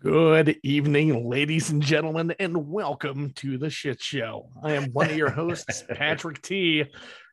Good 0.00 0.60
evening, 0.62 1.28
ladies 1.28 1.70
and 1.70 1.82
gentlemen, 1.82 2.32
and 2.38 2.70
welcome 2.70 3.32
to 3.32 3.58
the 3.58 3.68
shit 3.68 4.00
show. 4.00 4.48
I 4.62 4.74
am 4.74 4.92
one 4.92 5.10
of 5.10 5.16
your 5.16 5.30
hosts, 5.30 5.82
Patrick 5.92 6.40
T, 6.40 6.84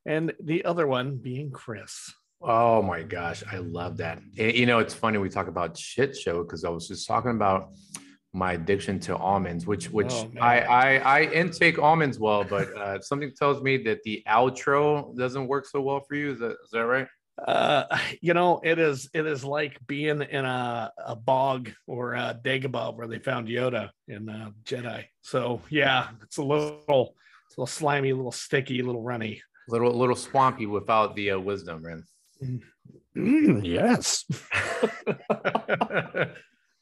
and 0.07 0.33
the 0.43 0.65
other 0.65 0.87
one 0.87 1.17
being 1.17 1.51
Chris. 1.51 2.11
Oh 2.41 2.81
my 2.81 3.03
gosh, 3.03 3.43
I 3.51 3.57
love 3.57 3.97
that. 3.97 4.19
And, 4.39 4.53
you 4.55 4.65
know, 4.65 4.79
it's 4.79 4.95
funny 4.95 5.19
we 5.19 5.29
talk 5.29 5.47
about 5.47 5.77
shit 5.77 6.17
show 6.17 6.41
because 6.41 6.65
I 6.65 6.69
was 6.69 6.87
just 6.87 7.07
talking 7.07 7.29
about 7.29 7.69
my 8.33 8.53
addiction 8.53 8.99
to 9.01 9.15
almonds, 9.15 9.67
which 9.67 9.91
which 9.91 10.11
Oh. 10.11 10.31
I, 10.41 10.61
I 10.61 10.97
I 10.97 11.21
intake 11.31 11.77
almonds 11.77 12.17
well, 12.19 12.43
but 12.43 12.75
uh, 12.75 12.99
something 12.99 13.31
tells 13.37 13.61
me 13.61 13.77
that 13.83 14.01
the 14.01 14.23
outro 14.27 15.15
doesn't 15.15 15.47
work 15.47 15.67
so 15.67 15.81
well 15.81 15.99
for 15.99 16.15
you. 16.15 16.31
Is 16.31 16.39
that 16.39 16.53
is 16.63 16.71
that 16.71 16.85
right? 16.87 17.07
Uh, 17.37 17.85
you 18.21 18.33
know, 18.33 18.59
it 18.63 18.79
is 18.79 19.09
it 19.13 19.25
is 19.25 19.43
like 19.43 19.77
being 19.87 20.21
in 20.21 20.45
a, 20.45 20.91
a 21.05 21.15
bog 21.15 21.71
or 21.87 22.13
a 22.13 22.39
Dagobah 22.43 22.95
where 22.95 23.07
they 23.07 23.19
found 23.19 23.47
Yoda 23.47 23.89
in 24.07 24.29
uh, 24.29 24.51
Jedi. 24.63 25.05
So 25.21 25.61
yeah, 25.69 26.09
it's 26.21 26.37
a 26.37 26.43
little 26.43 27.15
it's 27.47 27.57
a 27.57 27.61
little 27.61 27.67
slimy, 27.67 28.09
a 28.11 28.15
little 28.15 28.31
sticky, 28.31 28.79
a 28.79 28.83
little 28.83 29.03
runny. 29.03 29.41
little 29.67 29.93
little 29.93 30.15
swampy 30.15 30.65
without 30.65 31.15
the 31.15 31.31
uh, 31.31 31.39
wisdom, 31.39 31.81
man. 31.83 32.03
Mm, 33.15 33.65
yes. 33.65 34.25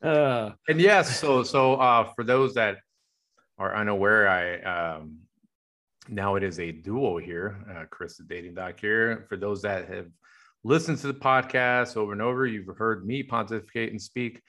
uh, 0.02 0.52
and 0.68 0.82
yes, 0.82 1.20
so 1.20 1.44
so 1.44 1.76
uh, 1.76 2.12
for 2.16 2.24
those 2.24 2.56
that 2.56 2.78
are 3.58 3.76
unaware, 3.76 4.28
I 4.28 4.62
um, 4.62 5.20
now 6.10 6.36
it 6.36 6.44
is 6.44 6.60
a 6.60 6.72
duo 6.72 7.18
here, 7.18 7.64
uh, 7.70 7.86
Chris 7.90 8.18
the 8.18 8.24
dating 8.24 8.56
doc 8.56 8.80
here. 8.80 9.26
For 9.30 9.38
those 9.38 9.62
that 9.62 9.88
have 9.90 10.08
listened 10.64 11.00
to 11.00 11.08
the 11.08 11.14
podcast 11.14 11.98
over 11.98 12.12
and 12.14 12.22
over, 12.22 12.46
you've 12.46 12.76
heard 12.78 13.06
me 13.06 13.24
pontificate 13.24 13.92
and 13.92 14.02
speak. 14.02 14.42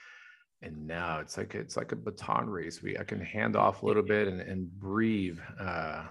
And 0.63 0.87
now 0.87 1.21
it's 1.21 1.37
like 1.37 1.55
it's 1.55 1.77
like 1.77 1.93
a 1.93 1.97
baton 1.97 2.49
race. 2.49 2.83
We 2.83 2.97
I 2.99 3.05
can 3.05 3.21
hand 3.21 3.57
off 3.57 3.83
a 3.83 3.87
little 3.87 4.03
bit 4.03 4.29
and, 4.29 4.41
and 4.41 4.71
breathe. 4.71 5.39
Uh, 5.61 6.05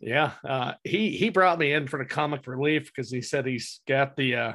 Yeah, 0.00 0.32
uh, 0.48 0.72
he 0.84 1.10
he 1.10 1.30
brought 1.30 1.58
me 1.58 1.72
in 1.72 1.88
for 1.88 1.98
the 1.98 2.04
comic 2.04 2.46
relief 2.46 2.86
because 2.86 3.10
he 3.10 3.20
said 3.22 3.46
he's 3.46 3.80
got 3.88 4.16
the 4.16 4.36
uh, 4.36 4.52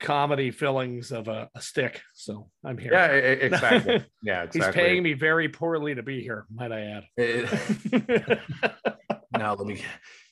comedy 0.00 0.50
fillings 0.50 1.12
of 1.12 1.28
a, 1.28 1.48
a 1.54 1.60
stick. 1.60 2.00
So 2.14 2.50
I'm 2.64 2.78
here. 2.78 2.92
yeah, 2.92 3.06
exactly. 3.46 4.04
Yeah, 4.22 4.42
exactly. 4.42 4.60
He's 4.60 4.74
paying 4.74 5.02
me 5.02 5.12
very 5.12 5.48
poorly 5.48 5.94
to 5.94 6.02
be 6.02 6.22
here, 6.22 6.46
might 6.52 6.72
I 6.72 7.02
add. 7.16 8.40
Now 9.38 9.54
let 9.54 9.66
me. 9.66 9.82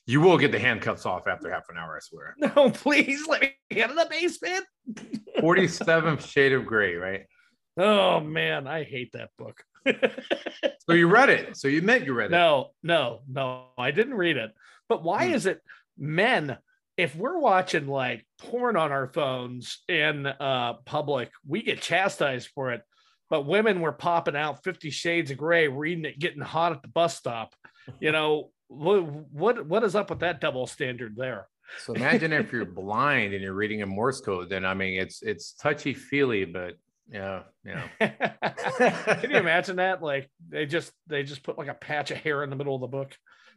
You 0.09 0.21
will 0.21 0.39
get 0.39 0.51
the 0.51 0.57
handcuffs 0.57 1.05
off 1.05 1.27
after 1.27 1.51
half 1.51 1.69
an 1.69 1.77
hour. 1.77 1.95
I 1.95 1.99
swear. 1.99 2.33
no, 2.55 2.71
please 2.71 3.27
let 3.27 3.41
me 3.41 3.51
get 3.69 3.91
in 3.91 3.95
the 3.95 4.07
basement. 4.09 4.65
Forty 5.39 5.67
seventh 5.67 6.25
shade 6.25 6.51
of 6.51 6.65
gray, 6.65 6.95
right? 6.95 7.25
Oh 7.77 8.19
man, 8.19 8.65
I 8.65 8.83
hate 8.83 9.11
that 9.13 9.29
book. 9.37 9.63
So 10.89 10.95
you 10.95 11.07
read 11.07 11.29
it. 11.29 11.55
So 11.55 11.67
you 11.67 11.77
admit 11.77 12.03
you 12.05 12.13
read 12.15 12.31
it. 12.31 12.31
no, 12.31 12.71
no, 12.81 13.19
no, 13.31 13.67
I 13.77 13.91
didn't 13.91 14.15
read 14.15 14.37
it. 14.37 14.49
But 14.87 15.03
why 15.03 15.27
Hmm. 15.27 15.33
is 15.35 15.45
it 15.45 15.61
men? 15.99 16.57
If 16.97 17.15
we're 17.15 17.37
watching 17.37 17.85
like 17.87 18.25
porn 18.39 18.75
on 18.75 18.91
our 18.91 19.07
phones 19.13 19.83
in 19.87 20.25
uh, 20.25 20.73
public, 20.85 21.29
we 21.47 21.61
get 21.61 21.79
chastised 21.81 22.49
for 22.55 22.71
it. 22.71 22.81
But 23.29 23.45
women 23.45 23.81
were 23.81 23.91
popping 23.91 24.35
out 24.35 24.63
Fifty 24.63 24.89
Shades 24.89 25.29
of 25.29 25.37
Grey, 25.37 25.67
reading 25.67 26.05
it, 26.05 26.17
getting 26.17 26.41
hot 26.41 26.71
at 26.71 26.81
the 26.81 26.87
bus 26.87 27.15
stop. 27.15 27.53
You 27.99 28.11
know 28.11 28.49
what? 28.69 29.03
What 29.31 29.65
what 29.67 29.83
is 29.83 29.95
up 29.95 30.09
with 30.09 30.19
that 30.19 30.39
double 30.39 30.65
standard 30.65 31.15
there? 31.17 31.47
So 31.79 31.93
imagine 31.93 32.33
if 32.33 32.51
you're 32.51 32.65
blind 32.65 33.33
and 33.33 33.43
you're 33.43 33.53
reading 33.53 33.81
a 33.81 33.85
Morse 33.85 34.21
code. 34.21 34.49
Then 34.49 34.65
I 34.65 34.73
mean, 34.73 34.99
it's 34.99 35.21
it's 35.21 35.53
touchy 35.53 35.93
feely, 35.93 36.45
but 36.45 36.75
yeah, 37.11 37.43
yeah. 37.65 37.87
Can 39.21 39.31
you 39.31 39.37
imagine 39.37 39.77
that? 39.77 40.01
Like 40.01 40.29
they 40.47 40.65
just 40.65 40.91
they 41.07 41.23
just 41.23 41.43
put 41.43 41.57
like 41.57 41.67
a 41.67 41.73
patch 41.73 42.11
of 42.11 42.17
hair 42.17 42.43
in 42.43 42.49
the 42.49 42.55
middle 42.55 42.75
of 42.75 42.81
the 42.81 42.87
book. 42.87 43.15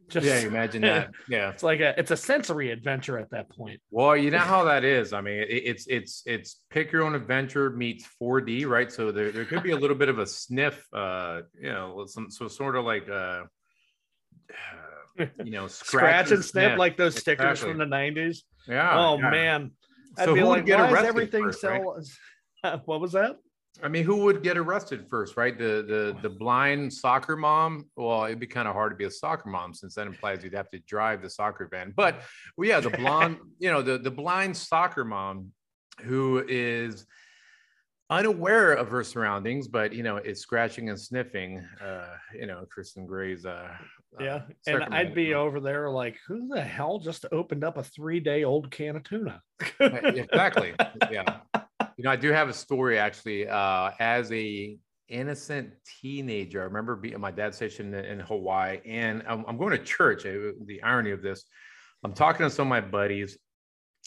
Just 0.08 0.26
yeah, 0.26 0.40
imagine 0.40 0.82
that. 0.82 1.10
Yeah. 1.28 1.50
It's 1.50 1.62
like 1.62 1.80
a 1.80 1.98
it's 1.98 2.10
a 2.10 2.16
sensory 2.16 2.70
adventure 2.70 3.18
at 3.18 3.30
that 3.30 3.50
point. 3.50 3.80
Well, 3.90 4.16
you 4.16 4.30
know 4.30 4.38
how 4.38 4.64
that 4.64 4.84
is. 4.84 5.12
I 5.12 5.20
mean, 5.20 5.38
it, 5.38 5.48
it's 5.48 5.86
it's 5.86 6.22
it's 6.26 6.60
pick 6.70 6.92
your 6.92 7.04
own 7.04 7.14
adventure 7.14 7.70
meets 7.70 8.06
4D, 8.20 8.66
right? 8.66 8.90
So 8.92 9.12
there, 9.12 9.30
there 9.30 9.44
could 9.44 9.62
be 9.62 9.70
a 9.70 9.76
little 9.76 9.96
bit 9.96 10.08
of 10.08 10.18
a 10.18 10.26
sniff, 10.26 10.86
uh, 10.92 11.42
you 11.58 11.70
know, 11.70 12.04
some 12.06 12.30
so 12.30 12.48
sort 12.48 12.76
of 12.76 12.84
like 12.84 13.08
uh, 13.08 13.44
you 15.16 15.50
know, 15.50 15.66
Scratch 15.68 16.30
and 16.30 16.44
snip 16.44 16.78
like 16.78 16.96
those 16.96 17.16
stickers 17.16 17.60
Exactly. 17.60 17.70
from 17.70 17.90
the 17.90 17.96
90s. 17.96 18.38
Yeah. 18.68 18.98
oh 18.98 19.18
yeah. 19.18 19.30
man. 19.30 19.70
I'd 20.18 20.26
So 20.26 20.34
be 20.34 20.40
who 20.40 20.46
would 20.48 20.52
like, 20.58 20.66
get 20.66 20.78
why 20.78 20.86
is 20.86 20.92
arrested 20.92 21.08
everything 21.08 21.44
first, 21.44 21.64
right? 21.64 21.82
what 22.84 23.00
was 23.00 23.12
that? 23.12 23.38
I 23.82 23.88
mean, 23.88 24.04
who 24.04 24.16
would 24.24 24.42
get 24.42 24.58
arrested 24.58 25.06
first, 25.08 25.36
right? 25.36 25.56
The 25.56 25.82
the 25.88 26.16
the 26.20 26.28
blind 26.28 26.92
soccer 26.92 27.36
mom. 27.36 27.86
Well, 27.96 28.24
it'd 28.26 28.38
be 28.38 28.46
kind 28.46 28.68
of 28.68 28.74
hard 28.74 28.92
to 28.92 28.96
be 28.96 29.04
a 29.04 29.10
soccer 29.10 29.48
mom 29.48 29.72
since 29.72 29.94
that 29.94 30.06
implies 30.06 30.44
you'd 30.44 30.52
have 30.52 30.70
to 30.70 30.78
drive 30.80 31.22
the 31.22 31.30
soccer 31.30 31.66
van. 31.68 31.92
But 31.96 32.20
well, 32.56 32.68
yeah, 32.68 32.80
the 32.80 32.90
blonde, 32.98 33.38
you 33.58 33.70
know, 33.72 33.80
the 33.80 33.96
the 33.98 34.10
blind 34.10 34.56
soccer 34.56 35.04
mom 35.04 35.52
who 36.02 36.44
is 36.46 37.06
unaware 38.18 38.72
of 38.74 38.88
her 38.90 39.02
surroundings, 39.02 39.68
but 39.68 39.92
you 39.92 40.02
know, 40.02 40.16
it's 40.16 40.40
scratching 40.40 40.88
and 40.90 41.00
sniffing. 41.00 41.66
Uh, 41.84 42.08
you 42.34 42.46
know, 42.46 42.64
Christian 42.70 43.06
Grey's. 43.06 43.44
Uh, 43.46 43.68
Yeah. 44.20 44.34
uh, 44.36 44.40
and 44.66 44.84
I'd 44.94 45.14
be 45.14 45.34
over 45.34 45.58
there 45.60 45.88
like, 45.90 46.18
who 46.28 46.48
the 46.48 46.60
hell 46.62 46.98
just 46.98 47.24
opened 47.32 47.64
up 47.64 47.78
a 47.78 47.82
three 47.82 48.20
day 48.20 48.44
old 48.44 48.70
can 48.70 48.96
of 48.96 49.04
tuna? 49.04 49.40
exactly. 49.80 50.74
Yeah. 51.10 51.40
You 51.96 52.04
know, 52.04 52.10
I 52.10 52.16
do 52.16 52.30
have 52.30 52.48
a 52.48 52.52
story 52.52 52.98
actually. 52.98 53.48
Uh, 53.48 53.90
as 54.00 54.30
a 54.32 54.76
innocent 55.08 55.70
teenager, 56.00 56.60
I 56.62 56.64
remember 56.64 56.96
being 56.96 57.20
my 57.20 57.30
dad's 57.30 57.56
stationed 57.56 57.94
in, 57.94 58.04
in 58.04 58.20
Hawaii, 58.20 58.80
and 58.86 59.22
I'm, 59.28 59.44
I'm 59.46 59.56
going 59.58 59.72
to 59.76 59.82
church. 59.82 60.24
Uh, 60.26 60.52
The 60.66 60.82
irony 60.82 61.10
of 61.10 61.22
this, 61.22 61.44
I'm 62.04 62.12
talking 62.14 62.44
to 62.46 62.50
some 62.50 62.66
of 62.66 62.70
my 62.70 62.80
buddies, 62.80 63.38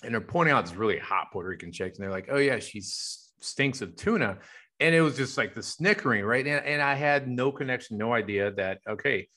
and 0.04 0.14
they're 0.14 0.22
pointing 0.22 0.54
out 0.54 0.66
this 0.66 0.76
really 0.76 0.98
hot 0.98 1.28
Puerto 1.32 1.50
Rican 1.50 1.72
chick, 1.72 1.94
and 1.96 2.04
they're 2.04 2.12
like, 2.12 2.28
"Oh 2.30 2.38
yeah, 2.38 2.60
she 2.60 2.80
s- 2.80 3.25
stinks 3.40 3.82
of 3.82 3.96
tuna," 3.96 4.38
and 4.80 4.96
it 4.96 5.02
was 5.02 5.18
just 5.18 5.38
like 5.38 5.54
the 5.54 5.64
snickering, 5.64 6.24
right? 6.26 6.46
And, 6.46 6.66
and 6.66 6.82
I 6.82 6.96
had 6.96 7.28
no 7.28 7.52
connection, 7.52 7.98
no 7.98 8.14
idea 8.14 8.52
that 8.52 8.80
okay, 8.88 9.28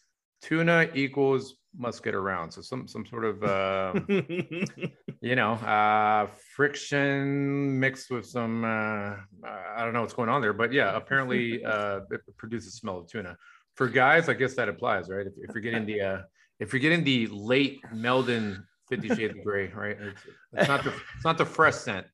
tuna 0.43 0.89
equals 0.95 1.55
must 1.77 2.03
get 2.03 2.15
around. 2.15 2.51
So 2.51 2.63
some 2.63 2.89
some 2.89 3.07
sort 3.07 3.25
of 3.25 3.43
uh, 3.43 4.01
you 5.21 5.37
know, 5.37 5.53
uh, 5.53 6.29
friction 6.55 7.79
mixed 7.79 8.11
with 8.11 8.27
some, 8.27 8.65
uh, 8.65 9.15
I 9.47 9.79
don't 9.85 9.93
know 9.93 10.03
what's 10.03 10.15
going 10.15 10.29
on 10.29 10.41
there, 10.41 10.53
but 10.53 10.73
yeah, 10.73 10.97
apparently 10.97 11.65
uh, 11.65 12.01
it 12.11 12.21
produces 12.37 12.75
smell 12.75 12.99
of 12.99 13.09
tuna. 13.09 13.37
For 13.75 13.89
guys, 13.89 14.29
I 14.29 14.35
guess 14.35 14.55
that 14.55 14.69
applies, 14.69 15.09
right? 15.09 15.27
If, 15.27 15.33
if 15.37 15.55
you're 15.55 15.63
getting 15.63 15.87
the, 15.87 16.01
uh, 16.01 16.19
if 16.61 16.73
you're 16.73 16.81
getting 16.81 17.05
the 17.05 17.27
late 17.29 17.81
Meldon 17.93 18.65
Fifty 18.89 19.09
Shades 19.09 19.37
of 19.37 19.45
Grey, 19.45 19.69
right? 19.69 19.97
It's, 20.01 20.21
it's 20.53 20.69
not 20.69 20.85
the, 20.85 20.93
it's 21.17 21.25
not 21.25 21.39
the 21.39 21.47
fresh 21.47 21.77
scent. 21.77 22.07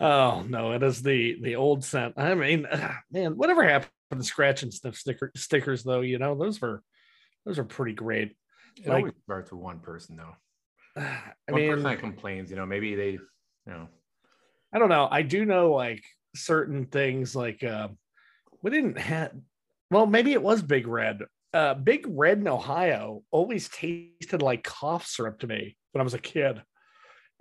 Oh 0.00 0.44
no, 0.48 0.72
it 0.72 0.82
is 0.82 1.02
the 1.02 1.38
the 1.42 1.56
old 1.56 1.84
scent. 1.84 2.14
I 2.16 2.34
mean, 2.34 2.66
man, 3.10 3.36
whatever 3.36 3.62
happened 3.66 3.90
to 4.16 4.22
scratch 4.22 4.62
and 4.62 4.72
sniff 4.72 4.96
sticker, 4.96 5.32
stickers 5.36 5.82
though, 5.82 6.00
you 6.00 6.18
know, 6.18 6.34
those 6.34 6.60
were 6.60 6.82
those 7.44 7.58
are 7.58 7.64
pretty 7.64 7.94
great. 7.94 8.36
It 8.76 8.86
Like- 8.88 8.98
always 8.98 9.12
starts 9.24 9.50
with 9.52 9.60
one 9.60 9.80
person 9.80 10.16
though. 10.16 10.34
I 11.00 11.32
One 11.48 11.60
mean, 11.60 11.70
person 11.70 11.84
that 11.84 11.98
complains, 12.00 12.50
you 12.50 12.56
know, 12.56 12.66
maybe 12.66 12.94
they, 12.94 13.10
you 13.12 13.20
know, 13.66 13.88
I 14.72 14.78
don't 14.78 14.88
know. 14.88 15.08
I 15.10 15.22
do 15.22 15.44
know 15.44 15.72
like 15.72 16.02
certain 16.34 16.86
things 16.86 17.34
like 17.36 17.62
uh, 17.62 17.88
we 18.62 18.70
didn't 18.70 18.98
have 18.98 19.32
well, 19.90 20.06
maybe 20.06 20.32
it 20.32 20.42
was 20.42 20.62
Big 20.62 20.86
Red. 20.86 21.22
Uh, 21.52 21.74
Big 21.74 22.04
Red 22.08 22.38
in 22.38 22.48
Ohio 22.48 23.22
always 23.30 23.68
tasted 23.68 24.42
like 24.42 24.64
cough 24.64 25.06
syrup 25.06 25.38
to 25.40 25.46
me 25.46 25.76
when 25.92 26.00
I 26.00 26.04
was 26.04 26.14
a 26.14 26.18
kid. 26.18 26.60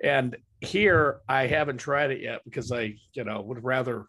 And 0.03 0.35
here 0.61 1.21
I 1.27 1.47
haven't 1.47 1.77
tried 1.77 2.11
it 2.11 2.21
yet 2.21 2.41
because 2.45 2.71
I, 2.71 2.95
you 3.13 3.23
know, 3.23 3.41
would 3.41 3.63
rather 3.63 4.05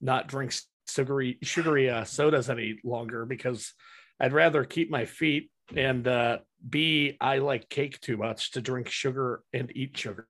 not 0.00 0.26
drink 0.28 0.52
sugary 0.86 1.38
sugary 1.42 1.88
uh, 1.90 2.04
sodas 2.04 2.50
any 2.50 2.80
longer 2.84 3.24
because 3.24 3.72
I'd 4.20 4.32
rather 4.32 4.64
keep 4.64 4.90
my 4.90 5.04
feet 5.04 5.50
and 5.76 6.06
uh 6.08 6.38
B 6.68 7.16
I 7.20 7.38
like 7.38 7.68
cake 7.68 8.00
too 8.00 8.16
much 8.16 8.52
to 8.52 8.60
drink 8.60 8.88
sugar 8.88 9.42
and 9.52 9.70
eat 9.76 9.96
sugar. 9.96 10.26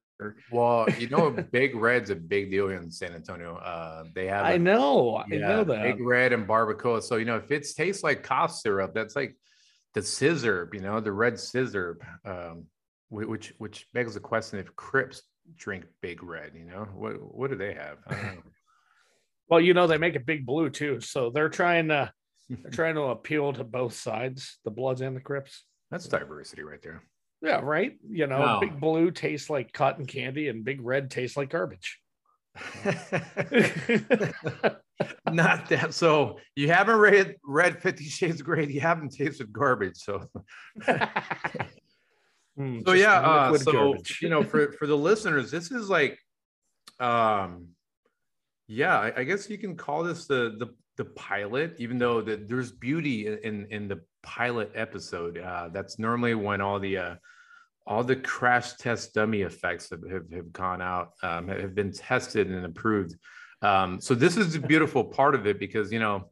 well, 0.52 0.86
you 0.98 1.08
know, 1.08 1.30
Big 1.30 1.74
Red's 1.74 2.10
a 2.10 2.16
big 2.16 2.50
deal 2.50 2.68
here 2.68 2.78
in 2.78 2.90
San 2.90 3.14
Antonio. 3.14 3.56
Uh, 3.56 4.04
they 4.14 4.26
have, 4.26 4.46
I 4.46 4.52
a- 4.54 4.58
know, 4.58 5.16
I 5.16 5.26
Yeah, 5.30 5.38
know 5.48 5.64
that. 5.64 5.82
Big 5.82 6.00
red 6.04 6.32
and 6.32 6.46
barbacoa. 6.46 7.02
So 7.02 7.16
you 7.16 7.24
know, 7.24 7.36
if 7.36 7.50
it 7.50 7.66
tastes 7.76 8.02
like 8.02 8.22
cough 8.24 8.52
syrup, 8.54 8.92
that's 8.94 9.16
like 9.16 9.36
the 9.94 10.02
scissor, 10.02 10.68
you 10.72 10.80
know, 10.80 11.00
the 11.00 11.12
red 11.12 11.38
scissor. 11.38 11.98
Um, 12.24 12.66
which 13.10 13.54
which 13.58 13.86
begs 13.92 14.14
the 14.14 14.20
question: 14.20 14.58
if 14.58 14.74
Crips 14.76 15.22
drink 15.56 15.84
Big 16.02 16.22
Red, 16.22 16.52
you 16.54 16.64
know, 16.64 16.86
what 16.94 17.14
what 17.34 17.50
do 17.50 17.56
they 17.56 17.74
have? 17.74 17.98
I 18.06 18.14
don't 18.14 18.24
know. 18.24 18.42
Well, 19.50 19.62
you 19.62 19.72
know 19.72 19.86
they 19.86 19.96
make 19.96 20.14
a 20.14 20.20
big 20.20 20.44
blue 20.44 20.68
too, 20.68 21.00
so 21.00 21.30
they're 21.30 21.48
trying 21.48 21.88
to 21.88 22.12
they're 22.50 22.70
trying 22.80 22.96
to 22.96 23.04
appeal 23.04 23.54
to 23.54 23.64
both 23.64 23.94
sides, 23.94 24.58
the 24.62 24.70
Bloods 24.70 25.00
and 25.00 25.16
the 25.16 25.22
Crips. 25.22 25.64
That's 25.90 26.06
diversity 26.06 26.62
right 26.62 26.82
there. 26.82 27.02
Yeah, 27.40 27.60
right. 27.62 27.96
You 28.10 28.26
know, 28.26 28.40
No. 28.44 28.60
big 28.60 28.78
blue 28.78 29.10
tastes 29.10 29.48
like 29.48 29.72
cotton 29.72 30.04
candy, 30.04 30.48
and 30.48 30.66
big 30.66 30.82
red 30.82 31.10
tastes 31.10 31.34
like 31.34 31.48
garbage. 31.48 31.98
Not 35.30 35.68
that. 35.70 35.94
So 35.94 36.38
you 36.54 36.68
haven't 36.70 36.96
read 36.96 37.36
read 37.42 37.80
Fifty 37.82 38.04
Shades 38.04 38.40
of 38.40 38.46
Grey. 38.46 38.66
You 38.66 38.80
haven't 38.80 39.10
tasted 39.16 39.50
garbage. 39.52 39.96
So, 39.96 40.28
Mm, 42.58 42.84
so 42.86 42.92
yeah. 42.92 43.20
Uh, 43.20 43.56
so 43.56 43.72
garbage. 43.72 44.18
you 44.20 44.28
know, 44.28 44.42
for 44.42 44.72
for 44.72 44.86
the 44.86 44.96
listeners, 44.96 45.50
this 45.50 45.70
is 45.70 45.88
like, 45.88 46.18
um, 46.98 47.68
yeah. 48.66 48.98
I, 48.98 49.20
I 49.20 49.24
guess 49.24 49.48
you 49.48 49.58
can 49.58 49.76
call 49.76 50.02
this 50.02 50.26
the 50.26 50.56
the 50.58 50.74
the 50.96 51.04
pilot, 51.04 51.76
even 51.78 51.98
though 51.98 52.20
the, 52.20 52.36
there's 52.36 52.72
beauty 52.72 53.28
in, 53.28 53.38
in 53.38 53.66
in 53.70 53.88
the 53.88 54.00
pilot 54.22 54.72
episode. 54.74 55.38
Uh, 55.38 55.68
that's 55.72 55.98
normally 55.98 56.34
when 56.34 56.60
all 56.60 56.80
the 56.80 56.98
uh, 56.98 57.14
all 57.86 58.02
the 58.04 58.16
crash 58.16 58.74
test 58.74 59.14
dummy 59.14 59.42
effects 59.42 59.88
have, 59.90 60.02
have, 60.10 60.30
have 60.30 60.52
gone 60.52 60.82
out, 60.82 61.12
um, 61.22 61.48
have 61.48 61.74
been 61.74 61.92
tested 61.92 62.50
and 62.50 62.66
approved. 62.66 63.14
Um, 63.62 64.00
so 64.00 64.14
this 64.14 64.36
is 64.36 64.52
the 64.52 64.60
beautiful 64.60 65.02
part 65.02 65.34
of 65.34 65.46
it 65.46 65.58
because 65.58 65.90
you 65.92 65.98
know, 65.98 66.30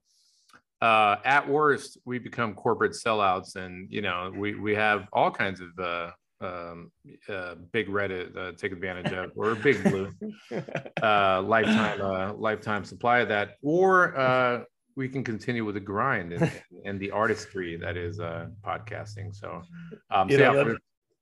uh, 0.83 1.17
at 1.25 1.49
worst 1.49 1.99
we 2.05 2.19
become 2.19 2.55
corporate 2.55 2.93
sellouts, 2.93 3.57
and 3.57 3.91
you 3.91 4.03
know 4.03 4.33
we 4.37 4.55
we 4.55 4.75
have 4.75 5.07
all 5.13 5.31
kinds 5.31 5.61
of 5.61 5.69
uh, 5.79 6.11
um, 6.41 6.91
uh, 7.29 7.55
big 7.73 7.89
Reddit 7.89 8.37
uh, 8.37 8.53
take 8.53 8.73
advantage 8.73 9.13
of, 9.13 9.31
or 9.37 9.55
big 9.55 9.83
blue 9.85 10.13
uh, 11.03 11.43
lifetime 11.43 12.01
uh, 12.01 12.33
lifetime 12.35 12.85
supply 12.85 13.21
of 13.21 13.29
that, 13.29 13.57
or 13.63 14.17
uh, 14.19 14.65
we 14.97 15.09
can 15.09 15.25
continue 15.25 15.65
with 15.65 15.75
the 15.75 15.81
grind 15.81 16.33
and, 16.33 16.51
and 16.85 17.01
the 17.01 17.11
artistry 17.11 17.77
that 17.77 17.97
is 17.97 18.21
uh, 18.21 18.47
podcasting. 18.65 19.35
So, 19.35 19.63
um, 20.11 20.31
so 20.31 20.37
know, 20.37 20.55
yeah, 20.55 20.65
that- 20.65 20.77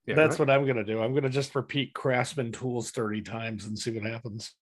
yeah, 0.07 0.13
That's 0.13 0.37
what 0.37 0.51
I'm 0.51 0.67
gonna 0.67 0.83
do. 0.83 1.01
I'm 1.01 1.15
gonna 1.15 1.29
just 1.29 1.55
repeat 1.55 1.95
Craftsman 1.95 2.51
tools 2.51 2.91
30 2.91 3.21
times 3.23 3.65
and 3.65 3.77
see 3.77 3.91
what 3.97 4.03
happens. 4.03 4.53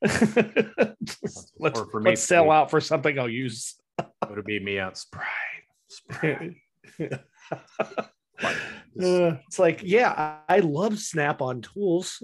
let's, 0.02 1.52
Or 1.60 1.90
for 1.90 2.00
me, 2.00 2.12
let's 2.12 2.22
sell 2.22 2.50
out 2.50 2.70
for 2.70 2.80
something 2.80 3.18
I'll 3.18 3.28
use. 3.28 3.74
Would 4.30 4.44
be 4.44 4.60
me 4.60 4.78
out 4.78 4.96
Sprite? 4.96 5.26
Sprite. 5.88 6.54
Uh, 8.40 9.36
it's 9.46 9.58
like, 9.58 9.80
yeah, 9.84 10.40
I, 10.48 10.56
I 10.56 10.58
love 10.60 10.98
Snap 10.98 11.42
on 11.42 11.60
tools. 11.60 12.18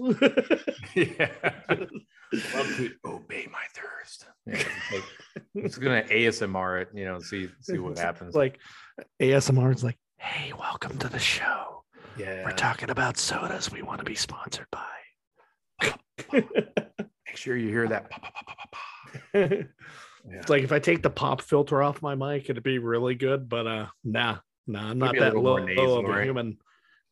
yeah. 0.95 1.31
Love 1.69 2.75
to 2.77 2.91
obey 3.05 3.47
my 3.51 3.63
thirst. 3.73 4.25
Yeah, 4.45 4.55
it's, 4.55 4.91
like, 4.91 5.03
it's 5.55 5.77
gonna 5.77 6.03
ASMR 6.03 6.81
it, 6.81 6.89
you 6.93 7.05
know, 7.05 7.19
see 7.19 7.49
see 7.61 7.77
what 7.77 7.97
happens. 7.97 8.35
Like 8.35 8.59
ASMR 9.21 9.73
is 9.73 9.83
like, 9.83 9.97
hey, 10.17 10.53
welcome 10.53 10.97
to 10.99 11.07
the 11.07 11.19
show. 11.19 11.83
yeah, 12.17 12.43
We're 12.43 12.51
talking 12.51 12.89
about 12.89 13.17
sodas 13.17 13.71
we 13.71 13.81
want 13.81 13.99
to 13.99 14.05
be 14.05 14.15
sponsored 14.15 14.67
by. 14.71 15.93
make 16.33 17.35
sure 17.35 17.55
you 17.55 17.69
hear 17.69 17.87
that. 17.87 18.09
Yeah. 20.29 20.37
It's 20.37 20.49
like 20.49 20.63
if 20.63 20.71
I 20.71 20.79
take 20.79 21.03
the 21.03 21.09
pop 21.09 21.41
filter 21.41 21.83
off 21.83 22.01
my 22.01 22.15
mic, 22.15 22.49
it'd 22.49 22.63
be 22.63 22.79
really 22.79 23.15
good, 23.15 23.47
but 23.47 23.67
uh 23.67 23.87
nah, 24.03 24.37
nah, 24.67 24.89
I'm 24.89 24.97
not 24.97 25.13
Maybe 25.13 25.19
that 25.19 25.35
little 25.35 25.65
low 25.65 25.99
of 25.99 26.09
a 26.09 26.23
human. 26.23 26.57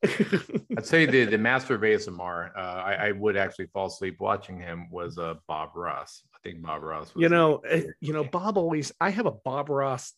I'd 0.04 0.86
say 0.86 1.06
the 1.06 1.26
the 1.26 1.38
master 1.52 1.76
of 1.76 1.82
ASMR. 1.82 2.52
Uh, 2.56 2.60
I, 2.60 2.94
I 2.94 3.12
would 3.12 3.38
actually 3.38 3.68
fall 3.68 3.88
asleep 3.88 4.18
watching 4.20 4.60
him 4.60 4.90
was 4.90 5.18
uh, 5.18 5.36
Bob 5.48 5.70
Ross. 5.76 6.24
I 6.34 6.38
think 6.44 6.62
Bob 6.62 6.84
Ross. 6.84 7.14
Was 7.14 7.22
you 7.22 7.30
know, 7.30 7.58
eh, 7.60 7.84
you 8.02 8.14
know, 8.14 8.24
Bob 8.24 8.58
always 8.58 8.92
I 9.00 9.12
have 9.12 9.26
a 9.26 9.32
Bob 9.32 9.70
Ross 9.70 10.14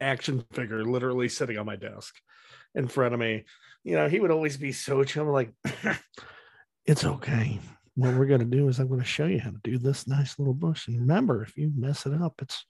action 0.00 0.44
figure 0.52 0.84
literally 0.84 1.28
sitting 1.28 1.58
on 1.58 1.66
my 1.66 1.76
desk 1.76 2.14
in 2.74 2.88
front 2.88 3.14
of 3.14 3.20
me. 3.20 3.44
You 3.82 3.96
know, 3.96 4.08
he 4.08 4.20
would 4.20 4.30
always 4.30 4.56
be 4.56 4.72
so 4.72 5.04
chill, 5.04 5.24
like, 5.24 5.52
it's 6.84 7.04
okay. 7.04 7.58
What 8.00 8.14
we're 8.16 8.26
gonna 8.26 8.44
do 8.46 8.68
is 8.68 8.78
I'm 8.78 8.88
gonna 8.88 9.04
show 9.04 9.26
you 9.26 9.38
how 9.40 9.50
to 9.50 9.58
do 9.62 9.76
this 9.78 10.06
nice 10.08 10.38
little 10.38 10.54
bush. 10.54 10.88
And 10.88 10.98
remember, 11.00 11.42
if 11.42 11.56
you 11.56 11.70
mess 11.76 12.06
it 12.06 12.14
up, 12.20 12.34
it's 12.40 12.64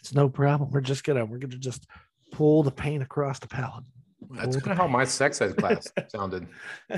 it's 0.00 0.12
no 0.14 0.28
problem. 0.28 0.70
We're 0.70 0.80
just 0.82 1.02
gonna 1.04 1.24
we're 1.24 1.38
gonna 1.38 1.56
just 1.56 1.86
pull 2.32 2.62
the 2.62 2.70
paint 2.70 3.02
across 3.02 3.38
the 3.38 3.48
palette. 3.48 3.84
That's 4.30 4.56
kind 4.56 4.72
of 4.72 4.76
the 4.76 4.82
how 4.82 4.86
my 4.88 5.04
sex 5.04 5.40
ed 5.40 5.56
class 5.56 5.90
sounded. 6.08 6.46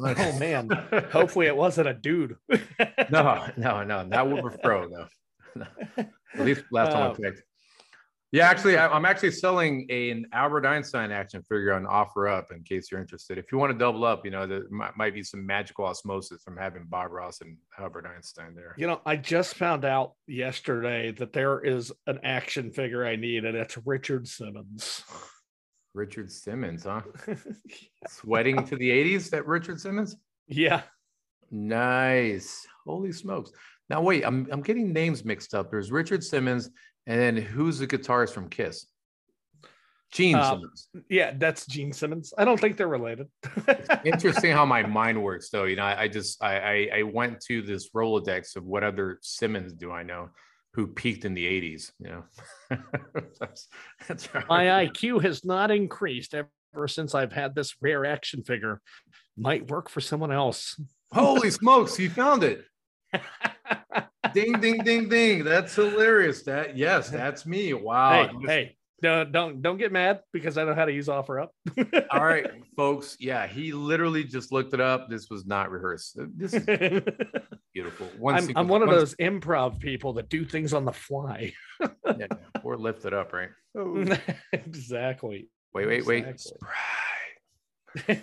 Like- 0.00 0.18
oh 0.18 0.36
man. 0.38 0.68
Hopefully 1.12 1.46
it 1.46 1.56
wasn't 1.56 1.86
a 1.88 1.94
dude. 1.94 2.34
no, 3.10 3.46
no, 3.56 3.84
no, 3.84 4.02
not 4.02 4.28
Wilbur 4.28 4.58
Pro. 4.62 4.88
though. 4.88 5.06
no. 5.54 5.66
At 5.96 6.40
least 6.40 6.64
last 6.72 6.92
time 6.92 7.10
Uh, 7.10 7.14
I 7.14 7.16
checked. 7.30 7.42
Yeah, 8.32 8.48
actually, 8.48 8.78
I'm 8.78 9.04
actually 9.04 9.32
selling 9.32 9.86
a- 9.90 10.10
an 10.10 10.26
Albert 10.32 10.64
Einstein 10.64 11.10
action 11.10 11.42
figure 11.42 11.72
on 11.72 11.84
offer 11.84 12.28
up 12.28 12.52
in 12.52 12.62
case 12.62 12.88
you're 12.90 13.00
interested. 13.00 13.38
If 13.38 13.50
you 13.50 13.58
want 13.58 13.72
to 13.72 13.78
double 13.78 14.04
up, 14.04 14.24
you 14.24 14.30
know, 14.30 14.46
there 14.46 14.62
might, 14.70 14.96
might 14.96 15.14
be 15.14 15.24
some 15.24 15.44
magical 15.44 15.84
osmosis 15.84 16.40
from 16.44 16.56
having 16.56 16.84
Bob 16.88 17.10
Ross 17.10 17.40
and 17.40 17.56
Albert 17.76 18.06
Einstein 18.06 18.54
there. 18.54 18.76
You 18.78 18.86
know, 18.86 19.00
I 19.04 19.16
just 19.16 19.54
found 19.56 19.84
out 19.84 20.12
yesterday 20.28 21.10
that 21.12 21.32
there 21.32 21.60
is 21.60 21.90
an 22.06 22.20
action 22.22 22.70
figure 22.70 23.04
I 23.04 23.16
need, 23.16 23.44
and 23.44 23.56
it's 23.56 23.76
Richard 23.84 24.28
Simmons. 24.28 25.02
Richard 25.92 26.30
Simmons, 26.30 26.84
huh? 26.84 27.00
Sweating 28.08 28.64
to 28.66 28.76
the 28.76 28.88
80s, 28.90 29.30
that 29.30 29.44
Richard 29.46 29.80
Simmons? 29.80 30.14
yeah. 30.46 30.82
Nice. 31.50 32.64
Holy 32.86 33.10
smokes. 33.10 33.50
Now, 33.88 34.00
wait, 34.02 34.24
I'm, 34.24 34.46
I'm 34.52 34.62
getting 34.62 34.92
names 34.92 35.24
mixed 35.24 35.52
up. 35.52 35.68
There's 35.68 35.90
Richard 35.90 36.22
Simmons, 36.22 36.70
and 37.10 37.20
then 37.20 37.36
who's 37.36 37.80
the 37.80 37.88
guitarist 37.88 38.30
from 38.30 38.48
Kiss? 38.48 38.86
Gene 40.12 40.36
Uh, 40.36 40.50
Simmons. 40.50 40.88
Yeah, 41.08 41.32
that's 41.36 41.66
Gene 41.66 41.92
Simmons. 41.92 42.32
I 42.38 42.44
don't 42.44 42.58
think 42.58 42.76
they're 42.76 42.86
related. 42.86 43.26
Interesting 44.04 44.52
how 44.52 44.64
my 44.64 44.82
mind 44.86 45.20
works, 45.20 45.50
though. 45.50 45.64
You 45.64 45.74
know, 45.74 45.82
I, 45.82 46.02
I 46.02 46.08
just 46.08 46.40
I, 46.42 46.58
I 46.58 46.90
I 46.98 47.02
went 47.02 47.40
to 47.48 47.62
this 47.62 47.90
Rolodex 47.90 48.54
of 48.54 48.64
what 48.64 48.84
other 48.84 49.18
Simmons 49.22 49.72
do 49.72 49.90
I 49.90 50.04
know 50.04 50.28
who 50.74 50.86
peaked 50.86 51.24
in 51.24 51.34
the 51.34 51.44
80s. 51.44 51.90
You 51.98 52.08
know, 52.10 52.24
that's, 53.40 53.66
that's 54.06 54.32
right. 54.32 54.48
My 54.48 54.86
IQ 54.86 55.22
has 55.22 55.44
not 55.44 55.72
increased 55.72 56.32
ever 56.32 56.86
since 56.86 57.12
I've 57.12 57.32
had 57.32 57.56
this 57.56 57.74
rare 57.80 58.04
action 58.04 58.44
figure. 58.44 58.80
Might 59.36 59.68
work 59.68 59.88
for 59.90 60.00
someone 60.00 60.30
else. 60.30 60.80
Holy 61.12 61.50
smokes, 61.50 61.98
you 61.98 62.08
found 62.08 62.44
it. 62.44 62.64
ding, 64.34 64.52
ding, 64.60 64.82
ding, 64.84 65.08
ding. 65.08 65.44
That's 65.44 65.74
hilarious. 65.74 66.42
That 66.42 66.76
yes, 66.76 67.08
that's 67.20 67.46
me. 67.46 67.72
Wow. 67.74 68.28
hey, 68.42 68.46
hey, 68.46 68.76
don't 69.02 69.32
don't 69.32 69.62
don't 69.62 69.76
get 69.78 69.92
mad 69.92 70.20
because 70.32 70.58
I 70.58 70.64
know 70.64 70.74
how 70.74 70.84
to 70.84 70.92
use 70.92 71.08
offer 71.08 71.40
up. 71.40 71.52
All 72.10 72.24
right, 72.24 72.46
folks. 72.76 73.16
Yeah, 73.20 73.46
he 73.46 73.72
literally 73.72 74.24
just 74.24 74.52
looked 74.52 74.74
it 74.74 74.80
up. 74.80 75.08
This 75.08 75.28
was 75.30 75.46
not 75.46 75.70
rehearsed. 75.70 76.18
This 76.36 76.54
is 76.54 76.64
beautiful. 77.74 78.06
One 78.18 78.34
I'm, 78.34 78.44
single- 78.44 78.60
I'm 78.62 78.68
one 78.68 78.82
of 78.82 78.88
one- 78.88 78.96
those 78.98 79.14
improv 79.16 79.80
people 79.80 80.12
that 80.14 80.28
do 80.28 80.44
things 80.44 80.74
on 80.74 80.84
the 80.84 80.92
fly. 80.92 81.52
yeah, 81.80 82.26
or 82.62 82.76
lift 82.76 83.04
it 83.06 83.14
up, 83.14 83.32
right? 83.32 83.50
Oh. 83.76 84.04
exactly. 84.52 85.48
Wait, 85.72 85.86
wait, 85.86 86.04
wait. 86.04 86.26
Exactly. 86.26 86.58
Sprite. 87.96 88.22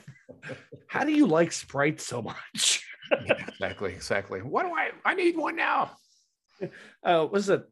How 0.88 1.03
do 1.03 1.12
you 1.12 1.25
like 1.27 1.51
Sprite 1.51 2.00
so 2.01 2.22
much? 2.22 2.84
Yeah, 3.25 3.34
exactly, 3.48 3.93
exactly. 3.93 4.41
What 4.41 4.63
do 4.65 4.74
I? 4.74 4.91
I 5.05 5.13
need 5.15 5.38
one 5.38 5.55
now. 5.55 5.91
uh 7.03 7.27
was 7.31 7.49
it 7.49 7.63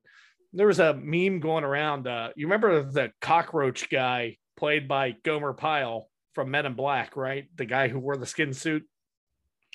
there 0.54 0.68
was 0.68 0.80
a 0.80 0.94
meme 0.94 1.40
going 1.40 1.64
around 1.64 2.08
uh 2.08 2.30
you 2.36 2.46
remember 2.48 2.84
the 2.84 3.12
cockroach 3.22 3.90
guy 3.90 4.38
played 4.58 4.88
by 4.88 5.16
gomer 5.24 5.54
pyle 5.54 6.10
from 6.34 6.52
men 6.52 6.66
in 6.66 6.74
black 6.74 7.16
right 7.18 7.46
the 7.56 7.66
guy 7.66 7.88
who 7.88 8.00
wore 8.00 8.18
the 8.18 8.26
skin 8.26 8.54
suit 8.54 8.84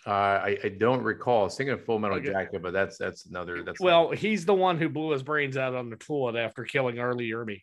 Uh, 0.06 0.10
I, 0.10 0.58
I 0.64 0.68
don't 0.70 1.02
recall. 1.02 1.42
I 1.42 1.44
was 1.44 1.56
thinking 1.56 1.74
of 1.74 1.84
Full 1.84 1.98
Metal 1.98 2.16
Okay. 2.16 2.32
Jacket, 2.32 2.62
but 2.62 2.72
that's 2.72 2.96
that's 2.96 3.26
another. 3.26 3.62
That's 3.62 3.78
well 3.80 4.10
he's 4.10 4.46
the 4.46 4.54
one 4.54 4.78
who 4.78 4.88
blew 4.88 5.10
his 5.10 5.22
brains 5.22 5.58
out 5.58 5.74
on 5.74 5.90
the 5.90 5.96
toilet 5.96 6.36
after 6.36 6.64
killing 6.64 6.98
R. 6.98 7.14
Lee 7.14 7.32
Ermey 7.32 7.60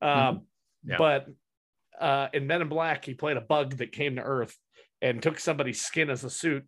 um 0.00 0.46
Yeah. 0.84 0.96
but 0.98 1.26
uh 2.00 2.28
in 2.32 2.46
men 2.46 2.62
in 2.62 2.68
black 2.68 3.04
he 3.04 3.14
played 3.14 3.36
a 3.36 3.40
bug 3.40 3.76
that 3.78 3.90
came 3.92 4.16
to 4.16 4.22
earth 4.22 4.56
and 5.02 5.20
took 5.20 5.40
somebody's 5.40 5.80
skin 5.82 6.10
as 6.10 6.22
a 6.24 6.30
suit 6.30 6.64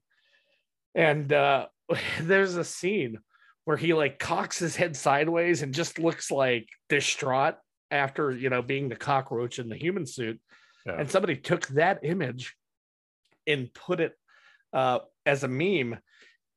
and 0.94 1.32
uh 1.32 1.66
there's 2.20 2.56
a 2.56 2.64
scene 2.64 3.18
where 3.64 3.76
he 3.76 3.92
like 3.94 4.18
cocks 4.18 4.58
his 4.58 4.76
head 4.76 4.96
sideways 4.96 5.62
and 5.62 5.74
just 5.74 5.98
looks 5.98 6.30
like 6.30 6.68
distraught 6.88 7.54
after 7.90 8.30
you 8.32 8.50
know 8.50 8.62
being 8.62 8.88
the 8.88 8.96
cockroach 8.96 9.58
in 9.58 9.68
the 9.68 9.76
human 9.76 10.06
suit 10.06 10.40
Yeah. 10.86 10.96
and 10.98 11.10
somebody 11.10 11.36
took 11.36 11.66
that 11.68 12.00
image 12.04 12.54
and 13.46 13.72
put 13.74 14.00
it 14.00 14.14
uh 14.72 15.00
as 15.26 15.44
a 15.44 15.48
meme 15.48 15.98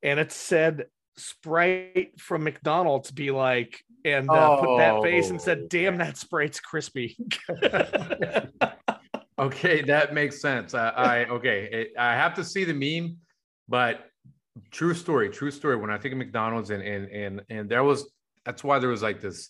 and 0.04 0.20
it 0.20 0.32
said 0.32 0.86
sprite 1.18 2.20
from 2.20 2.44
mcdonald's 2.44 3.12
be 3.12 3.32
like 3.32 3.84
and 4.04 4.30
uh, 4.30 4.58
put 4.58 4.78
that 4.78 5.02
face 5.02 5.30
and 5.30 5.40
Oh, 5.40 5.44
said 5.44 5.70
damn 5.70 5.98
that 5.98 6.18
sprite's 6.18 6.60
crispy 6.60 7.18
okay, 9.40 9.82
that 9.84 10.14
makes 10.14 10.42
sense. 10.42 10.74
I, 10.74 10.90
I 10.90 11.26
okay. 11.26 11.70
It, 11.72 11.94
I 11.98 12.14
have 12.16 12.36
to 12.36 12.44
see 12.44 12.64
the 12.64 12.74
meme, 12.74 13.18
but 13.68 14.06
true 14.72 14.94
story, 14.94 15.30
true 15.30 15.52
story. 15.52 15.76
When 15.76 15.90
I 15.90 15.98
think 15.98 16.14
of 16.14 16.18
McDonald's 16.18 16.70
and 16.70 16.84
and 16.84 17.10
and 17.12 17.42
and 17.50 17.70
there 17.70 17.84
was 17.84 18.10
that's 18.46 18.64
why 18.64 18.80
there 18.80 18.90
was 18.90 19.02
like 19.02 19.22
this 19.22 19.50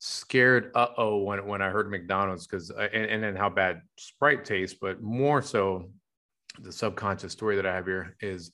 scared 0.00 0.70
uh 0.74 0.88
oh 0.96 1.18
when 1.18 1.44
when 1.46 1.60
I 1.60 1.70
heard 1.70 1.90
McDonald's 1.90 2.46
because 2.46 2.70
and, 2.70 3.04
and 3.04 3.22
then 3.22 3.36
how 3.36 3.48
bad 3.48 3.82
Sprite 3.96 4.44
tastes, 4.44 4.78
but 4.80 5.02
more 5.02 5.42
so 5.42 5.90
the 6.60 6.72
subconscious 6.72 7.32
story 7.32 7.56
that 7.56 7.66
I 7.66 7.74
have 7.74 7.86
here 7.86 8.16
is 8.20 8.52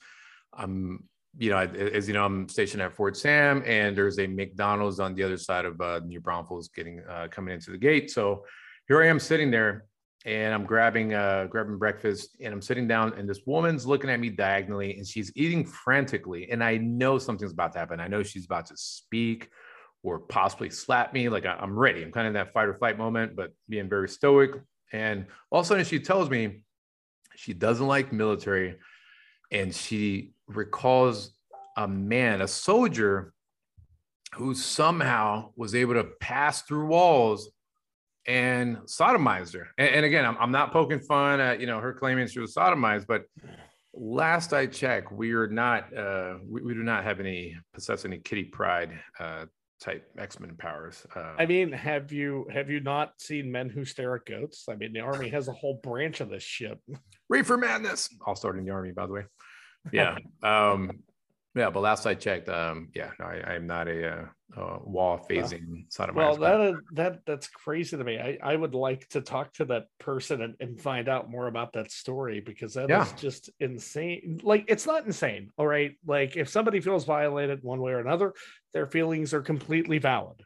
I'm 0.53 1.05
you 1.37 1.51
know, 1.51 1.59
as 1.59 2.07
you 2.07 2.15
know, 2.15 2.25
I'm 2.25 2.49
stationed 2.49 2.83
at 2.83 2.93
Fort 2.93 3.17
Sam, 3.17 3.63
and 3.67 3.97
there's 3.97 4.19
a 4.19 4.27
McDonald's 4.27 5.01
on 5.01 5.15
the 5.15 5.23
other 5.25 5.37
side 5.37 5.65
of 5.65 5.81
uh, 5.81 6.01
New 6.05 6.21
Braunfels, 6.21 6.69
getting 6.69 7.03
uh, 7.09 7.29
coming 7.31 7.55
into 7.55 7.73
the 7.73 7.79
gate. 7.79 8.11
So 8.11 8.45
here 8.87 9.03
I 9.03 9.09
am 9.09 9.19
sitting 9.19 9.51
there, 9.51 9.87
and 10.25 10.55
I'm 10.55 10.65
grabbing 10.65 11.13
uh, 11.13 11.47
grabbing 11.51 11.79
breakfast, 11.79 12.37
and 12.41 12.53
I'm 12.53 12.63
sitting 12.63 12.89
down, 12.89 13.13
and 13.15 13.29
this 13.29 13.41
woman's 13.47 13.87
looking 13.87 14.09
at 14.09 14.19
me 14.19 14.31
diagonally, 14.31 14.97
and 14.97 15.07
she's 15.07 15.31
eating 15.37 15.67
frantically, 15.67 16.51
and 16.51 16.65
I 16.65 16.79
know 16.79 17.19
something's 17.19 17.53
about 17.53 17.73
to 17.75 17.79
happen. 17.79 18.01
I 18.01 18.09
know 18.09 18.23
she's 18.23 18.47
about 18.47 18.67
to 18.67 18.77
speak 18.77 19.51
or 20.03 20.19
possibly 20.19 20.71
slap 20.71 21.13
me. 21.13 21.29
Like 21.29 21.45
I, 21.45 21.55
I'm 21.55 21.79
ready. 21.79 22.03
I'm 22.03 22.13
kind 22.13 22.27
of 22.27 22.31
in 22.31 22.35
that 22.35 22.53
fight 22.53 22.69
or 22.69 22.75
flight 22.75 22.97
moment, 22.97 23.37
but 23.37 23.53
being 23.69 23.89
very 23.89 24.09
stoic. 24.09 24.53
And 24.93 25.27
all 25.51 25.61
of 25.61 25.67
a 25.67 25.69
sudden, 25.69 25.85
she 25.85 26.01
tells 26.01 26.31
me 26.31 26.61
she 27.37 27.53
doesn't 27.53 27.87
like 27.87 28.13
military, 28.13 28.77
and 29.51 29.75
she 29.75 30.33
recalls 30.47 31.33
a 31.77 31.87
man, 31.87 32.41
a 32.41 32.49
soldier, 32.49 33.35
who 34.35 34.55
somehow 34.55 35.51
was 35.55 35.75
able 35.75 35.95
to 35.95 36.05
pass 36.21 36.63
through 36.63 36.87
walls 36.87 37.51
and 38.27 38.79
sodomized 38.79 39.55
her. 39.55 39.69
And, 39.79 39.89
and 39.97 40.05
again, 40.05 40.25
I'm, 40.25 40.37
I'm, 40.39 40.51
not 40.51 40.73
poking 40.73 41.01
fun 41.01 41.41
at 41.41 41.61
you 41.61 41.67
know 41.67 41.81
her 41.81 41.93
claiming 41.93 42.27
she 42.27 42.41
was 42.41 42.55
sodomized, 42.55 43.07
but 43.07 43.23
last 43.93 44.53
I 44.53 44.67
checked, 44.67 45.13
we 45.13 45.33
are 45.33 45.49
not 45.49 45.97
uh, 45.97 46.35
we, 46.49 46.63
we 46.63 46.75
do 46.75 46.83
not 46.83 47.05
have 47.05 47.21
any 47.21 47.57
possess 47.73 48.05
any 48.05 48.19
Kitty 48.19 48.45
Pryde 48.45 48.99
uh, 49.19 49.47
type 49.81 50.09
X-Men 50.19 50.57
powers. 50.57 51.07
Uh, 51.15 51.35
I 51.39 51.47
mean, 51.47 51.73
have 51.73 52.13
you 52.13 52.47
have 52.53 52.71
you 52.71 52.81
not 52.81 53.13
seen 53.19 53.51
Men 53.51 53.69
Who 53.69 53.85
Stare 53.85 54.17
at 54.17 54.27
Goats? 54.27 54.65
I 54.69 54.77
mean, 54.77 54.93
the 54.93 55.01
army 55.01 55.29
has 55.31 55.49
a 55.49 55.53
whole 55.53 55.81
branch 55.83 56.21
of 56.21 56.31
this 56.31 56.43
shit. 56.43 56.79
Reefer 57.29 57.57
Madness. 57.57 58.09
I'll 58.27 58.37
start 58.37 58.59
in 58.59 58.65
the 58.65 58.71
army, 58.73 58.93
by 58.93 59.07
the 59.07 59.13
way. 59.13 59.23
Yeah. 59.93 60.17
um, 60.43 60.91
yeah, 61.55 61.71
but 61.71 61.81
last 61.81 62.07
I 62.07 62.15
checked, 62.15 62.49
um, 62.49 62.89
yeah, 62.95 63.11
no, 63.19 63.27
I, 63.27 63.55
am 63.55 63.67
not 63.67 63.87
a, 63.89 64.29
uh, 64.57 64.79
wall 64.85 65.25
phasing 65.29 65.85
sodomite. 65.89 66.17
Well, 66.17 66.37
that 66.37 66.75
that 66.93 67.19
that's 67.27 67.49
crazy 67.49 67.97
to 67.97 68.05
me. 68.05 68.19
I, 68.19 68.39
I 68.43 68.55
would 68.55 68.75
like 68.75 69.09
to 69.09 69.21
talk 69.21 69.53
to 69.55 69.65
that 69.67 69.87
person 69.99 70.43
and, 70.43 70.55
and 70.61 70.81
find 70.81 71.09
out 71.09 71.31
more 71.31 71.49
about 71.49 71.73
that 71.73 71.91
story 71.91 72.41
because 72.41 72.75
that 72.75 72.89
yeah. 72.89 73.03
is 73.03 73.13
just 73.13 73.51
insane. 73.59 74.41
Like 74.43 74.65
it's 74.69 74.87
not 74.87 75.07
insane, 75.07 75.51
all 75.57 75.67
right. 75.67 75.93
Like 76.07 76.37
if 76.37 76.49
somebody 76.49 76.81
feels 76.81 77.05
violated 77.05 77.61
one 77.63 77.81
way 77.81 77.93
or 77.93 78.01
another, 78.01 78.33
their 78.73 78.87
feelings 78.87 79.35
are 79.35 79.43
completely 79.43 79.99
valid. 79.99 80.41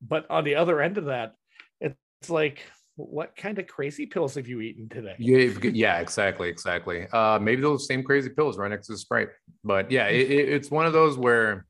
But 0.00 0.30
on 0.30 0.44
the 0.44 0.54
other 0.54 0.80
end 0.80 0.96
of 0.96 1.06
that, 1.06 1.34
it's 1.80 2.30
like 2.30 2.62
what 3.06 3.36
kind 3.36 3.58
of 3.58 3.66
crazy 3.66 4.06
pills 4.06 4.34
have 4.34 4.46
you 4.46 4.60
eaten 4.60 4.88
today? 4.88 5.14
Yeah, 5.18 5.48
yeah, 5.62 5.98
exactly, 6.00 6.48
exactly. 6.48 7.06
Uh, 7.12 7.38
maybe 7.40 7.62
those 7.62 7.86
same 7.86 8.02
crazy 8.02 8.30
pills 8.30 8.58
right 8.58 8.70
next 8.70 8.86
to 8.86 8.92
the 8.92 8.98
Sprite. 8.98 9.28
But 9.64 9.90
yeah, 9.90 10.06
it, 10.06 10.30
it, 10.30 10.48
it's 10.48 10.70
one 10.70 10.86
of 10.86 10.92
those 10.92 11.16
where 11.16 11.66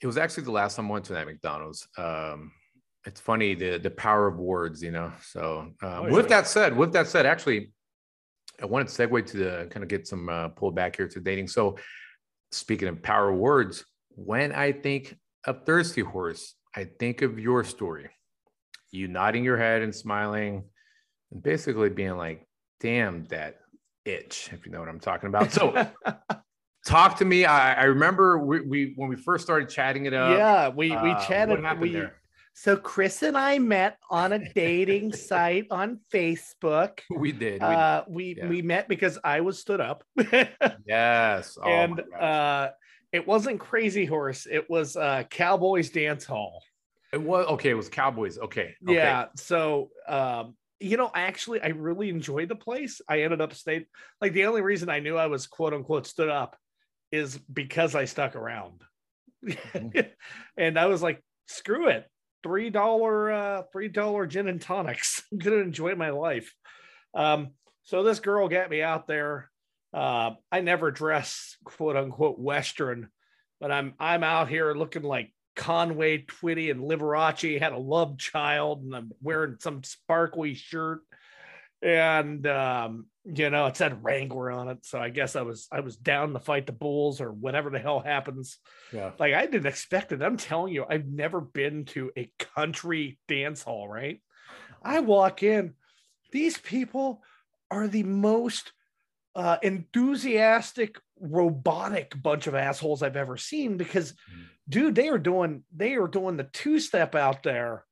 it 0.00 0.06
was 0.06 0.16
actually 0.16 0.44
the 0.44 0.52
last 0.52 0.76
time 0.76 0.86
I 0.86 0.90
went 0.90 1.04
to 1.06 1.14
that 1.14 1.26
McDonald's. 1.26 1.86
Um, 1.96 2.52
it's 3.06 3.20
funny 3.20 3.54
the 3.54 3.78
the 3.78 3.90
power 3.90 4.26
of 4.26 4.38
words, 4.38 4.82
you 4.82 4.90
know. 4.90 5.12
So 5.22 5.72
um, 5.82 5.88
oh, 5.92 6.10
with 6.10 6.28
that 6.28 6.46
said, 6.46 6.76
with 6.76 6.92
that 6.92 7.06
said, 7.06 7.26
actually, 7.26 7.72
I 8.60 8.66
wanted 8.66 8.88
to 8.88 9.08
segue 9.08 9.26
to 9.26 9.36
the 9.36 9.68
kind 9.70 9.82
of 9.82 9.88
get 9.88 10.06
some 10.06 10.28
uh, 10.28 10.48
pull 10.48 10.70
back 10.70 10.96
here 10.96 11.08
to 11.08 11.20
dating. 11.20 11.48
So 11.48 11.76
speaking 12.52 12.88
of 12.88 13.02
power 13.02 13.30
of 13.30 13.38
words, 13.38 13.84
when 14.10 14.52
I 14.52 14.72
think 14.72 15.16
of 15.44 15.66
Thirsty 15.66 16.00
Horse, 16.00 16.54
I 16.74 16.84
think 16.98 17.22
of 17.22 17.38
your 17.38 17.64
story 17.64 18.10
you 18.94 19.08
nodding 19.08 19.44
your 19.44 19.56
head 19.56 19.82
and 19.82 19.94
smiling 19.94 20.64
and 21.30 21.42
basically 21.42 21.90
being 21.90 22.16
like, 22.16 22.46
damn 22.80 23.24
that 23.26 23.56
itch, 24.04 24.50
if 24.52 24.66
you 24.66 24.72
know 24.72 24.80
what 24.80 24.88
I'm 24.88 25.00
talking 25.00 25.28
about. 25.28 25.52
So 25.52 25.86
talk 26.86 27.18
to 27.18 27.24
me. 27.24 27.44
I, 27.44 27.74
I 27.74 27.84
remember 27.84 28.38
we, 28.38 28.60
we, 28.60 28.92
when 28.96 29.08
we 29.08 29.16
first 29.16 29.44
started 29.44 29.68
chatting 29.68 30.06
it 30.06 30.14
up. 30.14 30.36
Yeah, 30.36 30.68
we 30.68 30.90
we 30.90 31.10
uh, 31.10 31.24
chatted. 31.26 31.80
We, 31.80 31.92
there? 31.92 32.14
So 32.56 32.76
Chris 32.76 33.22
and 33.22 33.36
I 33.36 33.58
met 33.58 33.98
on 34.10 34.32
a 34.32 34.52
dating 34.52 35.12
site 35.14 35.66
on 35.70 35.98
Facebook. 36.12 37.00
We 37.10 37.32
did. 37.32 37.60
We 37.60 37.66
uh, 37.66 38.02
we, 38.08 38.36
yeah. 38.36 38.48
we 38.48 38.62
met 38.62 38.88
because 38.88 39.18
I 39.24 39.40
was 39.40 39.58
stood 39.58 39.80
up. 39.80 40.04
yes. 40.86 41.58
Oh, 41.60 41.68
and 41.68 42.00
uh, 42.18 42.70
it 43.12 43.26
wasn't 43.26 43.58
Crazy 43.58 44.04
Horse. 44.04 44.46
It 44.50 44.70
was 44.70 44.96
uh, 44.96 45.24
Cowboys 45.30 45.90
Dance 45.90 46.24
Hall. 46.24 46.62
It 47.14 47.22
was 47.22 47.46
okay. 47.46 47.70
It 47.70 47.74
was 47.74 47.88
Cowboys. 47.88 48.38
Okay. 48.38 48.74
okay. 48.82 48.94
Yeah. 48.94 49.26
So, 49.36 49.90
um, 50.08 50.56
you 50.80 50.96
know, 50.96 51.10
actually, 51.14 51.62
I 51.62 51.68
really 51.68 52.08
enjoyed 52.08 52.48
the 52.48 52.56
place. 52.56 53.00
I 53.08 53.22
ended 53.22 53.40
up 53.40 53.54
staying. 53.54 53.86
Like 54.20 54.32
the 54.32 54.46
only 54.46 54.62
reason 54.62 54.88
I 54.88 54.98
knew 54.98 55.16
I 55.16 55.26
was 55.26 55.46
quote 55.46 55.72
unquote 55.72 56.08
stood 56.08 56.28
up 56.28 56.56
is 57.12 57.38
because 57.38 57.94
I 57.94 58.06
stuck 58.06 58.34
around, 58.34 58.82
mm-hmm. 59.46 60.00
and 60.56 60.76
I 60.76 60.86
was 60.86 61.02
like, 61.02 61.22
screw 61.46 61.88
it, 61.88 62.04
three 62.42 62.70
dollar, 62.70 63.30
uh, 63.30 63.62
three 63.72 63.88
dollar 63.88 64.26
gin 64.26 64.48
and 64.48 64.60
tonics. 64.60 65.22
I'm 65.32 65.38
gonna 65.38 65.58
enjoy 65.58 65.94
my 65.94 66.10
life. 66.10 66.52
Um, 67.14 67.50
so 67.84 68.02
this 68.02 68.18
girl 68.18 68.48
got 68.48 68.70
me 68.70 68.82
out 68.82 69.06
there. 69.06 69.50
Uh, 69.92 70.32
I 70.50 70.62
never 70.62 70.90
dress 70.90 71.56
quote 71.62 71.96
unquote 71.96 72.40
Western, 72.40 73.08
but 73.60 73.70
I'm 73.70 73.94
I'm 74.00 74.24
out 74.24 74.48
here 74.48 74.74
looking 74.74 75.04
like 75.04 75.32
Conway 75.56 76.24
Twitty 76.24 76.70
and 76.70 76.80
Liberace 76.80 77.60
had 77.60 77.72
a 77.72 77.78
love 77.78 78.18
child, 78.18 78.82
and 78.82 78.94
I'm 78.94 79.12
wearing 79.22 79.56
some 79.60 79.82
sparkly 79.82 80.54
shirt, 80.54 81.00
and 81.80 82.46
um, 82.46 83.06
you 83.24 83.50
know 83.50 83.66
it 83.66 83.76
said 83.76 84.02
Wrangler 84.02 84.50
on 84.50 84.68
it. 84.68 84.84
So 84.84 84.98
I 84.98 85.10
guess 85.10 85.36
I 85.36 85.42
was 85.42 85.68
I 85.70 85.80
was 85.80 85.96
down 85.96 86.32
to 86.32 86.40
fight 86.40 86.66
the 86.66 86.72
bulls 86.72 87.20
or 87.20 87.32
whatever 87.32 87.70
the 87.70 87.78
hell 87.78 88.00
happens. 88.00 88.58
Yeah, 88.92 89.12
like 89.18 89.34
I 89.34 89.46
didn't 89.46 89.66
expect 89.66 90.12
it. 90.12 90.22
I'm 90.22 90.36
telling 90.36 90.72
you, 90.72 90.84
I've 90.88 91.06
never 91.06 91.40
been 91.40 91.84
to 91.86 92.10
a 92.16 92.30
country 92.56 93.18
dance 93.28 93.62
hall. 93.62 93.88
Right, 93.88 94.20
I 94.82 95.00
walk 95.00 95.42
in, 95.42 95.74
these 96.32 96.58
people 96.58 97.22
are 97.70 97.86
the 97.86 98.02
most 98.02 98.72
uh, 99.36 99.58
enthusiastic, 99.62 100.98
robotic 101.20 102.20
bunch 102.20 102.46
of 102.46 102.54
assholes 102.54 103.02
I've 103.02 103.16
ever 103.16 103.36
seen 103.36 103.76
because. 103.76 104.12
Mm 104.12 104.48
dude, 104.68 104.94
they 104.94 105.08
are 105.08 105.18
doing 105.18 105.62
they 105.74 105.94
are 105.94 106.08
doing 106.08 106.36
the 106.36 106.44
two 106.44 106.78
step 106.78 107.14
out 107.14 107.42
there. 107.42 107.84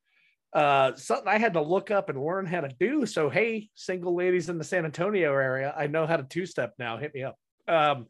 Uh, 0.52 0.94
something 0.96 1.28
I 1.28 1.38
had 1.38 1.54
to 1.54 1.62
look 1.62 1.90
up 1.90 2.10
and 2.10 2.22
learn 2.22 2.44
how 2.44 2.60
to 2.60 2.68
do. 2.78 3.06
So, 3.06 3.30
hey, 3.30 3.70
single 3.74 4.14
ladies 4.14 4.50
in 4.50 4.58
the 4.58 4.64
San 4.64 4.84
Antonio 4.84 5.32
area, 5.32 5.74
I 5.74 5.86
know 5.86 6.06
how 6.06 6.16
to 6.16 6.24
two 6.24 6.44
step 6.44 6.74
now. 6.78 6.98
Hit 6.98 7.14
me 7.14 7.22
up. 7.22 7.38
Um, 7.66 8.06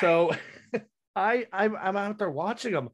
so 0.00 0.30
I 1.16 1.46
I'm, 1.52 1.76
I'm 1.76 1.96
out 1.96 2.18
there 2.18 2.30
watching 2.30 2.72
them. 2.72 2.88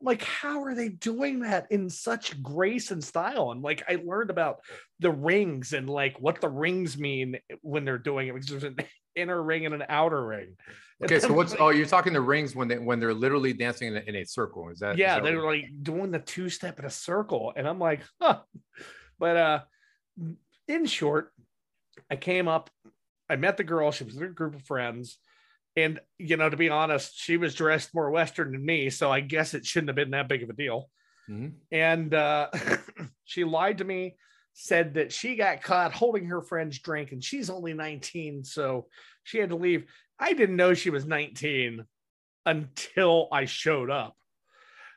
I'm 0.00 0.06
like, 0.06 0.22
how 0.22 0.62
are 0.62 0.74
they 0.74 0.88
doing 0.88 1.40
that 1.40 1.66
in 1.70 1.90
such 1.90 2.40
grace 2.42 2.90
and 2.90 3.02
style? 3.02 3.50
And 3.50 3.62
like, 3.62 3.82
I 3.88 4.00
learned 4.04 4.30
about 4.30 4.60
the 5.00 5.10
rings 5.10 5.72
and 5.72 5.88
like 5.88 6.20
what 6.20 6.40
the 6.40 6.48
rings 6.48 6.98
mean 6.98 7.38
when 7.62 7.84
they're 7.84 7.98
doing 7.98 8.28
it 8.28 8.34
because 8.34 8.48
there's 8.48 8.64
an 8.64 8.76
inner 9.16 9.42
ring 9.42 9.66
and 9.66 9.74
an 9.74 9.84
outer 9.88 10.24
ring. 10.24 10.56
Okay, 11.02 11.18
so 11.18 11.32
what's 11.32 11.56
oh 11.58 11.70
you're 11.70 11.86
talking 11.86 12.12
the 12.12 12.20
rings 12.20 12.54
when 12.54 12.68
they 12.68 12.78
when 12.78 13.00
they're 13.00 13.14
literally 13.14 13.52
dancing 13.52 13.88
in 13.88 13.96
a, 13.96 14.00
in 14.00 14.16
a 14.16 14.24
circle? 14.24 14.68
Is 14.68 14.78
that 14.78 14.96
yeah? 14.96 15.16
Is 15.16 15.22
that 15.22 15.24
they're 15.24 15.44
like 15.44 15.64
doing 15.82 16.10
the 16.10 16.20
two 16.20 16.48
step 16.48 16.78
in 16.78 16.84
a 16.84 16.90
circle, 16.90 17.52
and 17.56 17.66
I'm 17.66 17.78
like, 17.78 18.02
huh. 18.20 18.40
But 19.18 19.36
uh, 19.36 19.60
in 20.68 20.86
short, 20.86 21.32
I 22.10 22.16
came 22.16 22.48
up, 22.48 22.70
I 23.28 23.36
met 23.36 23.56
the 23.56 23.64
girl. 23.64 23.90
She 23.90 24.04
was 24.04 24.14
with 24.14 24.30
a 24.30 24.32
group 24.32 24.54
of 24.54 24.62
friends, 24.62 25.18
and 25.76 26.00
you 26.18 26.36
know, 26.36 26.48
to 26.48 26.56
be 26.56 26.68
honest, 26.68 27.12
she 27.16 27.36
was 27.36 27.54
dressed 27.54 27.94
more 27.94 28.10
Western 28.10 28.52
than 28.52 28.64
me, 28.64 28.90
so 28.90 29.10
I 29.10 29.20
guess 29.20 29.54
it 29.54 29.66
shouldn't 29.66 29.88
have 29.88 29.96
been 29.96 30.12
that 30.12 30.28
big 30.28 30.42
of 30.44 30.50
a 30.50 30.54
deal. 30.54 30.88
Mm-hmm. 31.28 31.56
And 31.72 32.14
uh, 32.14 32.50
she 33.24 33.44
lied 33.44 33.78
to 33.78 33.84
me, 33.84 34.16
said 34.54 34.94
that 34.94 35.12
she 35.12 35.36
got 35.36 35.62
caught 35.62 35.92
holding 35.92 36.26
her 36.26 36.40
friend's 36.40 36.78
drink, 36.78 37.12
and 37.12 37.22
she's 37.22 37.50
only 37.50 37.74
19, 37.74 38.44
so 38.44 38.86
she 39.24 39.38
had 39.38 39.50
to 39.50 39.56
leave. 39.56 39.84
I 40.18 40.32
didn't 40.32 40.56
know 40.56 40.74
she 40.74 40.90
was 40.90 41.04
19 41.04 41.84
until 42.46 43.28
I 43.32 43.44
showed 43.44 43.90
up. 43.90 44.16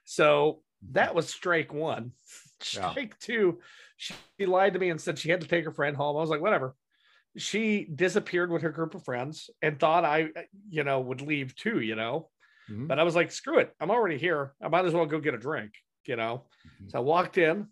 So 0.05 0.61
that 0.91 1.15
was 1.15 1.27
strike 1.27 1.73
one. 1.73 2.11
Strike 2.59 2.97
yeah. 2.97 3.15
two, 3.19 3.59
she 3.97 4.15
lied 4.39 4.73
to 4.73 4.79
me 4.79 4.89
and 4.89 4.99
said 4.99 5.19
she 5.19 5.29
had 5.29 5.41
to 5.41 5.47
take 5.47 5.63
her 5.63 5.71
friend 5.71 5.95
home. 5.95 6.17
I 6.17 6.21
was 6.21 6.29
like, 6.31 6.41
whatever. 6.41 6.75
She 7.37 7.85
disappeared 7.93 8.51
with 8.51 8.63
her 8.63 8.71
group 8.71 8.95
of 8.95 9.03
friends 9.03 9.51
and 9.61 9.79
thought 9.79 10.03
I, 10.03 10.29
you 10.67 10.83
know, 10.83 10.99
would 11.01 11.21
leave 11.21 11.55
too, 11.55 11.81
you 11.81 11.95
know. 11.95 12.29
Mm-hmm. 12.67 12.87
But 12.87 12.97
I 12.97 13.03
was 13.03 13.15
like, 13.15 13.31
screw 13.31 13.59
it. 13.59 13.75
I'm 13.79 13.91
already 13.91 14.17
here. 14.17 14.53
I 14.59 14.69
might 14.69 14.85
as 14.85 14.93
well 14.93 15.05
go 15.05 15.19
get 15.19 15.35
a 15.35 15.37
drink, 15.37 15.73
you 16.05 16.15
know. 16.15 16.45
Mm-hmm. 16.65 16.89
So 16.89 16.97
I 16.97 17.01
walked 17.01 17.37
in. 17.37 17.67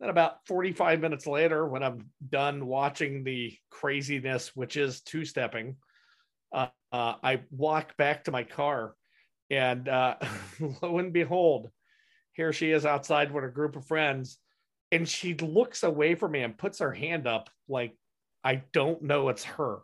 Then 0.00 0.10
about 0.10 0.46
45 0.46 1.00
minutes 1.00 1.26
later, 1.26 1.66
when 1.66 1.82
I'm 1.82 2.10
done 2.28 2.66
watching 2.66 3.24
the 3.24 3.56
craziness, 3.70 4.54
which 4.54 4.76
is 4.76 5.00
two 5.00 5.24
stepping, 5.24 5.76
uh, 6.52 6.68
uh, 6.92 7.14
I 7.22 7.40
walk 7.50 7.96
back 7.96 8.24
to 8.24 8.30
my 8.30 8.44
car, 8.44 8.94
and 9.50 9.88
uh, 9.88 10.16
lo 10.82 10.98
and 10.98 11.12
behold, 11.12 11.70
here 12.32 12.52
she 12.52 12.70
is 12.70 12.84
outside 12.84 13.32
with 13.32 13.44
a 13.44 13.48
group 13.48 13.76
of 13.76 13.86
friends, 13.86 14.38
and 14.92 15.08
she 15.08 15.34
looks 15.34 15.82
away 15.82 16.14
from 16.14 16.32
me 16.32 16.42
and 16.42 16.58
puts 16.58 16.78
her 16.80 16.92
hand 16.92 17.26
up 17.26 17.48
like 17.68 17.96
I 18.44 18.62
don't 18.72 19.02
know 19.02 19.30
it's 19.30 19.44
her. 19.44 19.78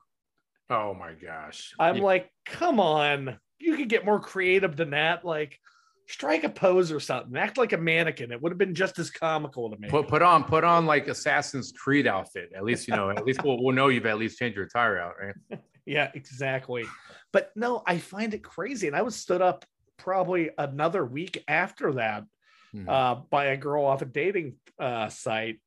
Oh 0.70 0.94
my 0.94 1.14
gosh! 1.14 1.72
I'm 1.78 1.96
yeah. 1.96 2.02
like, 2.02 2.30
come 2.46 2.78
on, 2.78 3.38
you 3.58 3.76
could 3.76 3.88
get 3.88 4.04
more 4.04 4.20
creative 4.20 4.76
than 4.76 4.90
that. 4.90 5.24
Like 5.24 5.58
strike 6.06 6.44
a 6.44 6.48
pose 6.48 6.92
or 6.92 7.00
something. 7.00 7.36
Act 7.36 7.58
like 7.58 7.72
a 7.72 7.78
mannequin. 7.78 8.32
It 8.32 8.42
would 8.42 8.52
have 8.52 8.58
been 8.58 8.74
just 8.74 8.98
as 8.98 9.10
comical 9.10 9.70
to 9.70 9.76
me. 9.78 9.88
Put 9.88 10.08
put 10.08 10.22
on 10.22 10.44
put 10.44 10.64
on 10.64 10.86
like 10.86 11.08
Assassin's 11.08 11.72
Creed 11.72 12.06
outfit. 12.06 12.52
At 12.56 12.64
least 12.64 12.88
you 12.88 12.94
know. 12.94 13.10
At 13.10 13.24
least 13.24 13.42
we'll, 13.44 13.62
we'll 13.62 13.74
know 13.74 13.88
you've 13.88 14.06
at 14.06 14.18
least 14.18 14.38
changed 14.38 14.56
your 14.56 14.66
attire 14.66 14.98
out, 14.98 15.14
right? 15.20 15.60
yeah, 15.86 16.10
exactly. 16.14 16.84
But 17.32 17.50
no, 17.56 17.82
I 17.86 17.98
find 17.98 18.34
it 18.34 18.42
crazy, 18.42 18.86
and 18.86 18.96
I 18.96 19.02
was 19.02 19.16
stood 19.16 19.42
up 19.42 19.64
probably 19.98 20.50
another 20.58 21.04
week 21.04 21.42
after 21.48 21.92
that 21.94 22.24
mm-hmm. 22.74 22.88
uh, 22.88 23.16
by 23.30 23.46
a 23.46 23.56
girl 23.56 23.84
off 23.84 24.02
a 24.02 24.04
dating 24.04 24.56
uh, 24.78 25.08
site. 25.08 25.60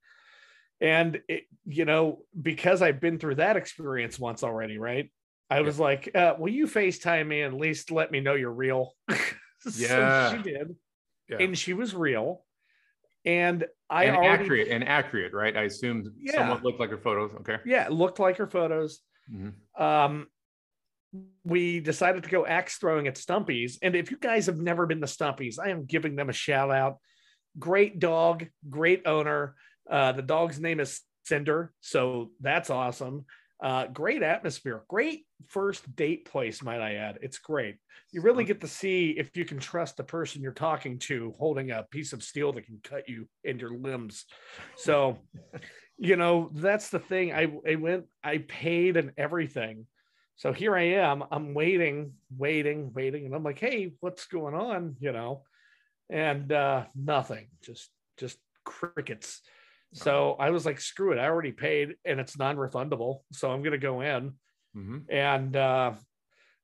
And 0.81 1.21
it, 1.29 1.43
you 1.65 1.85
know, 1.85 2.19
because 2.39 2.81
I've 2.81 2.99
been 2.99 3.17
through 3.17 3.35
that 3.35 3.55
experience 3.55 4.19
once 4.19 4.43
already, 4.43 4.77
right? 4.77 5.09
I 5.49 5.61
was 5.61 5.79
like, 5.79 6.09
uh, 6.15 6.33
"Will 6.37 6.51
you 6.51 6.65
Facetime 6.65 7.27
me 7.27 7.41
and 7.41 7.53
at 7.53 7.59
least 7.59 7.91
let 7.91 8.11
me 8.11 8.19
know 8.19 8.33
you're 8.33 8.51
real?" 8.51 8.93
yeah, 9.77 10.29
so 10.29 10.37
she 10.37 10.43
did, 10.43 10.75
yeah. 11.29 11.37
and 11.39 11.57
she 11.57 11.73
was 11.73 11.93
real. 11.93 12.43
And 13.25 13.65
I 13.89 14.05
and 14.05 14.17
already, 14.17 14.43
accurate 14.43 14.67
and 14.67 14.87
accurate, 14.87 15.33
right? 15.33 15.57
I 15.57 15.63
assumed 15.63 16.09
yeah. 16.19 16.33
someone 16.33 16.61
looked 16.61 16.79
like 16.79 16.91
her 16.91 16.97
photos. 16.97 17.31
Okay, 17.39 17.57
yeah, 17.65 17.85
it 17.85 17.91
looked 17.91 18.19
like 18.19 18.37
her 18.37 18.47
photos. 18.47 18.99
Mm-hmm. 19.33 19.83
Um, 19.83 20.27
we 21.43 21.79
decided 21.79 22.23
to 22.23 22.29
go 22.29 22.45
axe 22.45 22.77
throwing 22.77 23.07
at 23.07 23.17
Stumpy's. 23.17 23.79
And 23.81 23.95
if 23.95 24.11
you 24.11 24.17
guys 24.17 24.47
have 24.47 24.57
never 24.57 24.85
been 24.85 25.01
to 25.01 25.07
Stumpy's, 25.07 25.59
I 25.59 25.69
am 25.69 25.85
giving 25.85 26.15
them 26.15 26.29
a 26.29 26.33
shout 26.33 26.71
out. 26.71 26.97
Great 27.57 27.99
dog, 27.99 28.45
great 28.69 29.03
owner. 29.05 29.55
Uh, 29.89 30.11
the 30.11 30.21
dog's 30.21 30.59
name 30.59 30.79
is 30.79 31.01
Cinder. 31.23 31.71
So 31.81 32.31
that's 32.41 32.69
awesome. 32.69 33.25
Uh, 33.63 33.87
great 33.87 34.21
atmosphere, 34.21 34.83
great 34.89 35.25
first 35.47 35.95
date 35.95 36.25
place, 36.25 36.61
might 36.61 36.81
I 36.81 36.95
add. 36.95 37.19
It's 37.21 37.37
great. 37.37 37.77
You 38.11 38.21
really 38.21 38.43
get 38.43 38.61
to 38.61 38.67
see 38.67 39.11
if 39.11 39.35
you 39.35 39.45
can 39.45 39.59
trust 39.59 39.97
the 39.97 40.03
person 40.03 40.41
you're 40.41 40.51
talking 40.51 40.99
to 40.99 41.33
holding 41.39 41.71
a 41.71 41.83
piece 41.83 42.11
of 42.11 42.21
steel 42.21 42.51
that 42.53 42.65
can 42.65 42.79
cut 42.83 43.07
you 43.07 43.27
in 43.43 43.57
your 43.57 43.77
limbs. 43.77 44.25
So, 44.75 45.19
you 45.97 46.17
know, 46.17 46.49
that's 46.53 46.89
the 46.89 46.99
thing. 46.99 47.33
I, 47.33 47.53
I 47.67 47.75
went, 47.75 48.05
I 48.23 48.39
paid 48.39 48.97
and 48.97 49.13
everything. 49.17 49.87
So 50.37 50.51
here 50.51 50.75
I 50.75 50.83
am. 50.83 51.23
I'm 51.31 51.53
waiting, 51.53 52.13
waiting, 52.37 52.91
waiting, 52.93 53.25
and 53.25 53.33
I'm 53.33 53.43
like, 53.43 53.59
"Hey, 53.59 53.93
what's 54.01 54.25
going 54.25 54.53
on?" 54.53 54.97
You 54.99 55.13
know, 55.13 55.43
and 56.09 56.51
uh, 56.51 56.85
nothing. 56.93 57.47
Just 57.63 57.89
just 58.17 58.37
crickets. 58.65 59.41
So 59.95 60.35
I 60.39 60.49
was 60.51 60.65
like, 60.65 60.79
"Screw 60.79 61.11
it! 61.11 61.19
I 61.19 61.25
already 61.25 61.51
paid, 61.51 61.95
and 62.05 62.19
it's 62.19 62.37
non-refundable. 62.37 63.19
So 63.31 63.51
I'm 63.51 63.63
gonna 63.63 63.77
go 63.77 64.01
in." 64.01 64.33
Mm-hmm. 64.75 64.97
And 65.09 65.55
uh, 65.55 65.93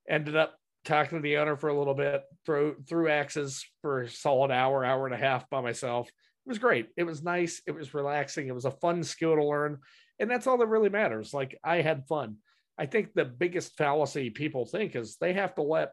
ended 0.09 0.35
up 0.35 0.55
talking 0.83 1.17
to 1.17 1.21
the 1.21 1.37
owner 1.37 1.55
for 1.55 1.69
a 1.69 1.77
little 1.77 1.93
bit. 1.93 2.23
Through 2.45 2.77
through 2.87 3.09
axes 3.09 3.65
for 3.81 4.01
a 4.01 4.09
solid 4.09 4.51
hour, 4.51 4.83
hour 4.83 5.05
and 5.05 5.15
a 5.15 5.17
half 5.17 5.49
by 5.49 5.61
myself. 5.61 6.07
It 6.07 6.49
was 6.49 6.59
great. 6.59 6.87
It 6.97 7.03
was 7.03 7.23
nice. 7.23 7.61
It 7.67 7.71
was 7.71 7.93
relaxing. 7.93 8.47
It 8.47 8.55
was 8.55 8.65
a 8.65 8.71
fun 8.71 9.03
skill 9.03 9.35
to 9.35 9.45
learn, 9.45 9.77
and 10.19 10.29
that's 10.29 10.47
all 10.47 10.57
that 10.57 10.67
really 10.67 10.89
matters. 10.89 11.33
Like 11.33 11.57
I 11.63 11.81
had 11.81 12.07
fun 12.07 12.37
I 12.81 12.87
think 12.87 13.13
the 13.13 13.25
biggest 13.25 13.77
fallacy 13.77 14.31
people 14.31 14.65
think 14.65 14.95
is 14.95 15.17
they 15.17 15.33
have 15.33 15.53
to 15.55 15.61
let 15.61 15.91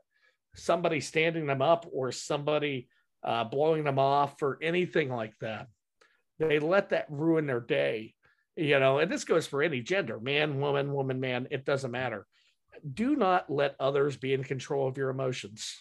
somebody 0.54 1.00
standing 1.00 1.46
them 1.46 1.60
up 1.60 1.86
or 1.92 2.12
somebody 2.12 2.88
uh, 3.22 3.44
blowing 3.44 3.84
them 3.84 3.98
off 3.98 4.40
or 4.42 4.58
anything 4.62 5.10
like 5.10 5.34
that. 5.42 5.66
They 6.38 6.58
let 6.58 6.90
that 6.90 7.06
ruin 7.08 7.46
their 7.46 7.60
day, 7.60 8.14
you 8.56 8.78
know, 8.78 8.98
and 8.98 9.10
this 9.10 9.24
goes 9.24 9.46
for 9.46 9.62
any 9.62 9.80
gender 9.80 10.20
man, 10.20 10.60
woman, 10.60 10.92
woman, 10.92 11.20
man, 11.20 11.48
it 11.50 11.64
doesn't 11.64 11.90
matter. 11.90 12.26
Do 12.94 13.16
not 13.16 13.50
let 13.50 13.74
others 13.80 14.16
be 14.16 14.32
in 14.32 14.44
control 14.44 14.86
of 14.86 14.96
your 14.96 15.10
emotions. 15.10 15.76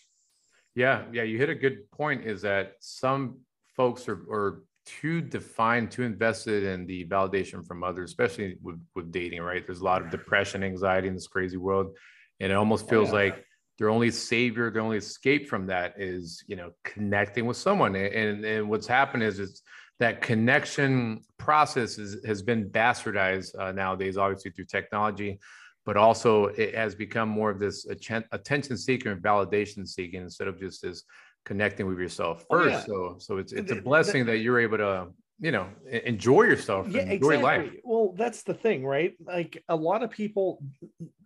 Yeah, 0.76 1.04
yeah, 1.12 1.24
you 1.24 1.38
hit 1.38 1.50
a 1.50 1.56
good 1.56 1.90
point 1.92 2.26
is 2.26 2.42
that 2.44 2.74
some 2.80 3.40
folks 3.76 4.08
are, 4.08 4.22
are 4.32 4.64
too 4.86 5.22
defined, 5.22 5.92
too 5.92 6.04
invested 6.04 6.64
in 6.64 6.86
the 6.86 7.06
validation 7.06 7.66
from 7.66 7.84
others, 7.84 8.10
especially 8.10 8.58
with, 8.62 8.80
with 8.96 9.12
dating, 9.12 9.42
right? 9.42 9.66
There's 9.66 9.82
a 9.82 9.84
lot 9.84 10.02
of 10.02 10.10
depression, 10.10 10.64
anxiety 10.64 11.08
in 11.08 11.14
this 11.14 11.28
crazy 11.28 11.58
world. 11.58 11.96
And 12.40 12.52
it 12.52 12.56
almost 12.56 12.86
oh, 12.86 12.90
feels 12.90 13.10
yeah. 13.10 13.16
like 13.16 13.46
their 13.78 13.90
only 13.90 14.12
savior, 14.12 14.72
their 14.72 14.82
only 14.82 14.98
escape 14.98 15.50
from 15.50 15.68
that 15.68 15.96
is, 15.98 16.44
you 16.48 16.56
know, 16.56 16.72
connecting 16.84 17.46
with 17.46 17.58
someone. 17.58 17.96
And, 17.96 18.46
and 18.46 18.70
what's 18.70 18.88
happened 18.88 19.24
is 19.24 19.40
it's 19.40 19.62
that 20.00 20.22
connection 20.22 21.22
process 21.38 21.98
is, 21.98 22.24
has 22.26 22.42
been 22.42 22.70
bastardized 22.70 23.58
uh, 23.60 23.72
nowadays, 23.72 24.18
obviously 24.18 24.52
through 24.52 24.66
technology, 24.66 25.40
but 25.86 25.98
also 25.98 26.46
it 26.46 26.76
has 26.76 26.94
become 26.94 27.30
more 27.30 27.50
of 27.50 27.60
this 27.60 27.86
attention 27.88 28.78
seeker 28.78 29.12
and 29.12 29.22
validation 29.22 29.88
seeking 29.88 30.22
instead 30.22 30.48
of 30.48 30.60
just 30.60 30.82
this 30.82 31.04
connecting 31.46 31.88
with 31.88 31.98
yourself 31.98 32.46
first. 32.50 32.90
Oh, 32.90 33.10
yeah. 33.10 33.16
So 33.16 33.16
so 33.20 33.38
it's 33.38 33.54
it's 33.54 33.72
a 33.72 33.82
blessing 33.82 34.26
the, 34.26 34.34
that 34.34 34.38
you're 34.40 34.60
able 34.60 34.78
to 34.78 35.08
you 35.40 35.52
know 35.52 35.68
enjoy 35.90 36.44
yourself 36.44 36.88
yeah, 36.90 37.02
enjoy 37.04 37.36
exactly. 37.36 37.42
life 37.44 37.72
well 37.84 38.14
that's 38.18 38.42
the 38.44 38.56
thing 38.56 38.84
right 38.84 39.14
like 39.24 39.64
a 39.70 39.76
lot 39.76 40.02
of 40.02 40.10
people 40.10 40.60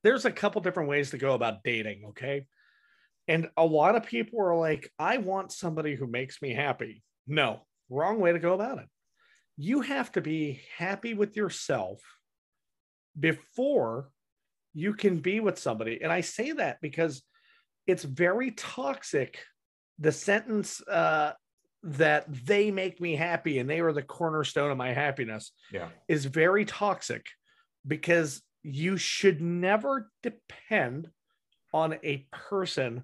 there's 0.04 0.26
a 0.26 0.32
couple 0.32 0.62
different 0.62 0.90
ways 0.90 1.12
to 1.12 1.18
go 1.18 1.34
about 1.34 1.64
dating 1.64 2.04
okay 2.10 2.46
and 3.30 3.50
a 3.56 3.66
lot 3.66 3.96
of 3.96 4.06
people 4.06 4.42
are 4.42 4.58
like 4.58 4.92
i 5.00 5.18
want 5.18 5.52
somebody 5.52 5.96
who 5.96 6.08
makes 6.08 6.42
me 6.42 6.54
happy 6.54 7.02
no 7.26 7.62
wrong 7.92 8.20
way 8.20 8.32
to 8.32 8.40
go 8.40 8.54
about 8.54 8.80
it 8.80 8.86
you 9.58 9.82
have 9.82 10.12
to 10.12 10.22
be 10.22 10.62
happy 10.78 11.14
with 11.14 11.36
yourself 11.36 12.02
before 13.20 14.10
you 14.74 14.94
can 14.94 15.18
be 15.20 15.40
with 15.40 15.60
somebody 15.60 16.00
and 16.02 16.12
i 16.12 16.22
say 16.22 16.52
that 16.52 16.78
because 16.82 17.22
it's 17.86 18.04
very 18.04 18.52
toxic 18.52 19.40
the 20.00 20.12
sentence 20.12 20.82
uh, 20.88 21.34
that 21.84 22.26
they 22.46 22.72
make 22.72 23.02
me 23.02 23.16
happy 23.16 23.60
and 23.60 23.70
they 23.70 23.80
are 23.80 23.94
the 23.94 24.02
cornerstone 24.02 24.72
of 24.72 24.78
my 24.78 24.94
happiness 24.94 25.52
yeah. 25.72 25.90
is 26.08 26.26
very 26.26 26.66
toxic 26.66 27.26
because 27.86 28.42
you 28.64 28.98
should 28.98 29.42
never 29.42 30.12
depend 30.22 31.10
on 31.74 31.98
a 32.04 32.28
person 32.32 33.04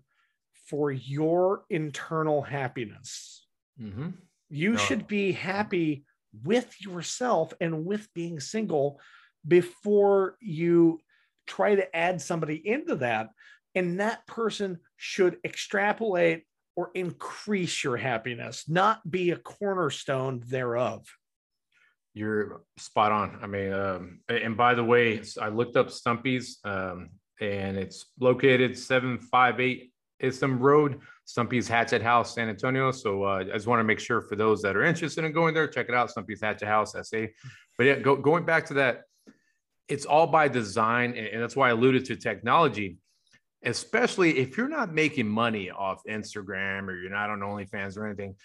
for 0.68 0.92
your 0.92 1.64
internal 1.70 2.42
happiness. 2.42 3.48
Mm-hmm. 3.82 4.10
You 4.50 4.72
no. 4.74 4.78
should 4.78 5.08
be 5.08 5.32
happy 5.32 6.06
with 6.44 6.82
yourself 6.82 7.54
and 7.60 7.86
with 7.86 8.08
being 8.14 8.40
single 8.40 9.00
before 9.48 10.38
you 10.40 11.00
try 11.46 11.76
to 11.76 11.96
add 11.96 12.22
somebody 12.22 12.56
into 12.56 12.96
that. 12.98 13.30
And 13.76 14.00
that 14.00 14.26
person 14.28 14.80
should 14.98 15.38
extrapolate 15.44 16.44
or 16.76 16.92
increase 16.94 17.84
your 17.84 17.98
happiness, 17.98 18.66
not 18.68 19.10
be 19.10 19.32
a 19.32 19.38
cornerstone 19.38 20.44
thereof. 20.46 21.06
You're 22.14 22.62
spot 22.78 23.12
on. 23.12 23.40
I 23.42 23.48
mean, 23.48 23.74
um, 23.74 24.20
and 24.30 24.58
by 24.58 24.74
the 24.74 24.84
way, 24.84 25.22
I 25.42 25.50
looked 25.50 25.76
up 25.76 25.92
Stumpy's, 25.92 26.60
um, 26.64 27.10
and 27.40 27.78
it's 27.78 28.08
located 28.20 28.78
758 28.78 29.92
Istham 30.20 30.60
Road, 30.60 31.00
Stumpy's 31.28 31.68
Hatchet 31.68 32.02
House, 32.02 32.34
San 32.34 32.50
Antonio. 32.50 32.92
So 32.92 33.24
uh, 33.24 33.40
I 33.40 33.44
just 33.44 33.68
want 33.68 33.80
to 33.80 33.84
make 33.84 34.00
sure 34.00 34.22
for 34.22 34.36
those 34.36 34.62
that 34.64 34.76
are 34.76 34.84
interested 34.84 35.24
in 35.24 35.32
going 35.32 35.54
there, 35.54 35.68
check 35.68 35.90
it 35.90 35.94
out, 35.94 36.10
Stumpy's 36.10 36.42
Hatchet 36.42 36.68
House, 36.68 36.94
SA. 36.94 37.26
But 37.78 37.86
yeah, 37.86 38.00
go, 38.00 38.16
going 38.16 38.46
back 38.46 38.66
to 38.68 38.74
that, 38.76 39.04
it's 39.88 40.06
all 40.06 40.28
by 40.28 40.48
design, 40.48 41.16
and 41.16 41.42
that's 41.42 41.56
why 41.56 41.68
I 41.68 41.72
alluded 41.72 42.06
to 42.06 42.16
technology 42.16 42.98
especially 43.64 44.38
if 44.38 44.58
you're 44.58 44.70
not 44.70 44.94
making 44.94 45.28
money 45.28 45.70
off 45.70 46.02
Instagram 46.10 46.88
or 46.88 46.96
you're 46.96 47.12
not 47.12 47.30
on 47.30 47.40
OnlyFans 47.40 47.98
or 47.98 48.06
anything, 48.06 48.36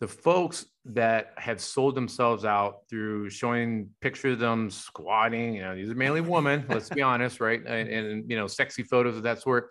the 0.00 0.08
folks 0.08 0.66
that 0.86 1.32
have 1.36 1.60
sold 1.60 1.94
themselves 1.94 2.44
out 2.44 2.80
through 2.90 3.30
showing 3.30 3.88
pictures 4.00 4.34
of 4.34 4.38
them 4.40 4.70
squatting, 4.70 5.54
you 5.54 5.62
know, 5.62 5.74
these 5.74 5.88
are 5.88 5.94
mainly 5.94 6.20
women, 6.20 6.64
let's 6.68 6.88
be 6.88 7.02
honest, 7.02 7.40
right? 7.40 7.60
And, 7.64 7.88
and, 7.88 8.30
you 8.30 8.36
know, 8.36 8.46
sexy 8.46 8.82
photos 8.82 9.16
of 9.16 9.22
that 9.22 9.40
sort. 9.40 9.70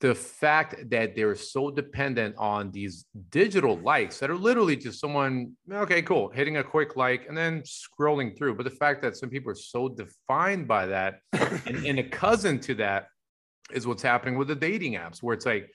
The 0.00 0.14
fact 0.14 0.90
that 0.90 1.16
they're 1.16 1.34
so 1.34 1.70
dependent 1.70 2.34
on 2.36 2.70
these 2.70 3.06
digital 3.30 3.78
likes 3.78 4.18
that 4.18 4.30
are 4.30 4.36
literally 4.36 4.76
just 4.76 5.00
someone, 5.00 5.52
okay, 5.72 6.02
cool, 6.02 6.28
hitting 6.28 6.58
a 6.58 6.64
quick 6.64 6.96
like 6.96 7.26
and 7.28 7.36
then 7.36 7.62
scrolling 7.62 8.36
through. 8.36 8.56
But 8.56 8.64
the 8.64 8.70
fact 8.70 9.00
that 9.02 9.16
some 9.16 9.30
people 9.30 9.50
are 9.52 9.54
so 9.54 9.88
defined 9.88 10.68
by 10.68 10.86
that, 10.86 11.20
and, 11.32 11.86
and 11.86 11.98
a 11.98 12.08
cousin 12.08 12.60
to 12.60 12.74
that 12.74 13.06
is 13.72 13.86
what's 13.86 14.02
happening 14.02 14.36
with 14.36 14.48
the 14.48 14.54
dating 14.54 14.94
apps, 14.94 15.22
where 15.22 15.34
it's 15.34 15.46
like, 15.46 15.70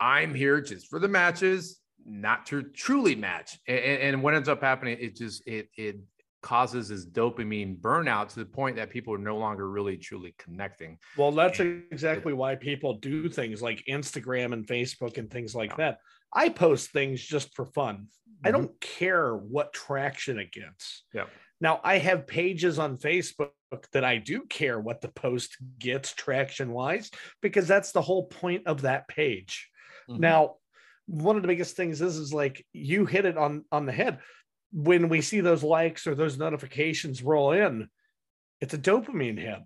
I'm 0.00 0.34
here 0.34 0.60
just 0.60 0.88
for 0.88 0.98
the 0.98 1.08
matches, 1.08 1.80
not 2.04 2.46
to 2.46 2.62
truly 2.62 3.14
match. 3.14 3.58
And, 3.66 3.78
and 3.78 4.22
what 4.22 4.34
ends 4.34 4.48
up 4.48 4.60
happening, 4.60 4.98
it 5.00 5.16
just 5.16 5.46
it 5.46 5.68
it 5.76 5.96
causes 6.44 6.88
this 6.90 7.06
dopamine 7.06 7.80
burnout 7.80 8.28
to 8.28 8.38
the 8.38 8.44
point 8.44 8.76
that 8.76 8.90
people 8.90 9.14
are 9.14 9.18
no 9.18 9.38
longer 9.38 9.70
really 9.70 9.96
truly 9.96 10.34
connecting. 10.38 10.98
Well, 11.16 11.32
that's 11.32 11.58
and 11.58 11.84
exactly 11.90 12.32
it, 12.32 12.36
why 12.36 12.54
people 12.54 12.98
do 12.98 13.30
things 13.30 13.62
like 13.62 13.82
Instagram 13.88 14.52
and 14.52 14.66
Facebook 14.66 15.16
and 15.16 15.30
things 15.30 15.54
like 15.54 15.70
yeah. 15.70 15.76
that. 15.76 15.98
I 16.34 16.50
post 16.50 16.92
things 16.92 17.22
just 17.22 17.54
for 17.56 17.64
fun. 17.64 18.08
I 18.44 18.50
don't 18.50 18.78
care 18.78 19.34
what 19.34 19.72
traction 19.72 20.38
it 20.38 20.52
gets. 20.52 21.04
Yeah. 21.14 21.24
Now 21.62 21.80
I 21.82 21.96
have 21.96 22.26
pages 22.26 22.78
on 22.78 22.98
Facebook 22.98 23.48
that 23.92 24.04
I 24.04 24.18
do 24.18 24.42
care 24.42 24.78
what 24.78 25.00
the 25.00 25.08
post 25.08 25.56
gets 25.78 26.12
traction 26.12 26.72
wise 26.72 27.10
because 27.40 27.66
that's 27.66 27.92
the 27.92 28.02
whole 28.02 28.26
point 28.26 28.66
of 28.66 28.82
that 28.82 29.08
page. 29.08 29.70
Mhm. 30.10 30.18
Now, 30.18 30.56
one 31.06 31.36
of 31.36 31.42
the 31.42 31.48
biggest 31.48 31.74
things 31.74 32.02
is 32.02 32.16
is 32.18 32.34
like 32.34 32.66
you 32.74 33.06
hit 33.06 33.24
it 33.24 33.38
on 33.38 33.64
on 33.72 33.86
the 33.86 33.92
head 33.92 34.18
when 34.74 35.08
we 35.08 35.20
see 35.20 35.40
those 35.40 35.62
likes 35.62 36.06
or 36.06 36.14
those 36.14 36.36
notifications 36.36 37.22
roll 37.22 37.52
in. 37.52 37.88
It's 38.60 38.74
a 38.74 38.78
dopamine 38.78 39.38
hit 39.38 39.60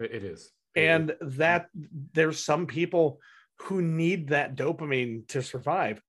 It- 0.00 0.24
is. 0.24 0.52
It 0.74 0.80
and 0.80 1.10
is. 1.20 1.36
that 1.36 1.66
there's 2.14 2.42
some 2.42 2.66
people 2.66 3.20
who 3.62 3.82
need 3.82 4.28
that 4.28 4.56
dopamine 4.56 5.26
to 5.28 5.42
survive 5.42 6.00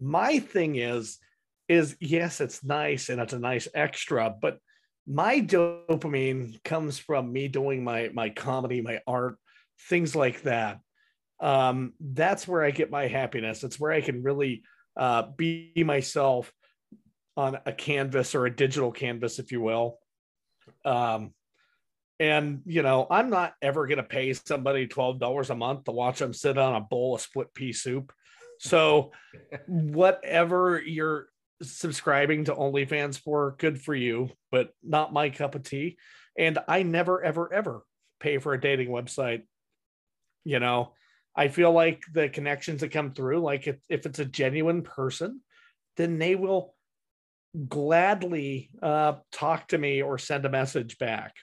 my 0.00 0.38
thing 0.38 0.76
is 0.76 1.18
is 1.68 1.96
yes 2.00 2.40
it's 2.40 2.62
nice 2.64 3.08
and 3.08 3.20
it's 3.20 3.32
a 3.32 3.38
nice 3.38 3.68
extra 3.74 4.34
but 4.42 4.58
my 5.06 5.40
dopamine 5.40 6.62
comes 6.64 6.98
from 6.98 7.32
me 7.32 7.48
doing 7.48 7.84
my 7.84 8.10
my 8.12 8.28
comedy 8.28 8.82
my 8.82 9.00
art 9.06 9.36
things 9.88 10.14
like 10.16 10.42
that 10.42 10.80
um 11.40 11.92
that's 12.00 12.46
where 12.46 12.62
i 12.64 12.70
get 12.70 12.90
my 12.90 13.06
happiness 13.06 13.62
it's 13.64 13.78
where 13.78 13.92
i 13.92 14.00
can 14.00 14.22
really 14.22 14.62
uh 14.96 15.22
be 15.36 15.72
myself 15.76 16.52
on 17.36 17.58
a 17.66 17.72
canvas 17.72 18.34
or 18.34 18.46
a 18.46 18.54
digital 18.54 18.92
canvas 18.92 19.38
if 19.38 19.50
you 19.50 19.60
will 19.60 19.98
um 20.84 21.32
and 22.20 22.62
you 22.64 22.82
know, 22.82 23.06
I'm 23.10 23.30
not 23.30 23.54
ever 23.60 23.86
gonna 23.86 24.02
pay 24.04 24.32
somebody 24.32 24.86
twelve 24.86 25.18
dollars 25.18 25.50
a 25.50 25.56
month 25.56 25.84
to 25.84 25.92
watch 25.92 26.20
them 26.20 26.32
sit 26.32 26.58
on 26.58 26.74
a 26.74 26.80
bowl 26.80 27.14
of 27.14 27.20
split 27.20 27.52
pea 27.54 27.72
soup. 27.72 28.12
So, 28.58 29.12
whatever 29.66 30.80
you're 30.80 31.28
subscribing 31.62 32.44
to 32.44 32.54
OnlyFans 32.54 33.18
for, 33.18 33.56
good 33.58 33.80
for 33.80 33.94
you, 33.94 34.30
but 34.50 34.70
not 34.82 35.12
my 35.12 35.30
cup 35.30 35.54
of 35.54 35.64
tea. 35.64 35.96
And 36.38 36.58
I 36.68 36.82
never, 36.82 37.22
ever, 37.22 37.52
ever 37.52 37.82
pay 38.20 38.38
for 38.38 38.54
a 38.54 38.60
dating 38.60 38.88
website. 38.88 39.42
You 40.44 40.60
know, 40.60 40.92
I 41.34 41.48
feel 41.48 41.72
like 41.72 42.02
the 42.12 42.28
connections 42.28 42.80
that 42.80 42.92
come 42.92 43.12
through, 43.12 43.40
like 43.40 43.66
if, 43.66 43.76
if 43.88 44.06
it's 44.06 44.18
a 44.18 44.24
genuine 44.24 44.82
person, 44.82 45.40
then 45.96 46.18
they 46.18 46.34
will 46.34 46.73
gladly 47.68 48.70
uh, 48.82 49.14
talk 49.32 49.68
to 49.68 49.78
me 49.78 50.02
or 50.02 50.18
send 50.18 50.44
a 50.44 50.50
message 50.50 50.98
back. 50.98 51.34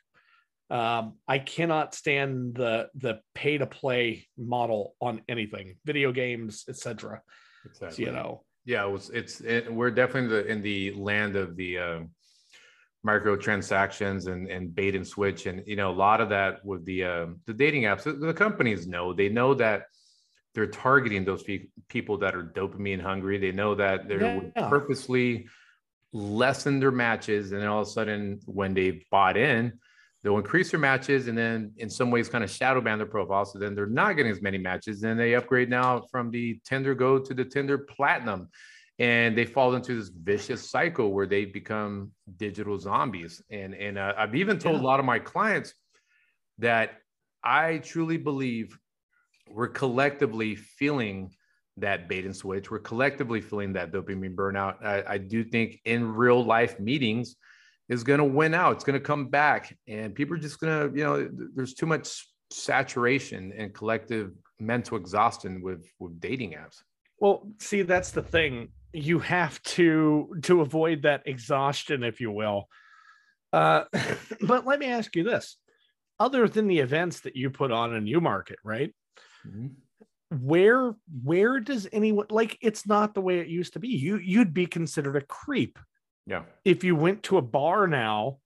Um, 0.70 1.16
I 1.28 1.40
cannot 1.40 1.94
stand 1.94 2.56
the 2.56 2.90
the 2.96 3.20
pay 3.36 3.58
to 3.58 3.66
play 3.66 4.28
model 4.38 4.96
on 5.02 5.22
anything, 5.28 5.76
video 5.86 6.12
games, 6.12 6.64
etc. 6.70 7.22
Exactly. 7.66 8.06
You 8.06 8.12
know, 8.12 8.44
yeah, 8.66 8.86
it 8.86 8.90
was. 8.90 9.10
It's. 9.10 9.42
It, 9.42 9.72
we're 9.72 9.92
definitely 9.92 10.40
in 10.40 10.46
the, 10.46 10.52
in 10.52 10.62
the 10.62 10.94
land 10.94 11.36
of 11.36 11.58
the 11.58 11.78
uh, 11.78 12.00
microtransactions 13.06 14.28
and 14.28 14.48
and 14.48 14.74
bait 14.74 14.96
and 14.96 15.06
switch, 15.06 15.46
and 15.46 15.62
you 15.66 15.76
know 15.76 15.92
a 15.92 15.94
lot 15.94 16.22
of 16.22 16.30
that 16.30 16.64
with 16.64 16.86
the 16.86 17.04
um, 17.04 17.42
the 17.48 17.54
dating 17.54 17.84
apps. 17.84 18.04
The, 18.04 18.14
the 18.14 18.34
companies 18.34 18.88
know 18.88 19.14
they 19.14 19.30
know 19.30 19.54
that 19.56 19.84
they're 20.54 20.68
targeting 20.68 21.26
those 21.26 21.44
pe- 21.44 21.68
people 21.90 22.18
that 22.20 22.36
are 22.36 22.44
dopamine 22.44 23.02
hungry. 23.02 23.38
They 23.38 23.52
know 23.52 23.76
that 23.76 24.08
they're 24.08 24.52
Yeah. 24.56 24.70
purposely 24.70 25.48
lessen 26.14 26.80
their 26.80 26.92
matches, 26.92 27.52
and 27.52 27.62
then 27.62 27.68
all 27.68 27.82
of 27.82 27.88
a 27.88 27.90
sudden, 27.90 28.40
when 28.46 28.74
they 28.74 29.06
bought 29.12 29.38
in, 29.38 29.80
they'll 30.24 30.38
increase 30.38 30.72
their 30.72 30.80
matches, 30.80 31.28
and 31.28 31.38
then 31.38 31.72
in 31.78 31.90
some 31.90 32.12
ways, 32.12 32.30
kind 32.30 32.44
of 32.44 32.50
shadow 32.50 32.82
ban 32.82 32.98
their 32.98 33.08
profile. 33.08 33.46
So 33.46 33.60
then 33.60 33.76
they're 33.76 33.86
not 33.88 34.16
getting 34.18 34.32
as 34.32 34.42
many 34.42 34.58
matches. 34.58 35.02
Then 35.02 35.18
they 35.18 35.36
upgrade 35.36 35.70
now 35.70 36.04
from 36.12 36.30
the 36.30 36.60
Tinder 36.66 36.94
Gold 36.94 37.26
to 37.26 37.34
the 37.34 37.46
Tinder 37.46 37.78
Platinum, 37.78 38.50
and 39.00 39.38
they 39.38 39.46
fall 39.46 39.74
into 39.74 39.96
this 39.96 40.10
vicious 40.10 40.70
cycle 40.70 41.12
where 41.12 41.26
they 41.26 41.46
become 41.46 42.12
digital 42.38 42.78
zombies. 42.78 43.42
And 43.50 43.74
and 43.74 43.98
uh, 43.98 44.14
I've 44.18 44.36
even 44.36 44.60
told 44.60 44.76
Yeah. 44.76 44.82
a 44.82 44.84
lot 44.84 45.00
of 45.00 45.06
my 45.06 45.20
clients 45.20 45.74
that 46.60 47.00
I 47.44 47.78
truly 47.80 48.18
believe 48.18 48.78
we're 49.50 49.70
collectively 49.70 50.56
feeling 50.56 51.32
that 51.82 52.08
bait 52.08 52.26
and 52.26 52.36
switch. 52.36 52.72
We're 52.72 52.80
collectively 52.80 53.42
feeling 53.42 53.74
that 53.74 53.92
dopamine 53.92 54.36
burnout. 54.36 54.84
I, 54.84 55.04
I 55.08 55.18
do 55.18 55.44
think 55.44 55.80
in 55.86 56.14
real 56.14 56.44
life 56.44 56.80
meetings 56.80 57.36
is 57.90 58.04
going 58.04 58.20
to 58.20 58.26
win 58.26 58.54
out. 58.54 58.74
It's 58.76 58.84
going 58.84 59.00
to 59.00 59.06
come 59.06 59.28
back, 59.28 59.78
and 59.88 60.16
people 60.16 60.36
are 60.36 60.40
just 60.40 60.60
going 60.60 60.92
to, 60.92 60.98
you 60.98 61.04
know, 61.04 61.30
there's 61.54 61.74
too 61.74 61.86
much 61.86 62.28
saturation 62.50 63.54
and 63.58 63.74
collective 63.74 64.32
mental 64.60 64.98
exhaustion 64.98 65.62
with 65.62 65.86
with 66.00 66.20
dating 66.20 66.52
apps. 66.52 66.82
well, 67.20 67.48
see, 67.60 67.82
that's 67.82 68.12
the 68.12 68.22
thing. 68.22 68.70
You 68.94 69.20
have 69.20 69.62
to 69.64 70.36
to 70.44 70.62
avoid 70.62 71.04
that 71.04 71.24
exhaustion, 71.26 72.04
if 72.04 72.22
you 72.22 72.32
will. 72.32 72.68
Uh, 73.52 73.84
but 74.42 74.66
let 74.66 74.80
me 74.80 74.88
ask 74.88 75.16
you 75.16 75.24
this: 75.24 75.58
other 76.20 76.48
than 76.48 76.68
the 76.68 76.80
events 76.80 77.22
that 77.22 77.36
you 77.36 77.50
put 77.50 77.72
on 77.72 77.94
and 77.94 78.08
you 78.08 78.22
market, 78.22 78.60
right? 78.64 78.94
Where 80.40 80.96
where 81.24 81.60
does 81.60 81.88
anyone 81.92 82.26
like 82.30 82.58
it's 82.62 82.88
not 82.88 83.14
the 83.14 83.22
way 83.22 83.40
it 83.40 83.48
used 83.48 83.74
to 83.74 83.80
be 83.80 83.90
you 83.90 84.18
you'd 84.18 84.54
be 84.54 84.66
considered 84.66 85.18
a 85.18 85.22
creep 85.22 85.78
Yeah. 86.26 86.44
if 86.64 86.84
you 86.86 86.96
went 86.96 87.24
to 87.24 87.38
a 87.38 87.42
bar 87.42 87.86
now 87.88 88.38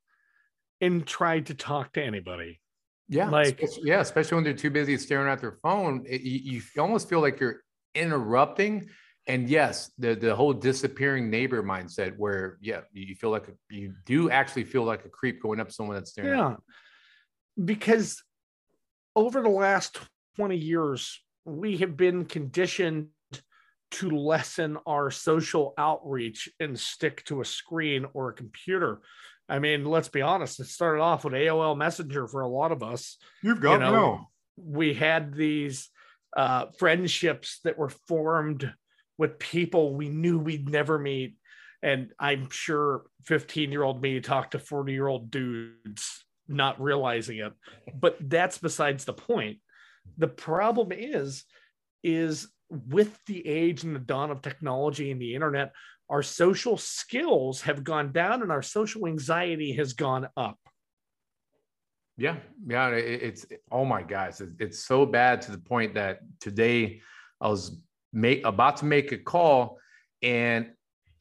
and 0.81 1.05
tried 1.05 1.45
to 1.47 1.53
talk 1.53 1.93
to 1.93 2.03
anybody 2.03 2.59
Yeah, 3.07 3.29
Like- 3.29 3.61
especially- 3.61 3.89
yeah, 3.89 3.99
especially 4.01 4.35
when 4.35 4.43
they're 4.45 4.53
too 4.55 4.71
busy 4.71 4.97
staring 4.97 5.27
at 5.31 5.39
their 5.39 5.59
phone, 5.61 6.05
it, 6.09 6.21
you, 6.21 6.39
you 6.73 6.81
almost 6.81 7.07
feel 7.07 7.21
like 7.21 7.39
you're 7.39 7.61
interrupting. 7.93 8.89
And 9.27 9.47
yes, 9.47 9.91
the 9.99 10.15
the 10.15 10.35
whole 10.35 10.53
disappearing 10.53 11.29
neighbor 11.29 11.61
mindset, 11.63 12.17
where 12.17 12.57
yeah, 12.61 12.81
you 12.93 13.13
feel 13.15 13.29
like 13.29 13.47
a, 13.47 13.53
you 13.69 13.93
do 14.05 14.29
actually 14.31 14.63
feel 14.65 14.83
like 14.83 15.05
a 15.05 15.09
creep 15.09 15.39
going 15.41 15.59
up 15.59 15.67
to 15.69 15.73
someone 15.73 15.95
that's 15.97 16.11
staring. 16.11 16.31
at 16.31 16.37
yeah 16.37 16.55
because 17.63 18.23
over 19.15 19.41
the 19.41 19.49
last 19.49 19.97
20 20.35 20.57
years 20.57 21.21
we 21.45 21.77
have 21.77 21.95
been 21.95 22.25
conditioned 22.25 23.07
to 23.91 24.09
lessen 24.09 24.77
our 24.85 25.11
social 25.11 25.73
outreach 25.77 26.49
and 26.59 26.77
stick 26.77 27.23
to 27.25 27.41
a 27.41 27.45
screen 27.45 28.05
or 28.13 28.29
a 28.29 28.33
computer 28.33 29.01
i 29.47 29.59
mean 29.59 29.85
let's 29.85 30.09
be 30.09 30.21
honest 30.21 30.59
it 30.59 30.65
started 30.65 31.01
off 31.01 31.23
with 31.23 31.33
aol 31.33 31.77
messenger 31.77 32.27
for 32.27 32.41
a 32.41 32.47
lot 32.47 32.71
of 32.71 32.81
us 32.83 33.17
You've 33.43 33.61
got 33.61 33.79
mail. 33.79 34.31
we 34.57 34.93
had 34.93 35.33
these 35.33 35.89
uh, 36.35 36.65
friendships 36.77 37.59
that 37.63 37.77
were 37.77 37.89
formed 38.07 38.73
with 39.17 39.39
people 39.39 39.95
we 39.95 40.09
knew 40.09 40.37
we'd 40.37 40.69
never 40.69 40.99
meet. 40.99 41.37
And 41.81 42.11
I'm 42.19 42.49
sure 42.49 43.03
15 43.25 43.71
year 43.71 43.83
old 43.83 44.01
me 44.01 44.19
talked 44.19 44.51
to 44.51 44.59
40 44.59 44.91
year 44.91 45.07
old 45.07 45.31
dudes, 45.31 46.25
not 46.47 46.81
realizing 46.81 47.37
it. 47.37 47.53
But 47.93 48.17
that's 48.19 48.57
besides 48.57 49.05
the 49.05 49.13
point. 49.13 49.59
The 50.17 50.27
problem 50.27 50.91
is, 50.91 51.43
is 52.03 52.47
with 52.69 53.19
the 53.27 53.45
age 53.45 53.83
and 53.83 53.95
the 53.95 53.99
dawn 53.99 54.31
of 54.31 54.41
technology 54.41 55.11
and 55.11 55.21
the 55.21 55.35
internet, 55.35 55.73
our 56.09 56.23
social 56.23 56.77
skills 56.77 57.61
have 57.61 57.83
gone 57.83 58.11
down 58.11 58.41
and 58.41 58.51
our 58.51 58.61
social 58.61 59.07
anxiety 59.07 59.73
has 59.73 59.93
gone 59.93 60.27
up. 60.37 60.59
Yeah, 62.17 62.37
yeah, 62.65 62.89
it, 62.89 63.23
it's 63.23 63.45
oh 63.71 63.83
my 63.83 64.01
gosh, 64.01 64.39
it's, 64.39 64.53
it's 64.59 64.79
so 64.79 65.05
bad 65.05 65.41
to 65.43 65.51
the 65.51 65.57
point 65.57 65.95
that 65.95 66.19
today 66.39 67.01
I 67.41 67.49
was 67.49 67.77
make 68.13 68.45
about 68.45 68.77
to 68.77 68.85
make 68.85 69.11
a 69.11 69.17
call, 69.17 69.77
and 70.21 70.71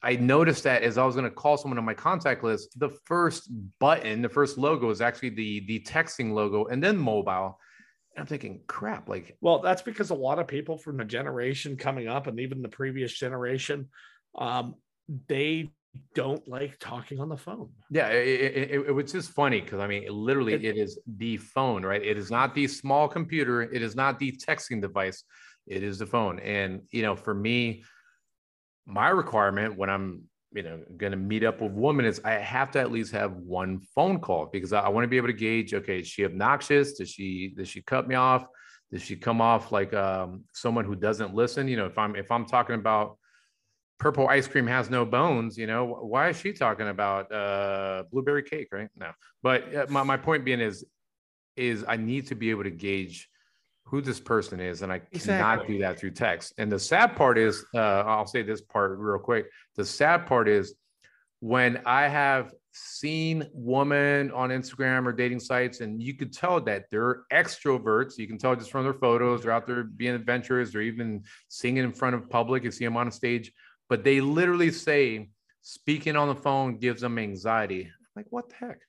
I 0.01 0.15
noticed 0.15 0.63
that 0.63 0.83
as 0.83 0.97
I 0.97 1.05
was 1.05 1.15
going 1.15 1.29
to 1.29 1.35
call 1.35 1.57
someone 1.57 1.77
on 1.77 1.83
my 1.83 1.93
contact 1.93 2.43
list, 2.43 2.79
the 2.79 2.91
first 3.05 3.49
button, 3.79 4.21
the 4.21 4.29
first 4.29 4.57
logo 4.57 4.89
is 4.89 5.01
actually 5.01 5.31
the 5.31 5.65
the 5.67 5.81
texting 5.81 6.31
logo, 6.31 6.65
and 6.65 6.81
then 6.81 6.97
mobile. 6.97 7.59
I'm 8.17 8.25
thinking, 8.25 8.61
crap, 8.67 9.09
like 9.09 9.37
Well, 9.41 9.59
that's 9.59 9.81
because 9.81 10.09
a 10.09 10.15
lot 10.15 10.39
of 10.39 10.47
people 10.47 10.77
from 10.77 10.97
the 10.97 11.05
generation 11.05 11.77
coming 11.77 12.07
up 12.07 12.27
and 12.27 12.39
even 12.39 12.61
the 12.61 12.69
previous 12.69 13.13
generation, 13.13 13.89
um, 14.37 14.75
they 15.27 15.69
don't 16.13 16.45
like 16.47 16.77
talking 16.79 17.19
on 17.19 17.29
the 17.29 17.37
phone. 17.37 17.69
Yeah, 17.89 18.09
it, 18.09 18.27
it, 18.27 18.71
it, 18.71 18.87
it 18.87 18.91
was 18.91 19.11
just 19.11 19.31
funny 19.31 19.61
because 19.61 19.79
I 19.79 19.87
mean, 19.87 20.07
literally, 20.09 20.53
It- 20.53 20.65
it 20.65 20.77
is 20.77 20.99
the 21.05 21.37
phone, 21.37 21.85
right? 21.85 22.01
It 22.03 22.17
is 22.17 22.31
not 22.31 22.55
the 22.55 22.67
small 22.67 23.07
computer. 23.07 23.61
It 23.61 23.81
is 23.81 23.95
not 23.95 24.19
the 24.19 24.31
texting 24.31 24.81
device. 24.81 25.23
It 25.67 25.83
is 25.83 25.99
the 25.99 26.05
phone. 26.05 26.39
And 26.39 26.81
you 26.91 27.01
know, 27.01 27.15
for 27.15 27.33
me, 27.33 27.83
my 28.85 29.09
requirement 29.09 29.77
when 29.77 29.89
I'm 29.89 30.23
you 30.55 30.63
know 30.63 30.79
going 30.97 31.11
to 31.11 31.17
meet 31.17 31.43
up 31.43 31.61
with 31.61 31.71
a 31.71 31.75
woman 31.75 32.05
is 32.05 32.21
I 32.23 32.31
have 32.31 32.71
to 32.71 32.79
at 32.79 32.91
least 32.91 33.11
have 33.11 33.33
one 33.33 33.79
phone 33.93 34.19
call 34.19 34.47
because 34.51 34.73
I, 34.73 34.81
I 34.81 34.89
want 34.89 35.03
to 35.03 35.07
be 35.09 35.17
able 35.17 35.27
to 35.27 35.33
gauge. 35.33 35.73
Okay, 35.73 35.99
is 35.99 36.07
she 36.07 36.25
obnoxious? 36.25 36.93
Does 36.93 37.09
she 37.09 37.53
does 37.55 37.67
she 37.67 37.81
cut 37.81 38.07
me 38.07 38.15
off? 38.15 38.45
Does 38.91 39.03
she 39.03 39.15
come 39.15 39.41
off 39.41 39.71
like 39.71 39.93
um, 39.93 40.45
someone 40.53 40.85
who 40.85 40.95
doesn't 40.95 41.35
listen? 41.35 41.67
You 41.67 41.77
know, 41.77 41.85
if 41.85 41.97
I'm 41.97 42.15
if 42.15 42.31
I'm 42.31 42.45
talking 42.45 42.75
about 42.75 43.17
purple 43.99 44.27
ice 44.27 44.47
cream 44.47 44.67
has 44.67 44.89
no 44.89 45.05
bones 45.05 45.57
you 45.57 45.67
know 45.67 45.85
why 45.85 46.27
is 46.29 46.37
she 46.37 46.51
talking 46.51 46.89
about 46.89 47.31
uh 47.31 48.03
blueberry 48.11 48.43
cake 48.43 48.67
right 48.73 48.89
no 48.97 49.09
but 49.41 49.73
uh, 49.73 49.85
my, 49.89 50.03
my 50.03 50.17
point 50.17 50.43
being 50.43 50.59
is 50.59 50.83
is 51.55 51.85
i 51.87 51.95
need 51.95 52.27
to 52.27 52.35
be 52.35 52.49
able 52.49 52.63
to 52.63 52.71
gauge 52.71 53.29
who 53.85 54.01
this 54.01 54.19
person 54.19 54.59
is, 54.59 54.81
and 54.81 54.91
I 54.91 54.99
cannot 54.99 55.67
do 55.67 55.77
that 55.79 55.99
through 55.99 56.11
text. 56.11 56.53
And 56.57 56.71
the 56.71 56.79
sad 56.79 57.15
part 57.15 57.37
is, 57.37 57.63
uh, 57.75 58.01
I'll 58.01 58.25
say 58.25 58.41
this 58.41 58.61
part 58.61 58.97
real 58.97 59.19
quick. 59.19 59.47
The 59.75 59.85
sad 59.85 60.25
part 60.25 60.49
is 60.49 60.73
when 61.39 61.81
I 61.85 62.07
have 62.07 62.51
seen 62.71 63.47
women 63.53 64.31
on 64.31 64.49
Instagram 64.49 65.05
or 65.05 65.13
dating 65.13 65.39
sites, 65.39 65.81
and 65.81 66.01
you 66.01 66.15
could 66.15 66.33
tell 66.33 66.59
that 66.61 66.85
they're 66.89 67.21
extroverts. 67.31 68.17
You 68.17 68.27
can 68.27 68.39
tell 68.39 68.55
just 68.55 68.71
from 68.71 68.83
their 68.83 68.93
photos, 68.93 69.43
they're 69.43 69.51
out 69.51 69.67
there 69.67 69.83
being 69.83 70.15
adventurous, 70.15 70.73
or 70.73 70.81
even 70.81 71.23
singing 71.47 71.83
in 71.83 71.93
front 71.93 72.15
of 72.15 72.27
public. 72.29 72.63
You 72.63 72.71
see 72.71 72.85
them 72.85 72.97
on 72.97 73.07
a 73.07 73.11
stage, 73.11 73.53
but 73.87 74.03
they 74.03 74.19
literally 74.19 74.71
say 74.71 75.29
speaking 75.61 76.15
on 76.15 76.27
the 76.27 76.35
phone 76.35 76.77
gives 76.77 77.01
them 77.01 77.19
anxiety. 77.19 77.91
Like, 78.15 78.25
what 78.29 78.49
the 78.49 78.55
heck? 78.55 78.79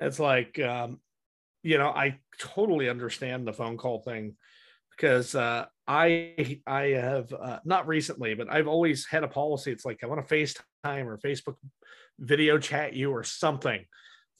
It's 0.00 0.18
like, 0.18 0.58
um, 0.58 1.00
you 1.62 1.78
know, 1.78 1.88
I 1.88 2.18
totally 2.38 2.88
understand 2.88 3.46
the 3.46 3.52
phone 3.52 3.76
call 3.76 4.00
thing 4.00 4.36
because 4.90 5.34
uh, 5.34 5.66
I 5.86 6.60
I 6.66 6.82
have 6.82 7.32
uh, 7.32 7.58
not 7.64 7.86
recently, 7.86 8.34
but 8.34 8.50
I've 8.50 8.68
always 8.68 9.06
had 9.06 9.24
a 9.24 9.28
policy. 9.28 9.72
It's 9.72 9.84
like 9.84 10.00
I 10.02 10.06
want 10.06 10.26
to 10.26 10.34
FaceTime 10.34 11.06
or 11.06 11.18
Facebook 11.18 11.56
video 12.18 12.58
chat 12.58 12.94
you 12.94 13.10
or 13.10 13.24
something 13.24 13.84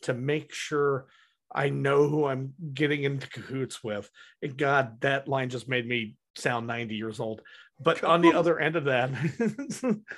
to 0.03 0.15
make 0.15 0.53
sure 0.53 1.07
I 1.55 1.69
know 1.69 2.09
who 2.09 2.27
I'm 2.27 2.55
getting 2.73 3.05
into 3.05 3.29
cahoots 3.29 3.85
with. 3.85 4.09
And 4.41 4.57
God, 4.57 5.01
that 5.01 5.29
line 5.29 5.51
just 5.51 5.69
made 5.69 5.87
me 5.87 6.17
sound 6.37 6.67
90 6.67 6.95
years 6.95 7.21
old. 7.21 7.43
But 7.83 8.05
on 8.05 8.21
the 8.21 8.33
other 8.33 8.59
end 8.59 8.77
of 8.77 8.85
that, 8.85 9.11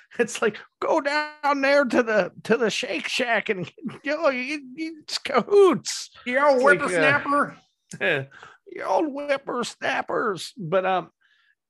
it's 0.19 0.43
like 0.43 0.59
go 0.81 1.01
down 1.01 1.61
there 1.61 1.85
to 1.85 2.03
the 2.03 2.33
to 2.45 2.57
the 2.57 2.71
Shake 2.71 3.09
Shack 3.09 3.49
and 3.49 3.71
you 4.05 4.17
know 4.17 4.29
you, 4.29 4.61
you, 4.75 4.99
it's 5.03 5.19
cahoots. 5.19 6.11
Yo, 6.27 6.35
It's 6.35 6.63
like, 6.63 6.81
uh, 6.81 6.87
whippersnapper. 6.89 7.57
you 8.01 8.83
old 8.83 9.13
whippersnappers. 9.13 10.53
But 10.57 10.85
um, 10.85 11.11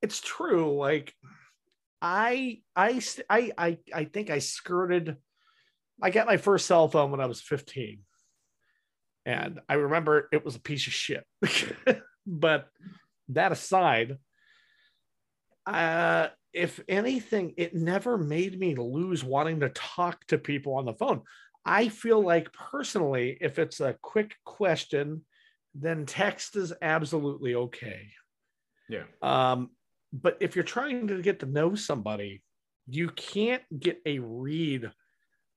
it's 0.03 0.21
true. 0.21 0.77
Like 0.77 1.15
i 2.01 2.61
i 2.77 3.01
i 3.33 3.79
i 3.93 4.05
think 4.05 4.31
I 4.31 4.39
skirted. 4.39 5.17
I 6.03 6.11
got 6.11 6.27
my 6.27 6.37
first 6.37 6.67
cell 6.67 6.89
phone 6.89 7.11
when 7.11 7.21
I 7.21 7.27
was 7.27 7.41
15. 7.41 8.01
And 9.27 9.61
I 9.69 9.75
remember 9.75 10.29
it 10.33 10.45
was 10.45 10.57
a 10.57 10.61
piece 10.61 10.87
of 10.87 10.93
shit. 10.93 11.25
but 12.27 12.69
that 13.29 13.53
aside, 13.53 14.19
uh, 15.66 16.29
if 16.53 16.81
anything, 16.88 17.55
it 17.57 17.74
never 17.74 18.16
made 18.16 18.59
me 18.59 18.74
lose 18.74 19.24
wanting 19.24 19.61
to 19.61 19.70
talk 19.70 20.24
to 20.27 20.38
people 20.38 20.74
on 20.74 20.85
the 20.85 20.94
phone. 20.94 21.22
I 21.64 21.88
feel 21.88 22.22
like 22.22 22.53
personally, 22.53 23.38
if 23.40 23.59
it's 23.59 23.81
a 23.81 23.96
quick 24.03 24.35
question, 24.44 25.24
then 25.74 26.07
text 26.07 26.57
is 26.57 26.72
absolutely 26.81 27.55
okay. 27.55 28.09
yeah. 28.88 29.05
Um, 29.22 29.70
but 30.12 30.37
if 30.40 30.55
you're 30.55 30.64
trying 30.64 31.09
to 31.09 31.20
get 31.20 31.40
to 31.40 31.46
know 31.46 31.74
somebody, 31.74 32.42
you 32.87 33.09
can't 33.09 33.62
get 33.77 34.00
a 34.07 34.18
read 34.20 34.90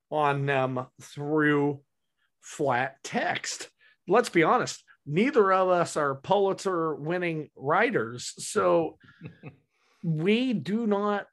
on 0.09 0.45
them 0.45 0.85
through 1.01 1.81
flat 2.41 2.97
text. 3.03 3.69
Let's 4.07 4.29
be 4.29 4.43
honest, 4.43 4.83
neither 5.05 5.51
of 5.51 5.69
us 5.69 5.97
are 5.97 6.15
Pulitzer 6.15 6.95
winning 6.95 7.49
writers. 7.55 8.33
So 8.37 8.97
we 10.03 10.53
do 10.53 10.88
not 10.88 11.25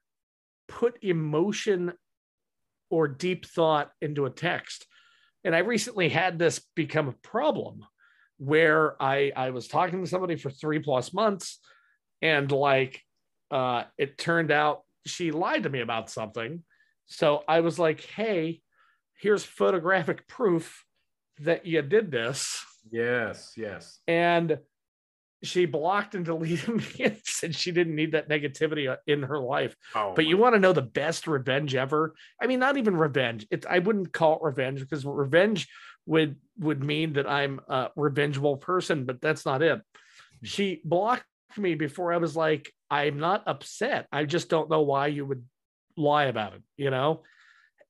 put 0.68 1.02
emotion 1.02 1.92
or 2.90 3.08
deep 3.08 3.46
thought 3.46 3.90
into 4.00 4.26
a 4.26 4.30
text. 4.30 4.86
And 5.44 5.54
I 5.54 5.58
recently 5.58 6.08
had 6.08 6.38
this 6.38 6.64
become 6.74 7.08
a 7.08 7.28
problem 7.28 7.84
where 8.38 9.00
I, 9.02 9.32
I 9.36 9.50
was 9.50 9.68
talking 9.68 10.02
to 10.02 10.10
somebody 10.10 10.36
for 10.36 10.50
three 10.50 10.78
plus 10.78 11.12
months 11.12 11.60
and 12.22 12.50
like 12.50 13.00
uh, 13.50 13.84
it 13.98 14.18
turned 14.18 14.50
out 14.50 14.82
she 15.06 15.30
lied 15.30 15.64
to 15.64 15.68
me 15.68 15.80
about 15.80 16.10
something. 16.10 16.62
So 17.06 17.42
I 17.46 17.60
was 17.60 17.78
like, 17.78 18.00
hey, 18.00 18.62
here's 19.20 19.44
photographic 19.44 20.26
proof 20.26 20.84
that 21.40 21.66
you 21.66 21.82
did 21.82 22.10
this. 22.10 22.64
Yes, 22.90 23.52
yes. 23.56 23.98
And 24.08 24.58
she 25.44 25.66
blocked 25.66 26.14
and 26.14 26.24
deleted 26.24 26.68
me 26.98 27.04
and 27.04 27.20
said 27.24 27.54
she 27.54 27.72
didn't 27.72 27.94
need 27.94 28.12
that 28.12 28.28
negativity 28.28 28.90
uh, 28.90 28.96
in 29.06 29.22
her 29.22 29.38
life. 29.38 29.76
Oh, 29.94 30.12
But 30.14 30.26
you 30.26 30.36
want 30.36 30.54
to 30.54 30.60
know 30.60 30.72
the 30.72 30.82
best 30.82 31.26
revenge 31.26 31.74
ever? 31.74 32.14
I 32.40 32.46
mean, 32.46 32.58
not 32.58 32.76
even 32.76 32.96
revenge. 32.96 33.46
It's 33.50 33.66
I 33.66 33.78
wouldn't 33.78 34.12
call 34.12 34.36
it 34.36 34.42
revenge 34.42 34.80
because 34.80 35.04
revenge 35.04 35.68
would 36.06 36.36
would 36.58 36.82
mean 36.82 37.14
that 37.14 37.30
I'm 37.30 37.60
a 37.68 37.90
revengeful 37.96 38.58
person, 38.58 39.04
but 39.04 39.20
that's 39.20 39.46
not 39.46 39.62
it. 39.62 39.78
Hmm. 39.78 40.46
She 40.46 40.80
blocked 40.84 41.24
me 41.56 41.74
before 41.74 42.12
I 42.12 42.18
was 42.18 42.36
like, 42.36 42.72
I'm 42.90 43.18
not 43.18 43.44
upset. 43.46 44.06
I 44.12 44.24
just 44.24 44.48
don't 44.48 44.70
know 44.70 44.82
why 44.82 45.08
you 45.08 45.24
would 45.26 45.44
lie 45.96 46.24
about 46.24 46.54
it, 46.54 46.62
you 46.76 46.90
know? 46.90 47.22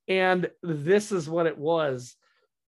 And 0.09 0.51
this 0.63 1.13
is 1.13 1.29
what 1.29 1.47
it 1.47 1.59
was. 1.59 2.17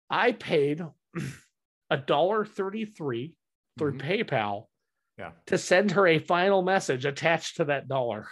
I 0.10 0.32
paid 0.32 0.86
a 1.90 1.98
dollar 1.98 2.46
33 2.46 3.34
through 3.78 3.94
Mhm. 3.98 4.02
PayPal 4.02 4.68
Yeah. 5.18 5.32
to 5.48 5.58
send 5.58 5.92
her 5.92 6.08
a 6.08 6.20
final 6.20 6.62
message 6.62 7.06
attached 7.06 7.58
to 7.58 7.66
that 7.66 7.88
dollar. 7.88 8.28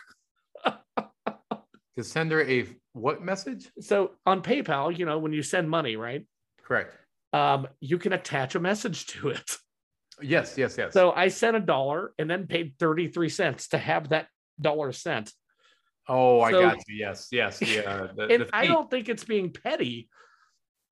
to 1.96 2.04
send 2.04 2.32
her 2.32 2.42
a 2.42 2.66
what 2.94 3.22
message? 3.22 3.70
So 3.80 4.16
on 4.26 4.42
PayPal, 4.42 4.98
you 4.98 5.06
know, 5.06 5.20
when 5.20 5.32
you 5.34 5.44
send 5.44 5.70
money, 5.70 5.96
right? 5.96 6.26
Correct. 6.64 6.96
Um, 7.34 7.68
you 7.80 7.98
can 8.00 8.14
attach 8.14 8.56
a 8.56 8.60
message 8.60 9.06
to 9.08 9.30
it. 9.30 9.58
Yes, 10.22 10.58
yes, 10.58 10.76
yes. 10.78 10.94
So 10.94 11.12
I 11.12 11.28
sent 11.28 11.56
a 11.58 11.60
dollar 11.60 12.14
and 12.18 12.30
then 12.30 12.48
paid 12.48 12.76
33 12.80 13.30
cents 13.30 13.68
to 13.70 13.78
have 13.78 14.10
that 14.10 14.28
dollar 14.60 14.92
sent. 14.92 15.32
oh, 16.08 16.42
I 16.42 16.52
got 16.52 16.78
you. 16.88 16.96
Yes, 16.98 17.30
yes. 17.32 17.62
Yeah. 17.62 18.08
The, 18.16 18.24
And 18.28 18.42
the 18.44 18.50
I 18.56 18.68
don't 18.68 18.90
think 18.92 19.08
it's 19.08 19.24
being 19.24 19.52
petty, 19.54 20.10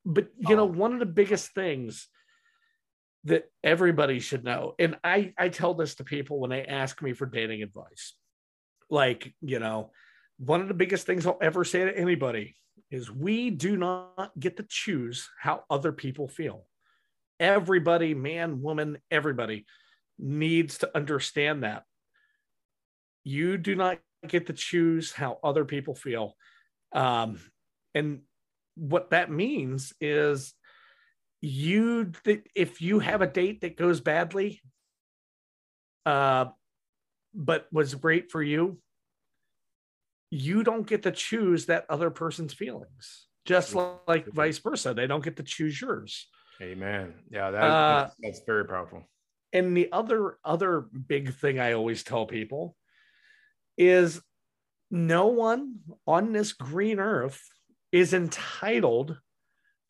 but 0.05 0.29
you 0.37 0.55
know, 0.55 0.63
Oh. 0.63 0.65
one 0.71 0.93
of 0.93 0.99
the 0.99 1.05
biggest 1.05 1.53
things 1.53 2.07
that 3.25 3.45
everybody 3.63 4.19
should 4.19 4.43
know, 4.43 4.73
and 4.79 4.97
I 5.03 5.34
I 5.38 5.49
tell 5.49 5.73
this 5.73 5.95
to 5.95 6.03
people 6.03 6.39
when 6.39 6.49
they 6.49 6.65
ask 6.65 7.01
me 7.01 7.13
for 7.13 7.25
dating 7.25 7.62
advice. 7.63 8.15
Like, 8.89 9.34
you 9.41 9.60
know, 9.60 9.91
one 10.38 10.62
of 10.62 10.67
the 10.67 10.73
biggest 10.73 11.05
things 11.05 11.25
I'll 11.25 11.38
ever 11.41 11.63
say 11.63 11.86
to 11.86 11.97
anybody 11.97 12.55
is 12.89 13.10
we 13.10 13.49
do 13.51 13.77
not 13.77 14.31
get 14.38 14.57
to 14.57 14.65
choose 14.67 15.29
how 15.39 15.63
other 15.69 15.91
people 15.91 16.27
feel. 16.27 16.65
Everybody, 17.39 18.13
man, 18.13 18.62
woman, 18.62 18.97
everybody 19.10 19.65
needs 20.19 20.79
to 20.79 20.91
understand 20.95 21.63
that. 21.63 21.84
You 23.23 23.57
do 23.57 23.75
not 23.75 23.99
get 24.27 24.47
to 24.47 24.53
choose 24.53 25.12
how 25.12 25.39
other 25.43 25.63
people 25.63 25.95
feel. 25.95 26.36
Um, 26.91 27.39
and 27.95 28.21
what 28.75 29.12
that 29.12 29.31
means 29.31 29.93
is 30.01 30.53
you 31.41 32.12
if 32.56 32.82
you 32.82 32.99
have 32.99 33.21
a 33.21 33.27
date 33.27 33.62
that 33.62 33.75
goes 33.75 33.99
badly 33.99 34.62
uh 36.06 36.45
but 37.34 37.67
was 37.71 37.95
great 37.95 38.32
for 38.32 38.41
you 38.43 38.80
you 40.30 40.63
don't 40.63 40.88
get 40.88 41.04
to 41.04 41.12
choose 41.12 41.65
that 41.65 41.86
other 41.89 42.10
person's 42.10 42.54
feelings 42.54 43.25
just 43.45 43.75
like 44.08 44.27
vice 44.27 44.60
versa 44.60 44.93
they 44.93 45.08
don't 45.08 45.23
get 45.23 45.38
to 45.38 45.43
choose 45.43 45.80
yours 45.82 46.27
Amen. 46.62 47.15
Yeah, 47.32 47.49
that, 47.49 47.63
Uh, 47.63 48.01
that's, 48.04 48.15
that's 48.21 48.41
very 48.45 48.65
powerful. 48.65 49.10
and 49.51 49.75
the 49.75 49.91
other 49.91 50.38
other 50.45 50.82
big 50.82 51.34
thing 51.34 51.60
i 51.60 51.73
always 51.73 52.04
tell 52.04 52.27
people 52.27 52.75
is 53.80 54.21
no 54.91 55.25
one 55.27 55.77
on 56.06 56.34
this 56.34 56.54
green 56.54 56.99
earth 56.99 57.41
is 57.91 58.13
entitled 58.13 59.17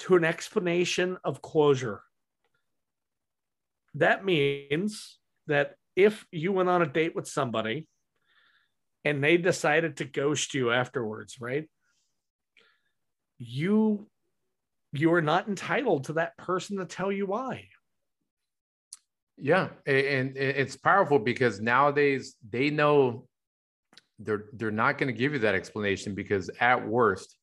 to 0.02 0.16
an 0.16 0.24
explanation 0.24 1.18
of 1.24 1.42
closure. 1.42 2.02
That 3.96 4.24
means 4.24 5.18
that 5.48 5.76
if 5.96 6.26
you 6.32 6.52
went 6.52 6.70
on 6.70 6.82
a 6.82 6.86
date 6.86 7.16
with 7.16 7.28
somebody 7.28 7.88
and 9.04 9.24
they 9.24 9.38
decided 9.38 9.98
to 9.98 10.06
ghost 10.06 10.54
you 10.54 10.72
afterwards 10.72 11.42
right 11.42 11.68
you 13.42 14.08
you 14.94 15.14
are 15.14 15.22
not 15.22 15.48
entitled 15.48 16.06
to 16.06 16.14
that 16.14 16.38
person 16.38 16.78
to 16.78 16.86
tell 16.86 17.12
you 17.12 17.26
why. 17.26 17.68
Yeah, 19.38 19.70
and 19.86 20.38
it's 20.38 20.76
powerful 20.76 21.18
because 21.18 21.60
nowadays 21.60 22.36
they 22.48 22.70
know 22.70 23.28
they're 24.20 24.46
they're 24.54 24.70
not 24.70 25.00
going 25.00 25.12
to 25.12 25.18
give 25.18 25.34
you 25.34 25.40
that 25.40 25.56
explanation 25.56 26.14
because 26.14 26.50
at 26.60 26.88
worst, 26.88 27.36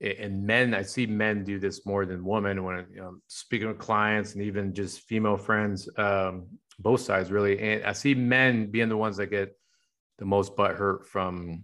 and 0.00 0.46
men, 0.46 0.74
I 0.74 0.82
see 0.82 1.06
men 1.06 1.44
do 1.44 1.58
this 1.58 1.84
more 1.84 2.06
than 2.06 2.24
women 2.24 2.62
when 2.62 2.86
you 2.92 3.00
know, 3.00 3.16
speaking 3.26 3.68
with 3.68 3.78
clients 3.78 4.34
and 4.34 4.42
even 4.42 4.72
just 4.72 5.00
female 5.00 5.36
friends, 5.36 5.88
um, 5.96 6.46
both 6.78 7.00
sides 7.00 7.32
really. 7.32 7.58
And 7.58 7.84
I 7.84 7.92
see 7.92 8.14
men 8.14 8.70
being 8.70 8.88
the 8.88 8.96
ones 8.96 9.16
that 9.16 9.26
get 9.26 9.56
the 10.18 10.24
most 10.24 10.56
butt 10.56 10.76
hurt 10.76 11.06
from 11.06 11.62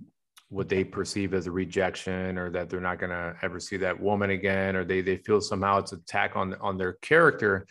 what 0.48 0.68
they 0.68 0.84
perceive 0.84 1.34
as 1.34 1.46
a 1.46 1.50
rejection 1.50 2.38
or 2.38 2.50
that 2.50 2.68
they're 2.68 2.80
not 2.80 2.98
going 2.98 3.10
to 3.10 3.34
ever 3.42 3.58
see 3.58 3.76
that 3.78 4.00
woman 4.00 4.30
again 4.30 4.76
or 4.76 4.84
they 4.84 5.00
they 5.00 5.16
feel 5.16 5.40
somehow 5.40 5.78
it's 5.78 5.92
an 5.92 6.00
attack 6.00 6.36
on 6.36 6.54
on 6.60 6.76
their 6.76 6.92
character 6.94 7.66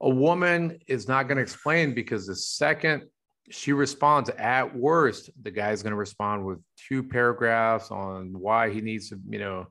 A 0.00 0.10
woman 0.10 0.78
is 0.88 1.08
not 1.08 1.28
going 1.28 1.36
to 1.36 1.42
explain 1.42 1.94
because 1.94 2.26
the 2.26 2.36
second 2.36 3.04
she 3.50 3.72
responds 3.72 4.28
at 4.30 4.74
worst, 4.74 5.30
the 5.42 5.50
guy's 5.50 5.82
going 5.82 5.92
to 5.92 5.96
respond 5.96 6.44
with 6.44 6.58
two 6.88 7.02
paragraphs 7.02 7.90
on 7.90 8.32
why 8.38 8.70
he 8.70 8.80
needs 8.80 9.10
to, 9.10 9.20
you 9.28 9.38
know, 9.38 9.66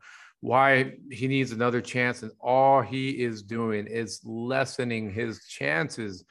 why 0.46 0.94
he 1.10 1.28
needs 1.28 1.52
another 1.52 1.82
chance. 1.82 2.22
And 2.22 2.32
all 2.40 2.80
he 2.80 3.10
is 3.10 3.42
doing 3.42 3.88
is 3.88 4.22
lessening 4.24 5.12
his 5.12 5.44
chances 5.46 6.24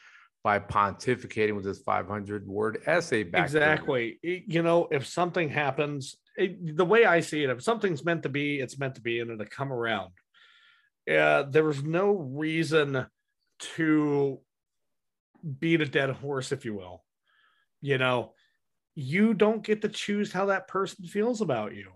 by 0.45 0.61
pontificating 0.61 1.57
with 1.57 1.65
his 1.65 1.81
500 1.81 2.47
word 2.47 2.83
essay 2.87 3.25
back. 3.25 3.43
Exactly. 3.43 4.21
You 4.23 4.63
know, 4.63 4.87
if 4.93 5.05
something 5.05 5.49
happens, 5.49 6.17
it, 6.37 6.77
the 6.77 6.85
way 6.85 7.05
I 7.05 7.21
see 7.21 7.43
it, 7.43 7.51
if 7.51 7.63
something's 7.63 8.05
meant 8.05 8.23
to 8.23 8.29
be, 8.29 8.61
it's 8.61 8.79
meant 8.79 8.95
to 8.95 9.01
be, 9.01 9.19
and 9.19 9.33
it'll 9.33 9.47
come 9.47 9.73
around. 9.73 10.13
Uh, 11.11 11.43
there 11.51 11.65
was 11.65 11.83
no 11.83 12.13
reason 12.13 13.07
to 13.77 14.39
beat 15.59 15.81
a 15.81 15.87
dead 15.87 16.11
horse, 16.11 16.53
if 16.53 16.65
you 16.65 16.75
will. 16.75 17.03
You 17.83 17.99
know, 17.99 18.35
you 18.95 19.35
don't 19.35 19.65
get 19.65 19.83
to 19.83 19.89
choose 19.89 20.33
how 20.33 20.47
that 20.47 20.69
person 20.69 21.05
feels 21.05 21.41
about 21.41 21.75
you. 21.75 21.91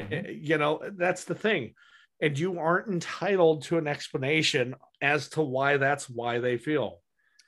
Mm-hmm. 0.00 0.30
You 0.40 0.58
know, 0.58 0.80
that's 0.96 1.24
the 1.24 1.34
thing. 1.34 1.74
And 2.20 2.38
you 2.38 2.58
aren't 2.58 2.88
entitled 2.88 3.62
to 3.64 3.78
an 3.78 3.86
explanation 3.86 4.74
as 5.00 5.28
to 5.30 5.42
why 5.42 5.76
that's 5.76 6.08
why 6.08 6.38
they 6.38 6.58
feel. 6.58 7.00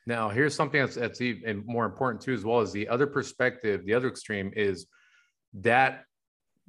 Now, 0.06 0.28
here's 0.28 0.54
something 0.54 0.80
that's, 0.80 0.94
that's 0.94 1.20
even 1.20 1.64
more 1.66 1.84
important 1.84 2.22
too, 2.22 2.32
as 2.32 2.44
well 2.44 2.60
as 2.60 2.72
the 2.72 2.88
other 2.88 3.06
perspective. 3.06 3.84
The 3.84 3.94
other 3.94 4.08
extreme 4.08 4.52
is 4.56 4.86
that 5.54 6.04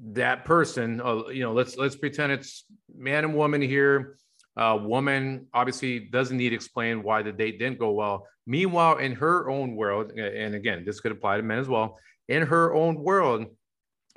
that 0.03 0.45
person. 0.45 1.01
Uh, 1.01 1.27
you 1.27 1.43
know, 1.43 1.53
let's 1.53 1.77
let's 1.77 1.95
pretend 1.95 2.31
it's 2.31 2.65
man 2.95 3.23
and 3.23 3.35
woman 3.35 3.61
here. 3.61 4.17
Uh, 4.57 4.77
woman 4.81 5.47
obviously 5.53 5.99
doesn't 5.99 6.37
need 6.37 6.49
to 6.49 6.55
explain 6.55 7.03
why 7.03 7.21
the 7.21 7.31
date 7.31 7.57
didn't 7.59 7.79
go 7.79 7.91
well. 7.91 8.27
Meanwhile, 8.45 8.97
in 8.97 9.13
her 9.13 9.49
own 9.49 9.75
world, 9.75 10.11
and 10.11 10.55
again, 10.55 10.83
this 10.85 10.99
could 10.99 11.11
apply 11.11 11.37
to 11.37 11.43
men 11.43 11.59
as 11.59 11.69
well. 11.69 11.97
In 12.27 12.43
her 12.47 12.73
own 12.73 12.95
world, 12.95 13.45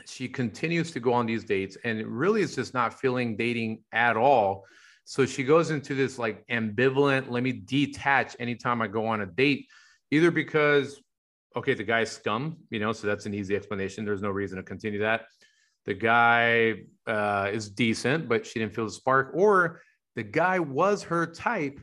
she 0.07 0.29
continues 0.29 0.91
to 0.93 1.01
go 1.01 1.13
on 1.13 1.27
these 1.27 1.45
dates 1.45 1.77
and 1.85 2.07
really 2.07 2.43
is 2.43 2.55
just 2.55 2.75
not 2.75 2.99
feeling 3.01 3.37
dating 3.37 3.83
at 3.93 4.17
all. 4.17 4.65
So 5.05 5.27
she 5.27 5.45
goes 5.45 5.71
into 5.71 5.95
this 5.95 6.19
like 6.19 6.47
ambivalent, 6.49 7.31
let 7.31 7.43
me 7.43 7.53
detach 7.53 8.37
anytime 8.39 8.81
I 8.83 8.87
go 8.87 9.07
on 9.07 9.21
a 9.21 9.27
date, 9.27 9.67
either 10.11 10.31
because, 10.31 11.01
okay, 11.57 11.75
the 11.75 11.85
guy's 11.85 12.11
scum, 12.11 12.57
you 12.71 12.81
know, 12.81 12.93
so 12.93 13.07
that's 13.07 13.27
an 13.27 13.35
easy 13.35 13.55
explanation. 13.55 14.05
There's 14.05 14.23
no 14.23 14.31
reason 14.31 14.57
to 14.57 14.63
continue 14.63 15.01
that. 15.01 15.27
The 15.85 15.95
guy 15.95 16.85
uh, 17.07 17.51
is 17.53 17.69
decent, 17.69 18.29
but 18.29 18.47
she 18.47 18.59
didn't 18.59 18.75
feel 18.75 18.87
the 18.87 18.91
spark, 18.91 19.33
or 19.35 19.83
the 20.17 20.23
guy 20.23 20.59
was 20.59 21.03
her 21.03 21.27
type, 21.27 21.79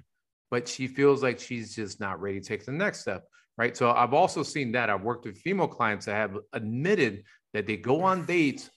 but 0.49 0.67
she 0.67 0.87
feels 0.87 1.21
like 1.21 1.39
she's 1.39 1.75
just 1.75 1.99
not 1.99 2.19
ready 2.19 2.39
to 2.39 2.45
take 2.45 2.65
the 2.65 2.71
next 2.71 3.01
step. 3.01 3.23
Right. 3.57 3.77
So 3.77 3.91
I've 3.91 4.13
also 4.13 4.41
seen 4.41 4.71
that. 4.71 4.89
I've 4.89 5.03
worked 5.03 5.25
with 5.25 5.37
female 5.37 5.67
clients 5.67 6.07
that 6.07 6.15
have 6.15 6.35
admitted 6.53 7.23
that 7.53 7.67
they 7.67 7.77
go 7.77 8.01
on 8.01 8.25
dates 8.25 8.69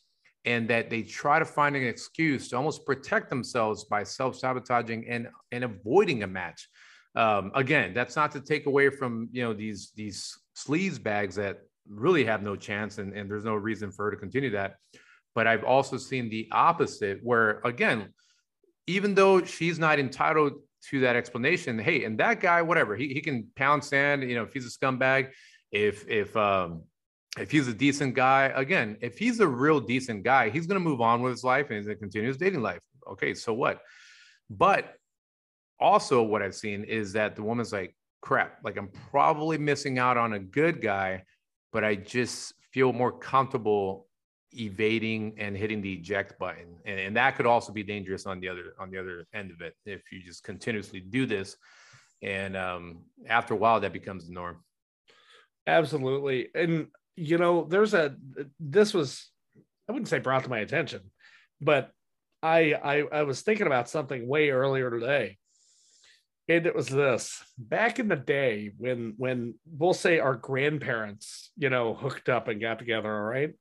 and 0.44 0.68
that 0.68 0.90
they 0.90 1.02
try 1.02 1.38
to 1.38 1.44
find 1.44 1.74
an 1.74 1.84
excuse 1.84 2.48
to 2.48 2.56
almost 2.56 2.84
protect 2.84 3.30
themselves 3.30 3.84
by 3.84 4.02
self-sabotaging 4.02 5.06
and 5.08 5.28
and 5.52 5.64
avoiding 5.64 6.22
a 6.22 6.26
match. 6.26 6.68
Um, 7.16 7.52
again 7.54 7.94
that's 7.94 8.16
not 8.16 8.32
to 8.32 8.40
take 8.40 8.66
away 8.66 8.90
from 8.90 9.28
you 9.30 9.42
know 9.42 9.54
these 9.54 9.92
these 9.94 10.36
sleaze 10.56 11.00
bags 11.00 11.36
that 11.36 11.60
really 11.88 12.24
have 12.24 12.42
no 12.42 12.56
chance 12.56 12.98
and, 12.98 13.12
and 13.12 13.30
there's 13.30 13.44
no 13.44 13.54
reason 13.54 13.92
for 13.92 14.06
her 14.06 14.10
to 14.10 14.16
continue 14.16 14.50
that. 14.50 14.76
But 15.34 15.46
i've 15.46 15.64
also 15.64 15.96
seen 15.96 16.28
the 16.28 16.48
opposite 16.52 17.20
where 17.22 17.60
again 17.64 18.12
even 18.86 19.14
though 19.14 19.42
she's 19.44 19.78
not 19.78 19.98
entitled 19.98 20.54
to 20.90 21.00
that 21.00 21.16
explanation 21.16 21.78
hey 21.78 22.04
and 22.04 22.18
that 22.18 22.40
guy 22.40 22.62
whatever 22.62 22.94
he, 22.96 23.08
he 23.08 23.20
can 23.20 23.46
pound 23.56 23.82
sand 23.82 24.22
you 24.22 24.34
know 24.34 24.42
if 24.42 24.52
he's 24.52 24.66
a 24.66 24.78
scumbag 24.78 25.30
if 25.72 26.08
if 26.08 26.36
um 26.36 26.82
if 27.38 27.50
he's 27.50 27.68
a 27.68 27.74
decent 27.74 28.14
guy, 28.14 28.52
again, 28.54 28.96
if 29.00 29.18
he's 29.18 29.40
a 29.40 29.48
real 29.48 29.80
decent 29.80 30.22
guy, 30.22 30.50
he's 30.50 30.66
going 30.66 30.80
to 30.80 30.84
move 30.84 31.00
on 31.00 31.20
with 31.20 31.32
his 31.32 31.44
life 31.44 31.66
and 31.68 31.76
he's 31.76 31.86
going 31.86 31.96
to 31.96 32.00
continue 32.00 32.28
his 32.28 32.36
dating 32.36 32.62
life. 32.62 32.80
Okay, 33.10 33.34
so 33.34 33.52
what? 33.52 33.80
But 34.48 34.94
also, 35.80 36.22
what 36.22 36.42
I've 36.42 36.54
seen 36.54 36.84
is 36.84 37.12
that 37.14 37.34
the 37.34 37.42
woman's 37.42 37.72
like, 37.72 37.94
crap, 38.20 38.58
like 38.62 38.76
I'm 38.76 38.88
probably 39.10 39.58
missing 39.58 39.98
out 39.98 40.16
on 40.16 40.32
a 40.34 40.38
good 40.38 40.80
guy, 40.80 41.24
but 41.72 41.84
I 41.84 41.96
just 41.96 42.54
feel 42.72 42.92
more 42.92 43.12
comfortable 43.12 44.06
evading 44.56 45.34
and 45.36 45.56
hitting 45.56 45.80
the 45.80 45.92
eject 45.92 46.38
button 46.38 46.76
and, 46.84 46.98
and 47.00 47.16
that 47.16 47.36
could 47.36 47.46
also 47.46 47.72
be 47.72 47.82
dangerous 47.82 48.24
on 48.24 48.38
the 48.40 48.48
other 48.48 48.74
on 48.78 48.90
the 48.90 48.98
other 48.98 49.26
end 49.34 49.50
of 49.50 49.60
it 49.60 49.74
if 49.84 50.00
you 50.12 50.22
just 50.22 50.44
continuously 50.44 51.00
do 51.00 51.26
this 51.26 51.56
and 52.22 52.56
um, 52.56 52.98
after 53.28 53.54
a 53.54 53.56
while 53.56 53.80
that 53.80 53.92
becomes 53.92 54.26
the 54.26 54.32
norm 54.32 54.62
absolutely 55.66 56.48
and 56.54 56.86
you 57.16 57.38
know, 57.38 57.64
there's 57.64 57.94
a 57.94 58.16
this 58.60 58.92
was 58.94 59.30
I 59.88 59.92
wouldn't 59.92 60.08
say 60.08 60.18
brought 60.18 60.44
to 60.44 60.50
my 60.50 60.58
attention, 60.58 61.00
but 61.60 61.90
I 62.42 62.74
I, 62.74 63.04
I 63.12 63.22
was 63.22 63.42
thinking 63.42 63.66
about 63.66 63.88
something 63.88 64.26
way 64.26 64.50
earlier 64.50 64.90
today. 64.90 65.38
And 66.46 66.66
it 66.66 66.74
was 66.74 66.88
this 66.88 67.42
back 67.56 67.98
in 67.98 68.08
the 68.08 68.16
day 68.16 68.70
when 68.76 69.14
when 69.16 69.54
we'll 69.66 69.94
say 69.94 70.18
our 70.18 70.34
grandparents, 70.34 71.50
you 71.56 71.70
know, 71.70 71.94
hooked 71.94 72.28
up 72.28 72.48
and 72.48 72.60
got 72.60 72.78
together, 72.78 73.10
all 73.10 73.22
right? 73.22 73.54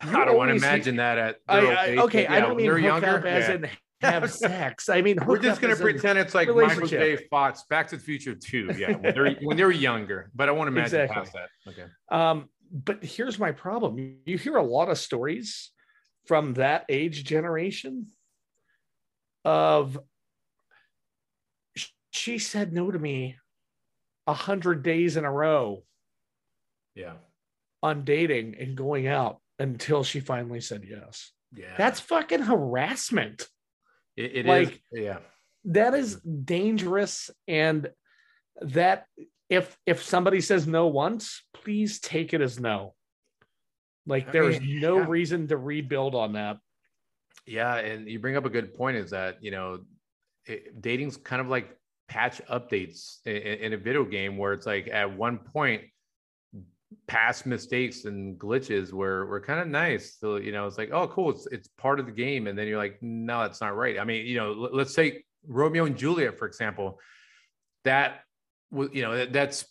I 0.00 0.24
don't 0.24 0.36
want 0.36 0.50
to 0.50 0.56
imagine 0.56 0.96
that 0.96 1.18
at 1.18 1.36
I, 1.48 1.58
I, 1.58 1.96
okay. 2.04 2.24
Yeah, 2.24 2.34
I 2.34 2.40
don't 2.40 2.56
mean 2.56 2.70
hook 2.70 2.80
younger, 2.82 3.18
up 3.18 3.24
as 3.24 3.48
yeah. 3.48 3.54
in 3.54 3.68
have 4.00 4.30
sex. 4.32 4.88
I 4.88 5.02
mean, 5.02 5.18
we're 5.26 5.38
just 5.38 5.60
going 5.60 5.74
to 5.74 5.80
pretend 5.80 6.18
it's 6.18 6.34
like 6.34 6.48
Michael 6.48 6.86
J. 6.86 7.16
Fox, 7.30 7.64
Back 7.68 7.88
to 7.88 7.96
the 7.96 8.02
Future 8.02 8.34
Two. 8.34 8.70
Yeah, 8.76 8.96
when 8.96 9.14
they're 9.14 9.34
when 9.42 9.56
they're 9.56 9.70
younger. 9.70 10.30
But 10.34 10.48
I 10.48 10.52
want 10.52 10.68
to 10.68 10.72
imagine 10.72 11.00
exactly. 11.00 11.14
past 11.14 11.32
that. 11.34 11.70
Okay. 11.70 11.84
Um, 12.10 12.48
but 12.72 13.02
here's 13.02 13.38
my 13.38 13.52
problem: 13.52 14.18
you 14.24 14.38
hear 14.38 14.56
a 14.56 14.64
lot 14.64 14.88
of 14.88 14.98
stories 14.98 15.70
from 16.26 16.54
that 16.54 16.84
age 16.88 17.24
generation 17.24 18.06
of 19.44 19.98
she 22.10 22.38
said 22.38 22.72
no 22.72 22.90
to 22.90 22.98
me 22.98 23.36
a 24.26 24.34
hundred 24.34 24.82
days 24.82 25.16
in 25.16 25.24
a 25.24 25.32
row. 25.32 25.82
Yeah. 26.94 27.14
On 27.82 28.04
dating 28.04 28.56
and 28.58 28.76
going 28.76 29.06
out 29.06 29.40
until 29.58 30.04
she 30.04 30.20
finally 30.20 30.60
said 30.60 30.84
yes. 30.88 31.32
Yeah. 31.54 31.74
That's 31.78 32.00
fucking 32.00 32.42
harassment. 32.42 33.48
It, 34.18 34.36
it 34.38 34.46
like, 34.46 34.68
is, 34.68 34.78
yeah. 34.92 35.18
That 35.66 35.94
is 35.94 36.16
dangerous, 36.16 37.30
and 37.46 37.88
that 38.60 39.06
if 39.48 39.76
if 39.86 40.02
somebody 40.02 40.40
says 40.40 40.66
no 40.66 40.88
once, 40.88 41.44
please 41.54 42.00
take 42.00 42.34
it 42.34 42.40
as 42.40 42.58
no. 42.58 42.94
Like 44.06 44.32
there 44.32 44.48
is 44.48 44.60
no 44.60 44.98
yeah. 44.98 45.06
reason 45.06 45.46
to 45.48 45.56
rebuild 45.56 46.14
on 46.14 46.32
that. 46.32 46.58
Yeah, 47.46 47.76
and 47.76 48.08
you 48.08 48.18
bring 48.18 48.36
up 48.36 48.44
a 48.44 48.50
good 48.50 48.74
point. 48.74 48.96
Is 48.96 49.10
that 49.10 49.42
you 49.42 49.52
know, 49.52 49.80
it, 50.46 50.80
dating's 50.80 51.16
kind 51.16 51.40
of 51.40 51.48
like 51.48 51.76
patch 52.08 52.40
updates 52.50 53.18
in, 53.24 53.36
in, 53.36 53.72
a 53.74 53.76
video 53.76 54.04
game 54.04 54.36
where 54.36 54.54
it's 54.54 54.66
like 54.66 54.88
at 54.88 55.14
one 55.14 55.38
point 55.38 55.82
past 57.06 57.46
mistakes 57.46 58.04
and 58.04 58.38
glitches 58.38 58.92
were 58.92 59.26
were 59.26 59.40
kind 59.40 59.60
of 59.60 59.68
nice. 59.68 60.16
So 60.18 60.36
you 60.36 60.52
know, 60.52 60.66
it's 60.66 60.78
like, 60.78 60.90
oh, 60.92 61.08
cool, 61.08 61.30
it's 61.30 61.46
it's 61.48 61.68
part 61.68 62.00
of 62.00 62.06
the 62.06 62.12
game, 62.12 62.46
and 62.46 62.58
then 62.58 62.66
you're 62.66 62.78
like, 62.78 62.98
no, 63.02 63.42
that's 63.42 63.60
not 63.60 63.76
right. 63.76 63.98
I 63.98 64.04
mean, 64.04 64.26
you 64.26 64.36
know, 64.36 64.50
l- 64.50 64.70
let's 64.72 64.94
say 64.94 65.24
Romeo 65.46 65.84
and 65.84 65.96
Juliet, 65.96 66.38
for 66.38 66.46
example, 66.46 66.98
that 67.84 68.20
was 68.70 68.90
you 68.92 69.02
know 69.02 69.26
that's 69.26 69.66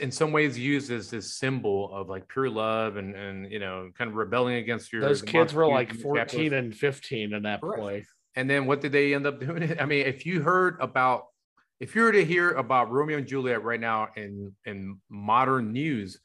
in 0.00 0.10
some 0.10 0.32
ways 0.32 0.58
used 0.58 0.90
as 0.90 1.10
this 1.10 1.34
symbol 1.34 1.92
of 1.94 2.08
like 2.08 2.28
pure 2.28 2.48
love 2.48 2.96
and 2.96 3.14
and 3.14 3.50
you 3.50 3.58
know 3.58 3.90
kind 3.96 4.10
of 4.10 4.16
rebelling 4.16 4.56
against 4.56 4.92
your 4.92 5.02
those 5.02 5.22
kids 5.22 5.52
were 5.52 5.66
like 5.66 5.92
14 5.92 6.52
and 6.54 6.74
15 6.74 7.34
in 7.34 7.42
that 7.42 7.60
play. 7.60 8.06
And 8.34 8.48
then 8.48 8.66
what 8.66 8.80
did 8.80 8.92
they 8.92 9.14
end 9.14 9.26
up 9.26 9.40
doing? 9.40 9.76
I 9.80 9.84
mean 9.84 10.06
if 10.06 10.24
you 10.24 10.40
heard 10.40 10.78
about 10.80 11.26
if 11.78 11.94
you 11.94 12.02
were 12.02 12.12
to 12.12 12.24
hear 12.24 12.52
about 12.52 12.90
romeo 12.90 13.18
and 13.18 13.26
juliet 13.26 13.62
right 13.62 13.80
now 13.80 14.08
in 14.16 14.54
in 14.64 14.98
modern 15.10 15.72
news 15.72 16.18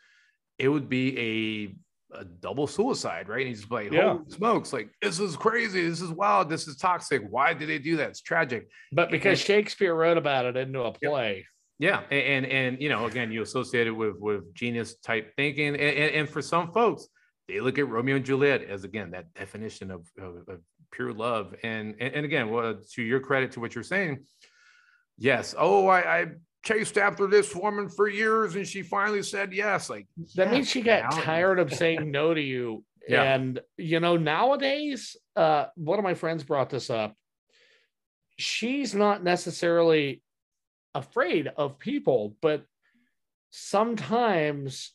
it 0.62 0.70
would 0.70 0.88
be 0.88 1.76
a, 2.14 2.20
a 2.20 2.26
double 2.26 2.68
suicide, 2.68 3.28
right? 3.28 3.48
And 3.48 3.50
he's 3.50 3.70
like, 3.70 3.92
yeah. 3.92 4.18
smokes, 4.28 4.72
like 4.72 4.92
this 5.02 5.20
is 5.20 5.36
crazy, 5.36 5.90
this 5.90 6.02
is 6.02 6.12
wild, 6.12 6.50
this 6.50 6.68
is 6.68 6.78
toxic. 6.78 7.24
Why 7.28 7.54
did 7.54 7.68
they 7.68 7.80
do 7.80 7.98
that? 7.98 8.10
It's 8.10 8.22
tragic. 8.22 8.70
But 8.92 9.10
because 9.10 9.40
and, 9.40 9.48
Shakespeare 9.48 9.96
wrote 9.96 10.18
about 10.18 10.46
it 10.46 10.56
into 10.56 10.82
a 10.82 10.92
play. 10.92 11.48
Yeah, 11.80 12.02
and, 12.12 12.46
and 12.46 12.46
and 12.46 12.82
you 12.82 12.90
know, 12.90 13.08
again, 13.08 13.32
you 13.32 13.42
associate 13.42 13.88
it 13.88 13.92
with 13.92 14.18
with 14.20 14.54
genius 14.54 14.98
type 14.98 15.34
thinking, 15.36 15.70
and, 15.70 15.78
and, 15.78 16.16
and 16.16 16.30
for 16.30 16.40
some 16.40 16.72
folks, 16.72 17.08
they 17.48 17.60
look 17.60 17.80
at 17.80 17.90
Romeo 17.90 18.18
and 18.18 18.26
Juliet 18.26 18.62
as 18.64 18.84
again 18.84 19.10
that 19.12 19.34
definition 19.34 19.90
of, 19.90 20.06
of, 20.20 20.48
of 20.48 20.60
pure 20.92 21.12
love. 21.12 21.56
And, 21.64 21.96
and 22.00 22.14
and 22.14 22.24
again, 22.24 22.52
well, 22.52 22.76
to 22.94 23.02
your 23.02 23.20
credit 23.20 23.54
to 23.54 23.60
what 23.60 23.74
you're 23.74 23.84
saying, 23.84 24.26
yes. 25.18 25.56
Oh, 25.58 25.88
I, 25.88 26.20
I 26.20 26.26
chased 26.64 26.98
after 26.98 27.28
this 27.28 27.56
woman 27.56 27.90
for 27.90 28.08
years 28.08 28.56
and 28.56 28.68
she 28.68 28.84
finally 28.84 29.24
said 29.24 29.54
yes. 29.54 29.90
Like 29.90 30.08
that 30.36 30.48
yes, 30.48 30.54
means 30.54 30.70
she 30.70 30.82
got 30.82 31.12
tired 31.12 31.60
of 31.60 31.74
saying 31.74 32.12
no 32.12 32.34
to 32.34 32.42
you. 32.42 32.84
Yeah. 33.08 33.34
And 33.34 33.60
you 33.78 34.00
know, 34.00 34.18
nowadays, 34.18 35.16
uh, 35.36 35.66
one 35.76 36.00
of 36.00 36.04
my 36.04 36.14
friends 36.14 36.44
brought 36.44 36.70
this 36.70 36.90
up. 36.90 37.16
She's 38.38 38.94
not 38.94 39.24
necessarily 39.24 40.22
afraid 40.94 41.50
of 41.58 41.80
people, 41.80 42.36
but 42.42 42.64
sometimes 43.50 44.94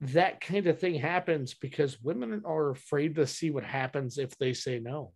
that 0.00 0.40
kind 0.40 0.66
of 0.66 0.78
thing 0.78 0.94
happens 0.94 1.54
because 1.54 2.02
women 2.02 2.42
are 2.44 2.70
afraid 2.70 3.14
to 3.16 3.26
see 3.26 3.50
what 3.50 3.64
happens 3.64 4.18
if 4.18 4.36
they 4.38 4.52
say 4.52 4.78
no. 4.78 5.12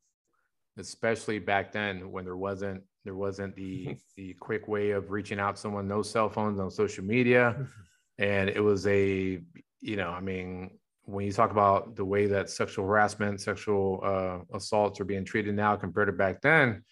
Especially 0.79 1.39
back 1.39 1.72
then 1.72 2.11
when 2.12 2.24
there 2.24 2.37
wasn't 2.37 2.83
there 3.05 3.14
wasn't 3.14 3.55
the 3.57 3.96
the 4.16 4.34
quick 4.34 4.68
way 4.68 4.90
of 4.90 5.11
reaching 5.11 5.38
out 5.38 5.57
to 5.57 5.61
someone, 5.61 5.88
no 5.88 6.03
cell 6.03 6.28
phones, 6.28 6.59
no 6.59 6.68
social 6.68 7.05
media. 7.05 7.66
And 8.20 8.51
it 8.51 8.59
was 8.59 8.84
a, 8.88 9.40
you 9.80 9.96
know, 9.96 10.11
I 10.11 10.18
mean, 10.18 10.70
when 11.05 11.24
you 11.24 11.30
talk 11.30 11.53
about 11.53 11.94
the 11.94 12.05
way 12.05 12.26
that 12.26 12.51
sexual 12.51 12.84
harassment, 12.84 13.40
sexual 13.40 14.01
uh, 14.05 14.57
assaults 14.57 14.99
are 14.99 15.05
being 15.05 15.24
treated 15.24 15.55
now 15.55 15.76
compared 15.76 16.09
to 16.09 16.12
back 16.12 16.42
then, 16.42 16.82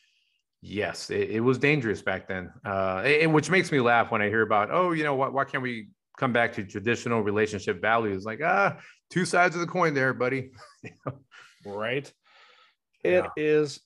yes, 0.62 1.10
it, 1.10 1.30
it 1.30 1.40
was 1.40 1.58
dangerous 1.58 2.00
back 2.00 2.28
then. 2.28 2.52
Uh, 2.64 3.02
and 3.04 3.34
which 3.34 3.50
makes 3.50 3.72
me 3.72 3.80
laugh 3.80 4.10
when 4.10 4.22
I 4.22 4.28
hear 4.28 4.42
about, 4.42 4.70
oh, 4.70 4.92
you 4.92 5.04
know, 5.04 5.14
why, 5.14 5.28
why 5.28 5.44
can't 5.44 5.62
we 5.62 5.88
come 6.16 6.32
back 6.32 6.52
to 6.54 6.64
traditional 6.64 7.22
relationship 7.22 7.80
values? 7.80 8.24
Like, 8.24 8.40
ah, 8.42 8.78
two 9.10 9.24
sides 9.24 9.54
of 9.54 9.60
the 9.60 9.66
coin 9.66 9.94
there, 9.94 10.14
buddy. 10.14 10.50
right? 11.66 12.10
It 13.04 13.24
yeah. 13.24 13.28
is 13.36 13.80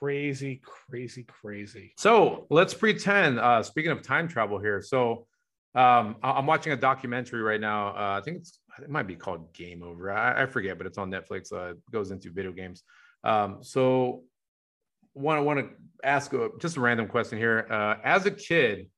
crazy, 0.00 0.60
crazy, 0.88 1.24
crazy. 1.24 1.92
So 1.98 2.46
let's 2.50 2.74
pretend. 2.74 3.38
Uh, 3.38 3.62
speaking 3.62 3.90
of 3.90 4.02
time 4.02 4.28
travel 4.28 4.58
here, 4.58 4.82
so 4.82 5.26
um, 5.74 6.16
I'm 6.22 6.46
watching 6.46 6.72
a 6.72 6.76
documentary 6.76 7.42
right 7.42 7.60
now. 7.60 7.88
Uh, 7.88 8.18
I 8.18 8.22
think 8.24 8.38
it's 8.38 8.58
it 8.82 8.88
might 8.88 9.06
be 9.06 9.16
called 9.16 9.52
Game 9.52 9.82
Over. 9.82 10.10
I, 10.10 10.42
I 10.42 10.46
forget, 10.46 10.78
but 10.78 10.86
it's 10.86 10.98
on 10.98 11.10
Netflix. 11.10 11.52
Uh, 11.52 11.72
it 11.72 11.78
goes 11.92 12.10
into 12.10 12.30
video 12.30 12.52
games. 12.52 12.82
Um, 13.24 13.58
so 13.60 14.24
want 15.14 15.38
to 15.38 15.42
want 15.42 15.60
to 15.60 15.68
ask 16.02 16.32
a, 16.32 16.48
just 16.60 16.76
a 16.76 16.80
random 16.80 17.06
question 17.06 17.38
here. 17.38 17.66
Uh, 17.70 17.96
as 18.02 18.26
a 18.26 18.30
kid, 18.30 18.88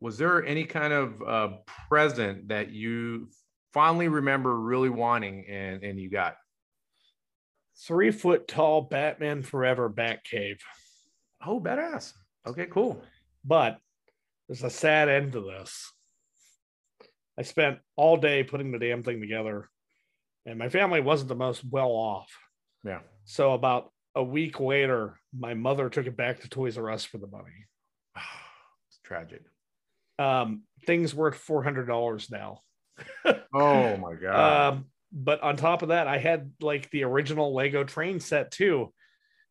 was 0.00 0.16
there 0.18 0.44
any 0.44 0.64
kind 0.64 0.92
of 0.92 1.22
uh, 1.22 1.48
present 1.88 2.48
that 2.48 2.70
you 2.70 3.28
fondly 3.74 4.08
remember 4.08 4.58
really 4.58 4.90
wanting 4.90 5.44
and 5.48 5.82
and 5.82 6.00
you 6.00 6.10
got? 6.10 6.36
Three 7.86 8.10
foot 8.10 8.48
tall 8.48 8.82
Batman 8.82 9.42
Forever 9.42 9.88
Bat 9.88 10.24
Cave. 10.24 10.58
Oh, 11.44 11.60
badass. 11.60 12.12
Okay, 12.46 12.66
cool. 12.66 13.02
But 13.44 13.78
there's 14.48 14.64
a 14.64 14.70
sad 14.70 15.08
end 15.08 15.32
to 15.32 15.40
this. 15.40 15.92
I 17.38 17.42
spent 17.42 17.78
all 17.94 18.16
day 18.16 18.42
putting 18.42 18.72
the 18.72 18.78
damn 18.78 19.02
thing 19.02 19.20
together, 19.20 19.68
and 20.44 20.58
my 20.58 20.68
family 20.68 21.00
wasn't 21.00 21.28
the 21.28 21.36
most 21.36 21.62
well 21.70 21.90
off. 21.90 22.36
Yeah. 22.84 23.00
So 23.24 23.52
about 23.52 23.92
a 24.14 24.24
week 24.24 24.58
later, 24.58 25.14
my 25.38 25.54
mother 25.54 25.88
took 25.88 26.06
it 26.06 26.16
back 26.16 26.40
to 26.40 26.48
Toys 26.48 26.76
R 26.76 26.90
Us 26.90 27.04
for 27.04 27.18
the 27.18 27.28
money. 27.28 27.66
it's 28.16 28.98
tragic. 29.04 29.42
Um, 30.18 30.62
things 30.84 31.14
worth 31.14 31.36
four 31.36 31.62
hundred 31.62 31.86
dollars 31.86 32.28
now. 32.28 32.62
oh 33.54 33.96
my 33.98 34.14
god! 34.14 34.72
Um, 34.72 34.86
but 35.12 35.42
on 35.42 35.56
top 35.56 35.82
of 35.82 35.88
that, 35.88 36.06
I 36.06 36.18
had 36.18 36.52
like 36.60 36.90
the 36.90 37.04
original 37.04 37.54
Lego 37.54 37.84
train 37.84 38.20
set 38.20 38.50
too, 38.50 38.92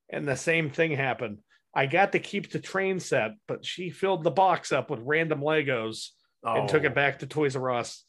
and 0.09 0.27
the 0.27 0.37
same 0.37 0.69
thing 0.69 0.91
happened. 0.91 1.39
I 1.73 1.85
got 1.85 2.13
to 2.13 2.19
keep 2.19 2.51
the 2.51 2.59
train 2.59 2.99
set, 2.99 3.31
but 3.47 3.65
she 3.65 3.89
filled 3.89 4.23
the 4.23 4.31
box 4.31 4.71
up 4.71 4.89
with 4.89 4.99
random 5.03 5.41
Legos 5.41 6.09
oh. 6.43 6.55
and 6.55 6.69
took 6.69 6.83
it 6.83 6.91
oh. 6.91 6.95
back 6.95 7.19
to 7.19 7.27
Toys 7.27 7.55
R 7.55 7.71
Us. 7.71 8.03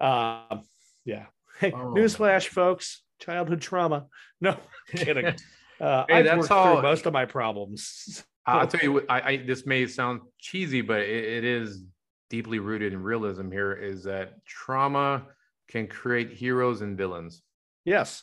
Uh, 0.00 0.58
yeah. 1.04 1.26
Hey, 1.58 1.72
oh. 1.72 1.94
newsflash, 1.94 2.48
folks! 2.48 3.02
Childhood 3.18 3.60
trauma. 3.60 4.06
No 4.42 4.56
kidding. 4.94 5.34
Uh, 5.80 6.04
hey, 6.10 6.28
I've 6.28 6.36
worked 6.36 6.50
how, 6.50 6.74
through 6.74 6.82
most 6.82 7.06
of 7.06 7.12
my 7.14 7.24
problems. 7.24 8.22
I'll 8.44 8.66
tell 8.68 8.82
you, 8.82 8.92
what, 8.92 9.06
I, 9.08 9.20
I, 9.20 9.36
this 9.38 9.64
may 9.64 9.86
sound 9.86 10.20
cheesy, 10.38 10.82
but 10.82 11.00
it, 11.00 11.24
it 11.24 11.44
is 11.44 11.82
deeply 12.28 12.58
rooted 12.58 12.92
in 12.92 13.02
realism. 13.02 13.50
Here 13.50 13.72
is 13.72 14.04
that 14.04 14.44
trauma 14.44 15.22
can 15.70 15.86
create 15.86 16.32
heroes 16.32 16.80
and 16.80 16.96
villains. 16.96 17.42
Yes. 17.84 18.22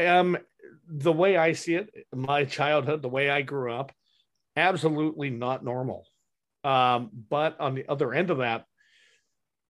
Um, 0.00 0.38
the 0.88 1.12
way 1.12 1.36
I 1.36 1.52
see 1.52 1.74
it, 1.74 1.90
my 2.14 2.44
childhood, 2.44 3.02
the 3.02 3.08
way 3.08 3.30
I 3.30 3.42
grew 3.42 3.72
up, 3.72 3.92
absolutely 4.56 5.30
not 5.30 5.64
normal. 5.64 6.06
Um, 6.64 7.10
but 7.28 7.60
on 7.60 7.74
the 7.74 7.88
other 7.88 8.12
end 8.12 8.30
of 8.30 8.38
that, 8.38 8.64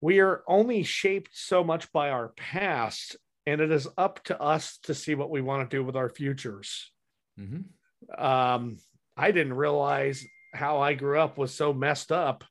we 0.02 0.20
are 0.20 0.44
only 0.48 0.84
shaped 0.84 1.32
so 1.34 1.64
much 1.64 1.92
by 1.92 2.10
our 2.10 2.30
past, 2.30 3.18
and 3.46 3.62
it 3.62 3.72
is 3.72 3.88
up 3.98 4.24
to 4.26 4.42
us 4.42 4.80
to 4.84 4.94
see 4.94 5.16
what 5.16 5.30
we 5.30 5.42
want 5.42 5.70
to 5.70 5.76
do 5.78 5.84
with 5.84 5.96
our 5.96 6.10
futures. 6.10 6.92
Mm-hmm. 7.40 8.24
Um, 8.24 8.78
I 9.16 9.32
didn't 9.32 9.54
realize 9.54 10.26
how 10.54 10.80
I 10.80 10.96
grew 10.96 11.20
up 11.20 11.38
was 11.38 11.54
so 11.54 11.72
messed 11.72 12.12
up 12.12 12.44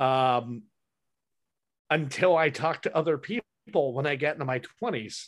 um, 0.00 0.62
until 1.90 2.36
I 2.36 2.50
talk 2.50 2.82
to 2.82 2.96
other 2.96 3.18
people 3.18 3.92
when 3.92 4.06
I 4.06 4.16
get 4.16 4.34
into 4.34 4.44
my 4.44 4.60
20s. 4.82 5.26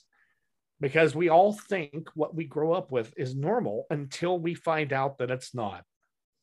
Because 0.81 1.15
we 1.15 1.29
all 1.29 1.53
think 1.53 2.09
what 2.15 2.35
we 2.35 2.45
grow 2.45 2.73
up 2.73 2.91
with 2.91 3.13
is 3.17 3.35
normal 3.35 3.87
until 3.91 4.39
we 4.39 4.55
find 4.55 4.93
out 4.93 5.19
that 5.19 5.31
it's 5.31 5.55
not. 5.55 5.85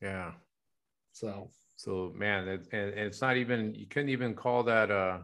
Yeah. 0.01 0.34
So 1.13 1.49
so 1.78 2.11
man, 2.15 2.47
it, 2.47 2.68
and, 2.72 2.89
and, 2.89 2.99
it's 2.99 3.22
not 3.22 3.38
even 3.38 3.74
you 3.74 3.86
couldn't 3.86 4.09
even 4.09 4.34
call 4.34 4.63
that 4.63 4.91
uh, 4.91 5.20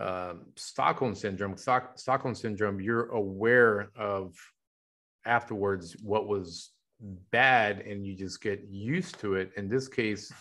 uh, 0.00 0.34
Stockholm 0.54 1.14
syndrome. 1.14 1.56
Stock, 1.56 1.98
Stockholm 1.98 2.34
syndrome. 2.34 2.80
You're 2.80 3.10
aware 3.10 3.90
of 3.96 4.34
afterwards 5.26 5.96
what 6.02 6.28
was 6.28 6.70
bad, 7.32 7.80
and 7.80 8.06
you 8.06 8.14
just 8.14 8.40
get 8.40 8.64
used 8.70 9.18
to 9.20 9.34
it. 9.34 9.50
In 9.56 9.68
this 9.68 9.88
case, 9.88 10.32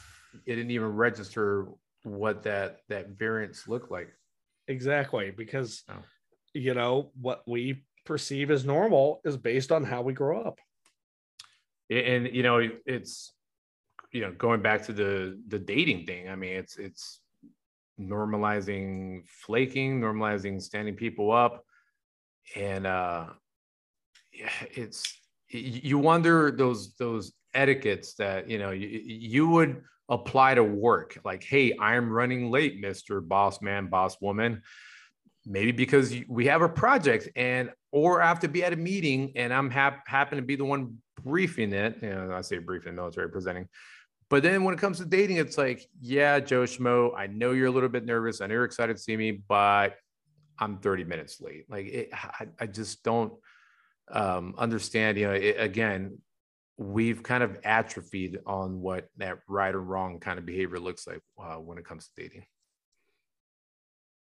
it 0.46 0.56
didn't 0.56 0.72
even 0.72 0.90
register 0.90 1.68
what 2.08 2.44
that 2.44 2.80
that 2.90 3.10
variance 3.10 3.68
looked 3.68 3.92
like. 3.92 4.14
Exactly, 4.68 5.32
because 5.32 5.84
oh. 5.90 6.04
you 6.54 6.74
know 6.74 7.12
what 7.20 7.44
we 7.48 7.86
perceive 8.06 8.52
as 8.52 8.66
normal 8.66 9.22
is 9.26 9.38
based 9.38 9.72
on 9.72 9.84
how 9.84 10.02
we 10.02 10.14
grow 10.14 10.42
up. 10.42 10.60
And 11.90 12.28
you 12.34 12.44
know, 12.44 12.68
it's 12.86 13.32
you 14.12 14.22
know 14.22 14.32
going 14.32 14.62
back 14.62 14.84
to 14.86 14.94
the 14.94 15.40
the 15.48 15.60
dating 15.60 16.06
thing 16.06 16.30
i 16.30 16.36
mean 16.36 16.54
it's 16.54 16.78
it's 16.78 17.22
normalizing 18.00 19.26
flaking 19.28 20.00
normalizing 20.00 20.62
standing 20.62 20.96
people 20.96 21.32
up 21.32 21.64
and 22.56 22.86
uh 22.86 23.26
yeah 24.34 24.50
it's 24.72 25.04
you 25.50 25.98
wonder 25.98 26.52
those 26.52 26.96
those 26.96 27.34
etiquettes 27.54 28.14
that 28.16 28.50
you 28.50 28.60
know 28.60 28.72
you, 28.72 28.88
you 28.88 29.48
would 29.48 29.82
apply 30.10 30.56
to 30.56 30.64
work 30.64 31.18
like 31.26 31.44
hey 31.44 31.74
i'm 31.80 32.10
running 32.10 32.50
late 32.50 32.82
mr 32.82 33.26
boss 33.26 33.62
man 33.62 33.88
boss 33.88 34.20
woman 34.22 34.62
maybe 35.46 35.72
because 35.72 36.14
we 36.28 36.46
have 36.46 36.62
a 36.62 36.70
project 36.70 37.30
and 37.36 37.70
or 37.92 38.22
I 38.22 38.28
have 38.28 38.42
to 38.42 38.48
be 38.48 38.64
at 38.64 38.74
a 38.74 38.78
meeting 38.78 39.34
and 39.36 39.54
i'm 39.54 39.70
hap- 39.70 40.08
happen 40.08 40.38
to 40.38 40.44
be 40.44 40.56
the 40.56 40.66
one 40.66 40.98
briefing 41.24 41.74
it 41.74 41.98
you 42.02 42.10
know 42.10 42.32
i 42.34 42.42
say 42.42 42.58
briefing 42.58 42.96
military 42.96 43.30
presenting 43.30 43.68
but 44.30 44.44
then 44.44 44.64
when 44.64 44.74
it 44.74 44.80
comes 44.80 44.98
to 44.98 45.06
dating, 45.06 45.38
it's 45.38 45.58
like, 45.58 45.88
yeah, 46.02 46.40
Joe 46.40 46.64
Schmo, 46.64 47.14
I 47.16 47.28
know 47.28 47.52
you're 47.52 47.68
a 47.68 47.72
little 47.72 47.90
bit 47.90 48.06
nervous. 48.06 48.42
I 48.42 48.48
know 48.48 48.56
you're 48.56 48.66
excited 48.66 48.98
to 48.98 49.02
see 49.02 49.16
me, 49.16 49.32
but 49.32 49.96
I'm 50.60 50.80
30 50.80 51.06
minutes 51.06 51.40
late. 51.40 51.66
Like, 51.70 51.86
it, 51.86 52.10
I, 52.14 52.48
I, 52.60 52.66
just 52.66 53.04
don't 53.04 53.34
um, 54.12 54.56
understand. 54.58 55.18
You 55.18 55.28
know, 55.28 55.34
it, 55.34 55.56
again, 55.58 56.18
we've 56.78 57.24
kind 57.24 57.44
of 57.44 57.58
atrophied 57.64 58.40
on 58.46 58.82
what 58.82 59.08
that 59.18 59.40
right 59.48 59.74
or 59.74 59.82
wrong 59.82 60.20
kind 60.20 60.38
of 60.38 60.46
behavior 60.46 60.80
looks 60.80 61.08
like 61.08 61.22
uh, 61.42 61.56
when 61.56 61.78
it 61.78 61.86
comes 61.86 62.08
to 62.08 62.22
dating. 62.22 62.46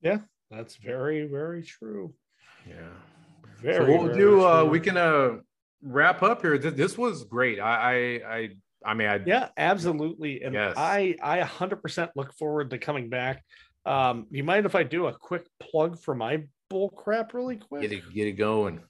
Yeah, 0.02 0.20
that's 0.49 0.76
very, 0.76 1.28
very 1.28 1.64
true. 1.64 2.14
Yeah. 2.68 2.76
Very, 3.62 3.86
so 3.86 3.91
what 3.91 4.04
we'll 4.04 4.16
do, 4.16 4.45
uh, 4.45 4.64
we 4.64 4.80
can 4.80 4.97
uh, 4.97 5.38
wrap 5.82 6.24
up 6.24 6.41
here. 6.41 6.58
This, 6.58 6.74
this 6.74 6.97
was 6.97 7.24
great. 7.24 7.60
I, 7.60 8.22
I, 8.24 8.36
I 8.36 8.49
I 8.84 8.93
mean, 8.95 9.08
I 9.08 9.20
yeah, 9.26 9.49
absolutely, 9.58 10.41
and 10.41 10.56
yes. 10.56 10.74
I 10.76 11.16
I 11.22 11.39
100% 11.41 12.10
look 12.16 12.34
forward 12.34 12.72
to 12.72 12.78
coming 12.78 13.10
back. 13.10 13.43
Um, 13.86 14.28
you 14.32 14.43
mind 14.43 14.66
if 14.66 14.76
I 14.76 14.84
do 14.84 15.08
a 15.08 15.14
quick 15.14 15.45
plug 15.60 15.99
for 15.99 16.16
my 16.16 16.43
bull 16.70 16.89
crap 16.89 17.34
really 17.34 17.58
quick? 17.58 17.84
Get 17.84 17.91
it, 17.91 18.04
get 18.14 18.28
it 18.28 18.34
going. 18.34 18.82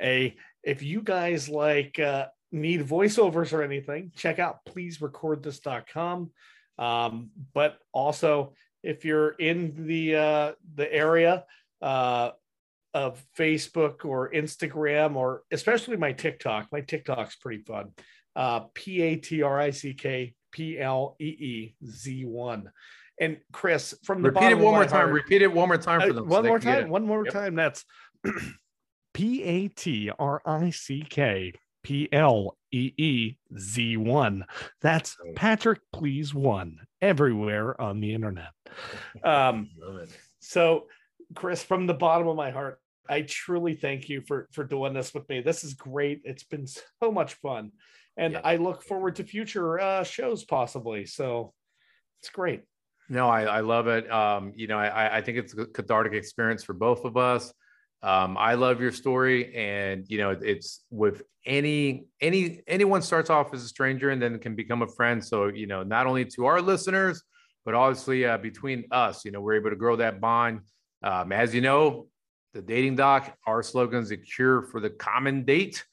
A 0.00 0.36
if 0.62 0.82
you 0.82 1.02
guys 1.02 1.48
like 1.48 1.98
uh, 1.98 2.26
need 2.52 2.86
voiceovers 2.86 3.52
or 3.52 3.62
anything, 3.62 4.12
check 4.14 4.38
out 4.38 4.64
pleaserecordthis.com. 4.66 6.30
Um, 6.78 7.30
but 7.54 7.78
also 7.92 8.54
if 8.82 9.04
you're 9.04 9.30
in 9.30 9.86
the 9.86 10.16
uh, 10.16 10.52
the 10.74 10.92
area 10.92 11.44
uh, 11.80 12.30
of 12.94 13.22
Facebook 13.38 14.04
or 14.04 14.30
Instagram 14.32 15.16
or 15.16 15.42
especially 15.50 15.96
my 15.96 16.12
TikTok, 16.12 16.68
my 16.72 16.80
TikTok's 16.80 17.36
pretty 17.36 17.62
fun 17.62 17.92
uh, 18.36 18.60
P 18.74 19.02
A 19.02 19.16
T 19.16 19.42
R 19.42 19.60
I 19.60 19.70
C 19.70 19.94
K 19.94 20.34
P 20.50 20.78
L 20.78 21.16
E 21.20 21.24
E 21.24 21.74
Z 21.86 22.24
1. 22.24 22.70
And 23.20 23.38
Chris, 23.52 23.94
from 24.04 24.22
the 24.22 24.30
repeat 24.30 24.52
it 24.52 24.58
one 24.58 24.74
more 24.74 24.84
time. 24.84 25.08
Heart, 25.08 25.12
repeat 25.12 25.42
it 25.42 25.52
one 25.52 25.68
more 25.68 25.78
time 25.78 26.00
for 26.00 26.10
uh, 26.10 26.12
them. 26.12 26.24
Uh, 26.24 26.28
one 26.28 26.44
so 26.44 26.48
more 26.48 26.58
time. 26.58 26.88
One 26.88 27.06
more 27.06 27.24
yep. 27.24 27.32
time. 27.32 27.54
That's 27.54 27.84
P 29.14 29.42
A 29.42 29.68
T 29.68 30.10
R 30.18 30.42
I 30.44 30.70
C 30.70 31.04
K 31.08 31.52
P 31.82 32.08
L 32.12 32.56
E 32.72 32.92
E 32.96 33.36
Z 33.56 33.96
1. 33.96 34.44
That's 34.80 35.16
Patrick 35.34 35.80
Please 35.92 36.34
One 36.34 36.78
everywhere 37.00 37.78
on 37.80 38.00
the 38.00 38.14
internet. 38.14 38.50
Um, 39.22 39.68
so, 40.40 40.86
Chris, 41.34 41.62
from 41.62 41.86
the 41.86 41.92
bottom 41.92 42.26
of 42.26 42.36
my 42.36 42.50
heart, 42.50 42.80
I 43.06 43.20
truly 43.20 43.74
thank 43.74 44.08
you 44.08 44.22
for 44.22 44.48
for 44.52 44.64
doing 44.64 44.94
this 44.94 45.12
with 45.12 45.28
me. 45.28 45.42
This 45.42 45.62
is 45.62 45.74
great. 45.74 46.22
It's 46.24 46.44
been 46.44 46.66
so 46.66 47.12
much 47.12 47.34
fun, 47.34 47.72
and 48.16 48.32
yeah. 48.32 48.40
I 48.42 48.56
look 48.56 48.82
forward 48.82 49.16
to 49.16 49.24
future 49.24 49.78
uh, 49.78 50.04
shows 50.04 50.44
possibly. 50.44 51.04
So, 51.04 51.52
it's 52.22 52.30
great. 52.30 52.62
No, 53.10 53.28
I, 53.28 53.42
I 53.42 53.60
love 53.60 53.88
it. 53.88 54.10
Um, 54.10 54.52
you 54.56 54.66
know, 54.66 54.78
I, 54.78 55.18
I 55.18 55.20
think 55.20 55.36
it's 55.36 55.52
a 55.52 55.66
cathartic 55.66 56.14
experience 56.14 56.64
for 56.64 56.72
both 56.72 57.04
of 57.04 57.18
us. 57.18 57.52
Um, 58.02 58.36
I 58.36 58.54
love 58.54 58.80
your 58.80 58.92
story, 58.92 59.54
and 59.54 60.04
you 60.08 60.18
know, 60.18 60.30
it's 60.30 60.84
with 60.90 61.22
any 61.46 62.06
any 62.20 62.62
anyone 62.66 63.02
starts 63.02 63.30
off 63.30 63.54
as 63.54 63.62
a 63.62 63.68
stranger 63.68 64.10
and 64.10 64.20
then 64.20 64.38
can 64.38 64.56
become 64.56 64.82
a 64.82 64.88
friend. 64.88 65.24
So 65.24 65.46
you 65.46 65.66
know, 65.66 65.82
not 65.82 66.06
only 66.06 66.24
to 66.24 66.46
our 66.46 66.60
listeners, 66.60 67.22
but 67.64 67.74
obviously 67.74 68.24
uh, 68.26 68.38
between 68.38 68.84
us, 68.90 69.24
you 69.24 69.30
know, 69.30 69.40
we're 69.40 69.54
able 69.54 69.70
to 69.70 69.76
grow 69.76 69.96
that 69.96 70.20
bond. 70.20 70.60
Um, 71.02 71.32
as 71.32 71.54
you 71.54 71.60
know, 71.60 72.08
the 72.54 72.62
dating 72.62 72.96
doc, 72.96 73.36
our 73.46 73.62
slogan 73.62 74.02
is 74.02 74.10
a 74.10 74.16
cure 74.16 74.62
for 74.62 74.80
the 74.80 74.90
common 74.90 75.44
date. 75.44 75.84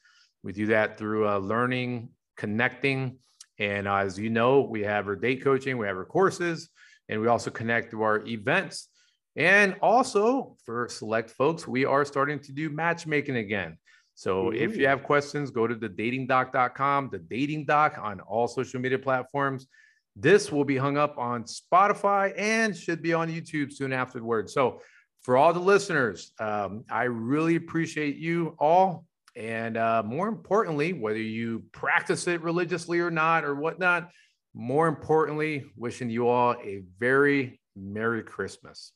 We 0.42 0.52
do 0.52 0.66
that 0.66 0.98
through 0.98 1.28
uh, 1.28 1.38
learning, 1.38 2.10
connecting, 2.36 3.18
and 3.58 3.86
uh, 3.86 3.96
as 3.96 4.18
you 4.18 4.30
know, 4.30 4.62
we 4.62 4.82
have 4.82 5.06
our 5.06 5.16
date 5.16 5.44
coaching, 5.44 5.78
we 5.78 5.86
have 5.86 5.96
our 5.96 6.04
courses, 6.04 6.70
and 7.08 7.20
we 7.20 7.28
also 7.28 7.50
connect 7.50 7.90
through 7.90 8.02
our 8.02 8.26
events. 8.26 8.88
And 9.36 9.76
also 9.80 10.56
for 10.64 10.88
select 10.88 11.30
folks, 11.30 11.66
we 11.66 11.84
are 11.84 12.04
starting 12.04 12.40
to 12.40 12.52
do 12.52 12.70
matchmaking 12.70 13.36
again. 13.36 13.78
So 14.14 14.48
Ooh. 14.48 14.52
if 14.52 14.76
you 14.76 14.86
have 14.86 15.02
questions, 15.02 15.50
go 15.50 15.66
to 15.66 15.74
the 15.74 15.88
datingdoc.com, 15.88 17.10
the 17.12 17.18
dating 17.18 17.64
doc 17.64 17.98
on 18.00 18.20
all 18.20 18.48
social 18.48 18.80
media 18.80 18.98
platforms. 18.98 19.66
This 20.16 20.50
will 20.50 20.64
be 20.64 20.76
hung 20.76 20.98
up 20.98 21.16
on 21.16 21.44
Spotify 21.44 22.32
and 22.36 22.76
should 22.76 23.00
be 23.00 23.14
on 23.14 23.30
YouTube 23.30 23.72
soon 23.72 23.92
afterwards. 23.92 24.52
So 24.52 24.82
for 25.22 25.36
all 25.36 25.52
the 25.52 25.60
listeners, 25.60 26.32
um, 26.40 26.84
I 26.90 27.04
really 27.04 27.56
appreciate 27.56 28.16
you 28.16 28.56
all. 28.58 29.06
And 29.36 29.76
uh, 29.76 30.02
more 30.04 30.28
importantly, 30.28 30.92
whether 30.92 31.18
you 31.18 31.64
practice 31.72 32.26
it 32.26 32.42
religiously 32.42 32.98
or 32.98 33.10
not, 33.10 33.44
or 33.44 33.54
whatnot, 33.54 34.10
more 34.54 34.88
importantly, 34.88 35.64
wishing 35.76 36.10
you 36.10 36.28
all 36.28 36.54
a 36.54 36.82
very 36.98 37.60
Merry 37.76 38.22
Christmas. 38.22 38.92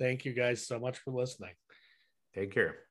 Thank 0.00 0.24
you 0.24 0.32
guys 0.32 0.66
so 0.66 0.80
much 0.80 0.98
for 0.98 1.12
listening. 1.12 1.52
Take 2.34 2.52
care. 2.52 2.89